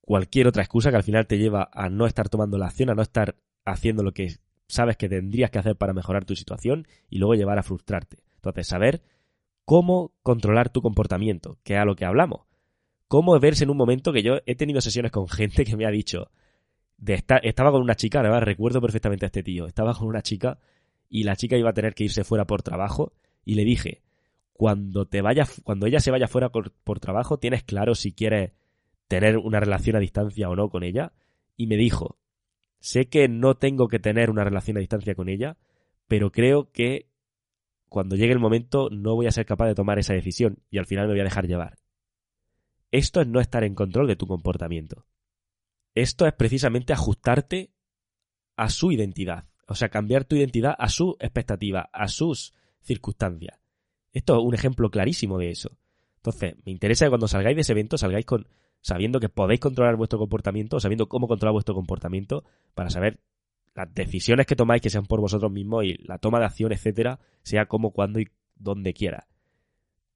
cualquier 0.00 0.48
otra 0.48 0.64
excusa 0.64 0.90
que 0.90 0.96
al 0.96 1.04
final 1.04 1.28
te 1.28 1.38
lleva 1.38 1.70
a 1.72 1.88
no 1.88 2.06
estar 2.06 2.28
tomando 2.28 2.58
la 2.58 2.66
acción, 2.66 2.90
a 2.90 2.96
no 2.96 3.02
estar 3.02 3.36
haciendo 3.64 4.02
lo 4.02 4.12
que 4.12 4.40
sabes 4.70 4.96
que 4.96 5.08
tendrías 5.08 5.50
que 5.50 5.58
hacer 5.58 5.76
para 5.76 5.92
mejorar 5.92 6.24
tu 6.24 6.34
situación 6.36 6.86
y 7.08 7.18
luego 7.18 7.34
llevar 7.34 7.58
a 7.58 7.62
frustrarte. 7.62 8.18
Entonces, 8.36 8.66
saber 8.66 9.02
cómo 9.64 10.12
controlar 10.22 10.70
tu 10.70 10.82
comportamiento, 10.82 11.58
que 11.62 11.74
es 11.74 11.80
a 11.80 11.84
lo 11.84 11.96
que 11.96 12.04
hablamos. 12.04 12.46
Cómo 13.08 13.38
verse 13.38 13.64
en 13.64 13.70
un 13.70 13.76
momento 13.76 14.12
que 14.12 14.22
yo 14.22 14.38
he 14.46 14.54
tenido 14.54 14.80
sesiones 14.80 15.12
con 15.12 15.28
gente 15.28 15.64
que 15.64 15.76
me 15.76 15.86
ha 15.86 15.90
dicho, 15.90 16.30
de 16.96 17.14
estar, 17.14 17.44
estaba 17.44 17.72
con 17.72 17.82
una 17.82 17.96
chica, 17.96 18.20
además 18.20 18.42
recuerdo 18.42 18.80
perfectamente 18.80 19.26
a 19.26 19.28
este 19.28 19.42
tío, 19.42 19.66
estaba 19.66 19.94
con 19.94 20.06
una 20.06 20.22
chica 20.22 20.58
y 21.08 21.24
la 21.24 21.34
chica 21.34 21.56
iba 21.56 21.70
a 21.70 21.74
tener 21.74 21.94
que 21.94 22.04
irse 22.04 22.24
fuera 22.24 22.46
por 22.46 22.62
trabajo 22.62 23.12
y 23.44 23.54
le 23.54 23.64
dije, 23.64 24.02
cuando 24.52 25.06
te 25.06 25.22
vaya, 25.22 25.46
cuando 25.64 25.86
ella 25.86 26.00
se 26.00 26.10
vaya 26.10 26.28
fuera 26.28 26.50
por, 26.50 27.00
trabajo, 27.00 27.38
tienes 27.38 27.64
claro 27.64 27.94
si 27.94 28.12
quieres 28.12 28.52
tener 29.08 29.38
una 29.38 29.58
relación 29.58 29.96
a 29.96 30.00
distancia 30.00 30.50
o 30.50 30.54
no 30.54 30.68
con 30.68 30.82
ella. 30.82 31.14
Y 31.56 31.66
me 31.66 31.76
dijo, 31.76 32.18
sé 32.80 33.08
que 33.08 33.28
no 33.28 33.56
tengo 33.56 33.88
que 33.88 33.98
tener 33.98 34.30
una 34.30 34.44
relación 34.44 34.76
a 34.76 34.80
distancia 34.80 35.14
con 35.14 35.28
ella, 35.28 35.56
pero 36.08 36.32
creo 36.32 36.70
que 36.72 37.08
cuando 37.88 38.16
llegue 38.16 38.32
el 38.32 38.38
momento 38.38 38.88
no 38.90 39.14
voy 39.14 39.26
a 39.26 39.32
ser 39.32 39.46
capaz 39.46 39.66
de 39.66 39.74
tomar 39.74 39.98
esa 39.98 40.14
decisión 40.14 40.62
y 40.70 40.78
al 40.78 40.86
final 40.86 41.06
me 41.06 41.12
voy 41.12 41.20
a 41.20 41.24
dejar 41.24 41.46
llevar. 41.46 41.78
Esto 42.90 43.20
es 43.20 43.28
no 43.28 43.40
estar 43.40 43.62
en 43.64 43.74
control 43.74 44.08
de 44.08 44.16
tu 44.16 44.26
comportamiento. 44.26 45.06
Esto 45.94 46.26
es 46.26 46.32
precisamente 46.32 46.92
ajustarte 46.92 47.72
a 48.56 48.68
su 48.68 48.92
identidad, 48.92 49.46
o 49.66 49.74
sea, 49.74 49.88
cambiar 49.88 50.24
tu 50.24 50.36
identidad 50.36 50.74
a 50.78 50.88
su 50.88 51.16
expectativa, 51.20 51.88
a 51.92 52.08
sus 52.08 52.54
circunstancias. 52.80 53.58
Esto 54.12 54.38
es 54.38 54.44
un 54.44 54.54
ejemplo 54.54 54.90
clarísimo 54.90 55.38
de 55.38 55.50
eso. 55.50 55.78
Entonces, 56.16 56.56
me 56.64 56.72
interesa 56.72 57.06
que 57.06 57.10
cuando 57.10 57.28
salgáis 57.28 57.56
de 57.56 57.62
ese 57.62 57.72
evento 57.72 57.96
salgáis 57.96 58.26
con 58.26 58.46
sabiendo 58.80 59.20
que 59.20 59.28
podéis 59.28 59.60
controlar 59.60 59.96
vuestro 59.96 60.18
comportamiento, 60.18 60.80
sabiendo 60.80 61.08
cómo 61.08 61.28
controlar 61.28 61.52
vuestro 61.52 61.74
comportamiento, 61.74 62.44
para 62.74 62.90
saber 62.90 63.20
las 63.74 63.92
decisiones 63.94 64.46
que 64.46 64.56
tomáis 64.56 64.82
que 64.82 64.90
sean 64.90 65.06
por 65.06 65.20
vosotros 65.20 65.50
mismos 65.50 65.84
y 65.84 65.94
la 66.04 66.18
toma 66.18 66.38
de 66.38 66.46
acción, 66.46 66.72
etcétera, 66.72 67.20
sea 67.42 67.66
como, 67.66 67.92
cuando 67.92 68.20
y 68.20 68.28
donde 68.56 68.92
quiera. 68.92 69.26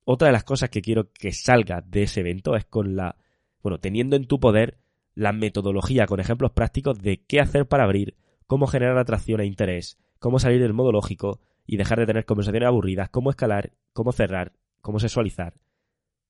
Otra 0.05 0.29
de 0.29 0.33
las 0.33 0.45
cosas 0.45 0.71
que 0.71 0.83
quiero 0.83 1.11
que 1.13 1.33
salga 1.33 1.81
de 1.81 2.03
ese 2.03 2.21
evento 2.21 2.57
es 2.57 2.65
con 2.65 2.97
la, 2.97 3.17
bueno, 3.63 3.79
teniendo 3.79 4.17
en 4.17 4.27
tu 4.27 4.39
poder 4.39 4.79
la 5.15 5.33
metodología 5.33 6.07
con 6.07 6.21
ejemplos 6.21 6.53
prácticos 6.53 7.01
de 7.01 7.23
qué 7.25 7.41
hacer 7.41 7.67
para 7.67 7.85
abrir, 7.85 8.17
cómo 8.47 8.67
generar 8.67 8.99
atracción 8.99 9.41
e 9.41 9.47
interés, 9.47 9.99
cómo 10.19 10.39
salir 10.39 10.61
del 10.61 10.75
modo 10.75 10.93
lógico 10.93 11.41
y 11.67 11.77
dejar 11.77 12.01
de 12.01 12.07
tener 12.07 12.27
conversaciones 12.27 12.67
aburridas, 12.67 13.09
cómo 13.09 13.31
escalar, 13.31 13.73
cómo 13.93 14.13
cerrar, 14.13 14.53
cómo 14.81 14.99
sexualizar. 14.99 15.55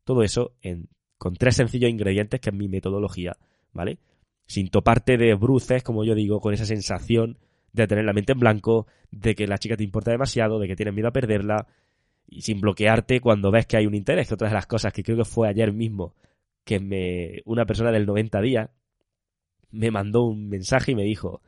Todo 0.05 0.23
eso 0.23 0.55
en 0.61 0.89
con 1.25 1.37
tres 1.37 1.57
sencillos 1.57 1.89
ingredientes 1.89 2.39
que 2.39 2.51
es 2.51 2.55
mi 2.55 2.69
metodología, 2.69 3.39
¿vale? 3.73 3.97
Sin 4.45 4.69
toparte 4.69 5.17
de 5.17 5.33
bruces, 5.33 5.83
como 5.83 6.05
yo 6.05 6.15
digo, 6.15 6.39
con 6.39 6.53
esa 6.53 6.67
sensación 6.67 7.39
de 7.73 7.87
tener 7.87 8.05
la 8.05 8.13
mente 8.13 8.33
en 8.33 8.41
blanco, 8.41 8.87
de 9.11 9.35
que 9.35 9.47
la 9.47 9.57
chica 9.57 9.75
te 9.75 9.85
importa 9.85 10.11
demasiado, 10.11 10.59
de 10.59 10.69
que 10.69 10.77
tienes 10.77 10.93
miedo 10.93 11.09
a 11.09 11.13
perderla, 11.13 11.67
y 12.29 12.43
sin 12.43 12.61
bloquearte 12.61 13.23
cuando 13.23 13.51
ves 13.51 13.65
que 13.65 13.79
hay 13.79 13.87
un 13.87 13.95
interés, 13.95 14.29
que 14.29 14.35
otra 14.35 14.49
de 14.49 14.55
las 14.55 14.67
cosas 14.67 14.93
que 14.93 15.03
creo 15.03 15.17
que 15.17 15.25
fue 15.25 15.49
ayer 15.49 15.73
mismo, 15.73 16.15
que 16.63 16.79
me, 16.79 17.41
una 17.47 17.65
persona 17.65 17.91
del 17.91 18.05
90 18.05 18.43
días 18.43 18.69
me 19.71 19.91
mandó 19.91 20.25
un 20.25 20.51
mensaje 20.51 20.93
y 20.93 20.95
me 20.95 21.05
dijo, 21.05 21.41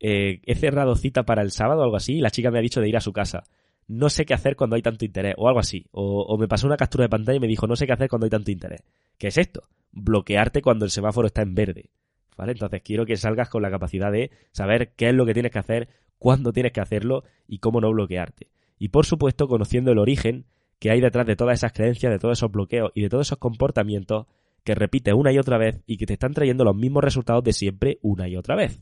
eh, 0.00 0.40
he 0.46 0.54
cerrado 0.54 0.96
cita 0.96 1.24
para 1.24 1.42
el 1.42 1.50
sábado 1.50 1.82
o 1.82 1.84
algo 1.84 1.96
así, 1.96 2.14
y 2.14 2.20
la 2.22 2.30
chica 2.30 2.50
me 2.50 2.58
ha 2.58 2.62
dicho 2.62 2.80
de 2.80 2.88
ir 2.88 2.96
a 2.96 3.02
su 3.02 3.12
casa 3.12 3.44
no 3.86 4.08
sé 4.08 4.24
qué 4.24 4.34
hacer 4.34 4.56
cuando 4.56 4.76
hay 4.76 4.82
tanto 4.82 5.04
interés, 5.04 5.34
o 5.36 5.48
algo 5.48 5.60
así. 5.60 5.86
O, 5.92 6.36
me 6.38 6.48
pasó 6.48 6.66
una 6.66 6.76
captura 6.76 7.04
de 7.04 7.08
pantalla 7.08 7.36
y 7.36 7.40
me 7.40 7.46
dijo, 7.46 7.66
no 7.66 7.76
sé 7.76 7.86
qué 7.86 7.92
hacer 7.92 8.08
cuando 8.08 8.24
hay 8.24 8.30
tanto 8.30 8.50
interés. 8.50 8.82
¿Qué 9.18 9.28
es 9.28 9.38
esto? 9.38 9.68
Bloquearte 9.92 10.62
cuando 10.62 10.84
el 10.84 10.90
semáforo 10.90 11.26
está 11.26 11.42
en 11.42 11.54
verde. 11.54 11.90
¿Vale? 12.36 12.52
Entonces 12.52 12.82
quiero 12.82 13.06
que 13.06 13.16
salgas 13.16 13.48
con 13.48 13.62
la 13.62 13.70
capacidad 13.70 14.10
de 14.10 14.30
saber 14.50 14.92
qué 14.96 15.08
es 15.08 15.14
lo 15.14 15.24
que 15.24 15.34
tienes 15.34 15.52
que 15.52 15.58
hacer, 15.58 15.88
cuándo 16.18 16.52
tienes 16.52 16.72
que 16.72 16.80
hacerlo 16.80 17.22
y 17.46 17.58
cómo 17.58 17.80
no 17.80 17.92
bloquearte. 17.92 18.50
Y 18.78 18.88
por 18.88 19.06
supuesto, 19.06 19.46
conociendo 19.46 19.92
el 19.92 19.98
origen 19.98 20.46
que 20.80 20.90
hay 20.90 21.00
detrás 21.00 21.26
de 21.26 21.36
todas 21.36 21.60
esas 21.60 21.72
creencias, 21.72 22.10
de 22.10 22.18
todos 22.18 22.38
esos 22.38 22.50
bloqueos 22.50 22.90
y 22.94 23.02
de 23.02 23.08
todos 23.08 23.28
esos 23.28 23.38
comportamientos 23.38 24.26
que 24.64 24.74
repites 24.74 25.14
una 25.14 25.32
y 25.32 25.38
otra 25.38 25.58
vez 25.58 25.82
y 25.86 25.96
que 25.96 26.06
te 26.06 26.14
están 26.14 26.32
trayendo 26.32 26.64
los 26.64 26.74
mismos 26.74 27.04
resultados 27.04 27.44
de 27.44 27.52
siempre 27.52 27.98
una 28.02 28.28
y 28.28 28.36
otra 28.36 28.56
vez. 28.56 28.80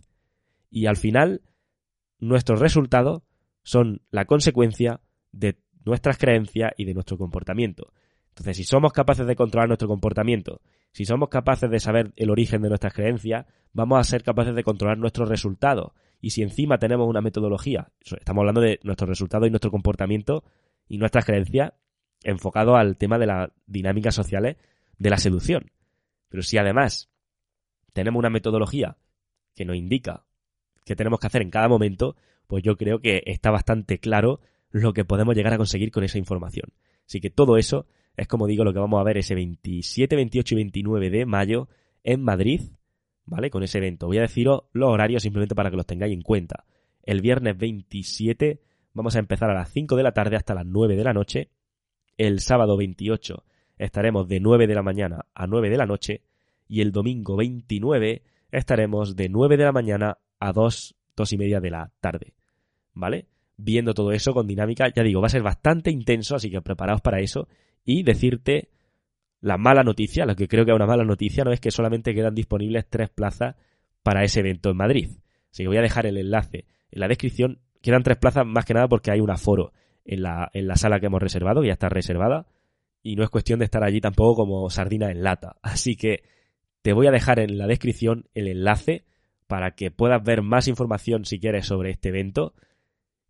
Y 0.71 0.87
al 0.87 0.97
final, 0.97 1.43
nuestros 2.19 2.61
resultados 2.61 3.23
son 3.63 4.03
la 4.11 4.25
consecuencia 4.25 5.01
de 5.33 5.59
nuestras 5.85 6.19
creencias 6.19 6.73
y 6.77 6.85
de 6.85 6.95
nuestro 6.95 7.19
comportamiento. 7.19 7.93
Entonces, 8.29 8.57
si 8.57 8.65
somos 8.65 8.93
capaces 8.93 9.27
de 9.27 9.37
controlar 9.37 9.69
nuestro 9.69 9.89
comportamiento, 9.89 10.61
si 10.93 11.05
somos 11.05 11.29
capaces 11.29 11.71
de 11.71 11.81
saber 11.81 12.13
el 12.17 12.31
origen 12.31 12.63
de 12.63 12.69
nuestras 12.69 12.95
creencias, 12.95 13.47
vamos 13.73 13.99
a 13.99 14.05
ser 14.05 14.23
capaces 14.23 14.55
de 14.55 14.65
controlar 14.65 14.99
nuestros 14.99 15.29
resultados. 15.29 15.93
Y 16.21 16.31
si 16.31 16.43
encima 16.43 16.79
tenemos 16.79 17.09
una 17.09 17.21
metodología, 17.21 17.91
estamos 18.01 18.43
hablando 18.43 18.61
de 18.61 18.79
nuestros 18.85 19.09
resultados 19.09 19.49
y 19.49 19.51
nuestro 19.51 19.71
comportamiento 19.71 20.45
y 20.89 20.99
nuestras 20.99 21.25
creencias 21.25 21.73
enfocado 22.23 22.77
al 22.77 22.97
tema 22.97 23.19
de 23.19 23.27
las 23.27 23.51
dinámicas 23.67 24.15
sociales 24.15 24.57
de 24.99 25.11
la 25.11 25.19
seducción. 25.19 25.73
Pero 26.29 26.43
si 26.43 26.59
además 26.59 27.11
tenemos 27.93 28.19
una 28.19 28.31
metodología 28.31 28.97
que 29.55 29.65
nos 29.65 29.77
indica 29.77 30.25
qué 30.85 30.97
tenemos 30.97 31.21
que 31.21 31.27
hacer 31.27 31.43
en 31.43 31.51
cada 31.51 31.69
momento, 31.69 32.17
pues 32.53 32.63
yo 32.63 32.77
creo 32.77 33.01
que 33.01 33.23
está 33.25 33.51
bastante 33.51 33.99
claro 33.99 34.41
lo 34.73 34.93
que 34.93 35.07
podemos 35.07 35.35
llegar 35.35 35.55
a 35.55 35.57
conseguir 35.57 35.91
con 35.91 36.05
esa 36.05 36.19
información. 36.19 36.71
Así 37.07 37.19
que 37.19 37.31
todo 37.31 37.57
eso 37.57 37.87
es 38.15 38.29
como 38.29 38.47
digo 38.47 38.63
lo 38.63 38.75
que 38.75 38.79
vamos 38.79 39.01
a 39.01 39.05
ver 39.05 39.17
ese 39.17 39.35
27, 39.35 40.15
28 40.17 40.55
y 40.55 40.57
29 40.57 41.09
de 41.09 41.25
mayo 41.25 41.69
en 42.05 42.23
Madrid, 42.23 42.61
¿vale? 43.25 43.49
Con 43.49 43.63
ese 43.63 43.79
evento. 43.79 44.07
Voy 44.07 44.19
a 44.19 44.21
deciros 44.21 44.65
los 44.75 44.91
horarios 44.91 45.23
simplemente 45.23 45.55
para 45.55 45.71
que 45.71 45.79
los 45.79 45.87
tengáis 45.87 46.13
en 46.13 46.21
cuenta. 46.21 46.67
El 47.03 47.23
viernes 47.23 47.57
27 47.57 48.61
vamos 48.93 49.17
a 49.17 49.21
empezar 49.21 49.49
a 49.49 49.55
las 49.55 49.73
5 49.73 49.97
de 49.97 50.03
la 50.03 50.13
tarde 50.13 50.37
hasta 50.37 50.53
las 50.53 50.67
9 50.67 50.95
de 50.95 51.05
la 51.05 51.15
noche. 51.15 51.49
El 52.19 52.41
sábado 52.41 52.77
28 52.77 53.47
estaremos 53.79 54.29
de 54.29 54.41
9 54.41 54.67
de 54.67 54.75
la 54.75 54.83
mañana 54.83 55.25
a 55.33 55.47
9 55.47 55.71
de 55.71 55.79
la 55.79 55.87
noche. 55.87 56.21
Y 56.69 56.83
el 56.83 56.93
domingo 56.93 57.35
29 57.35 58.25
estaremos 58.51 59.17
de 59.17 59.31
9 59.31 59.57
de 59.57 59.65
la 59.65 59.73
mañana 59.73 60.19
a 60.39 60.53
2, 60.53 60.97
2 61.17 61.33
y 61.33 61.39
media 61.39 61.59
de 61.59 61.71
la 61.71 61.91
tarde. 62.03 62.35
¿Vale? 62.95 63.27
Viendo 63.57 63.95
todo 63.95 64.13
eso 64.13 64.33
con 64.33 64.47
dinámica, 64.47 64.93
ya 64.95 65.03
digo, 65.03 65.21
va 65.21 65.27
a 65.27 65.31
ser 65.31 65.43
bastante 65.43 65.91
intenso, 65.91 66.35
así 66.35 66.51
que 66.51 66.61
preparaos 66.61 67.01
para 67.01 67.21
eso. 67.21 67.49
Y 67.85 68.03
decirte 68.03 68.71
la 69.41 69.59
mala 69.59 69.83
noticia, 69.83 70.25
lo 70.25 70.37
que 70.37 70.49
creo 70.49 70.65
que 70.65 70.71
es 70.71 70.77
una 70.77 70.87
mala 70.87 71.05
noticia, 71.05 71.45
no 71.45 71.53
es 71.53 71.61
que 71.61 71.71
solamente 71.71 72.15
quedan 72.15 72.35
disponibles 72.35 72.87
tres 72.89 73.11
plazas 73.11 73.57
para 74.03 74.25
ese 74.25 74.41
evento 74.41 74.71
en 74.71 74.77
Madrid. 74.77 75.11
Así 75.51 75.65
que 75.65 75.69
voy 75.69 75.77
a 75.77 75.83
dejar 75.83 76.07
el 76.07 76.17
enlace 76.17 76.65
en 76.91 77.01
la 77.01 77.09
descripción. 77.09 77.59
Quedan 77.83 78.03
tres 78.03 78.19
plazas 78.19 78.47
más 78.47 78.65
que 78.65 78.75
nada 78.75 78.89
porque 78.89 79.11
hay 79.11 79.21
un 79.21 79.31
aforo 79.31 79.73
en 80.05 80.23
la, 80.23 80.51
en 80.55 80.67
la 80.67 80.77
sala 80.77 81.01
que 81.01 81.07
hemos 81.07 81.21
reservado, 81.21 81.61
que 81.61 81.69
ya 81.69 81.75
está 81.75 81.89
reservada. 81.89 82.47
Y 83.03 83.17
no 83.17 83.25
es 83.25 83.31
cuestión 83.31 83.59
de 83.59 83.65
estar 83.65 83.83
allí 83.83 84.01
tampoco 84.01 84.37
como 84.37 84.71
sardina 84.71 85.11
en 85.11 85.23
lata. 85.23 85.57
Así 85.63 85.97
que 85.97 86.23
te 86.83 86.93
voy 86.93 87.07
a 87.07 87.11
dejar 87.13 87.39
en 87.41 87.59
la 87.59 87.67
descripción 87.67 88.29
el 88.35 88.49
enlace 88.49 89.05
para 89.47 89.73
que 89.73 89.91
puedas 89.91 90.23
ver 90.23 90.43
más 90.43 90.69
información 90.69 91.25
si 91.25 91.39
quieres 91.39 91.67
sobre 91.67 91.91
este 91.91 92.11
evento 92.11 92.55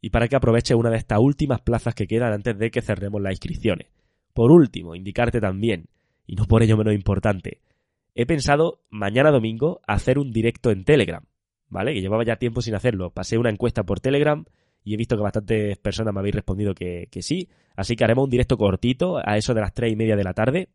y 0.05 0.11
para 0.11 0.27
que 0.29 0.37
aproveche 0.37 0.75
una 0.75 0.91
de 0.91 0.97
estas 0.97 1.21
últimas 1.21 1.61
plazas 1.61 1.95
que 1.95 2.09
quedan 2.09 2.33
antes 2.33 2.59
de 2.59 2.71
que 2.73 2.83
cerremos 2.83 3.23
las 3.23 3.33
inscripciones. 3.33 3.87
Por 4.35 4.51
último, 4.51 4.97
indicarte 4.97 5.41
también, 5.41 5.87
y 6.27 6.35
no 6.35 6.45
por 6.47 6.62
ello 6.62 6.77
menos 6.77 6.93
importante, 6.93 7.62
he 8.15 8.27
pensado 8.27 8.83
mañana 8.91 9.31
domingo 9.31 9.81
hacer 9.87 10.19
un 10.19 10.33
directo 10.33 10.73
en 10.73 10.85
Telegram, 10.85 11.25
¿vale? 11.69 11.95
Que 11.95 12.01
llevaba 12.01 12.25
ya 12.25 12.37
tiempo 12.37 12.62
sin 12.62 12.75
hacerlo. 12.75 13.11
Pasé 13.11 13.38
una 13.38 13.51
encuesta 13.51 13.85
por 13.85 14.01
Telegram 14.01 14.45
y 14.83 14.95
he 14.95 14.97
visto 14.97 15.17
que 15.17 15.23
bastantes 15.23 15.79
personas 15.79 16.12
me 16.12 16.19
habéis 16.19 16.35
respondido 16.35 16.75
que, 16.75 17.07
que 17.09 17.23
sí, 17.23 17.49
así 17.77 17.95
que 17.95 18.03
haremos 18.03 18.25
un 18.25 18.31
directo 18.31 18.59
cortito 18.59 19.19
a 19.25 19.37
eso 19.37 19.55
de 19.55 19.61
las 19.61 19.73
tres 19.73 19.93
y 19.93 19.97
media 19.97 20.17
de 20.17 20.25
la 20.25 20.35
tarde, 20.35 20.69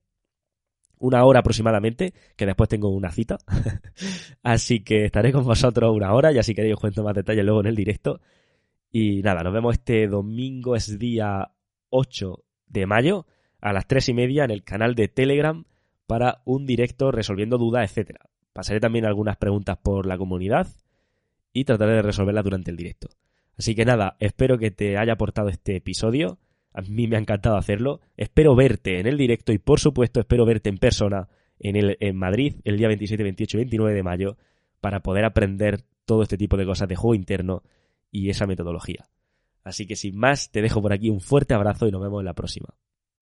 una 1.00 1.26
hora 1.26 1.42
aproximadamente, 1.42 2.14
que 2.38 2.46
después 2.46 2.70
tengo 2.70 2.90
una 2.90 3.12
cita. 3.12 3.38
así 4.42 4.86
que 4.86 5.04
estaré 5.06 5.34
con 5.34 5.44
vosotros 5.44 5.94
una 5.94 6.14
hora 6.14 6.32
y 6.32 6.38
así 6.38 6.56
queréis 6.56 6.76
os 6.76 6.80
cuento 6.80 7.04
más 7.04 7.14
detalles 7.14 7.44
luego 7.44 7.60
en 7.60 7.68
el 7.68 7.76
directo. 7.76 8.22
Y 9.00 9.22
nada, 9.22 9.44
nos 9.44 9.54
vemos 9.54 9.76
este 9.76 10.08
domingo, 10.08 10.76
es 10.76 10.98
día 10.98 11.52
8 11.92 12.44
de 12.66 12.88
mayo, 12.88 13.28
a 13.62 13.72
las 13.72 13.86
3 13.86 14.10
y 14.10 14.14
media 14.16 14.44
en 14.44 14.50
el 14.50 14.64
canal 14.64 14.96
de 14.96 15.08
Telegram 15.08 15.66
para 16.08 16.42
un 16.46 16.66
directo 16.66 17.12
resolviendo 17.12 17.60
dudas, 17.60 17.88
etcétera. 17.88 18.22
Pasaré 18.54 18.80
también 18.80 19.06
algunas 19.06 19.38
preguntas 19.38 19.78
por 19.78 20.08
la 20.08 20.18
comunidad 20.18 20.66
y 21.54 21.66
trataré 21.66 21.92
de 21.94 22.02
resolverlas 22.02 22.44
durante 22.44 22.72
el 22.72 22.78
directo. 22.78 23.10
Así 23.56 23.76
que 23.76 23.86
nada, 23.86 24.18
espero 24.20 24.58
que 24.58 24.72
te 24.72 24.98
haya 24.98 25.14
aportado 25.14 25.50
este 25.50 25.76
episodio. 25.76 26.40
A 26.74 26.82
mí 26.82 27.06
me 27.06 27.18
ha 27.18 27.20
encantado 27.20 27.56
hacerlo. 27.56 28.02
Espero 28.16 28.56
verte 28.56 29.00
en 29.00 29.06
el 29.06 29.16
directo 29.16 29.54
y 29.54 29.60
por 29.60 29.80
supuesto 29.80 30.22
espero 30.22 30.44
verte 30.44 30.70
en 30.70 30.80
persona 30.80 31.28
en, 31.60 31.76
el, 31.76 31.98
en 32.00 32.16
Madrid 32.16 32.56
el 32.64 32.78
día 32.78 32.88
27, 32.88 33.22
28 33.22 33.58
y 33.58 33.60
29 33.60 33.94
de 33.94 34.02
mayo 34.02 34.38
para 34.82 35.02
poder 35.02 35.24
aprender 35.24 35.84
todo 36.06 36.24
este 36.24 36.36
tipo 36.36 36.58
de 36.58 36.66
cosas 36.66 36.90
de 36.90 36.96
juego 36.96 37.14
interno 37.14 37.62
y 38.12 38.30
esa 38.30 38.48
metodología. 38.48 39.10
Así 39.64 39.86
que 39.86 39.96
sin 39.96 40.18
más, 40.18 40.50
te 40.52 40.62
dejo 40.62 40.82
por 40.82 40.94
aquí 40.94 41.10
un 41.10 41.20
fuerte 41.20 41.54
abrazo 41.54 41.88
y 41.88 41.92
nos 41.92 42.02
vemos 42.02 42.22
en 42.22 42.26
la 42.26 42.34
próxima. 42.34 42.70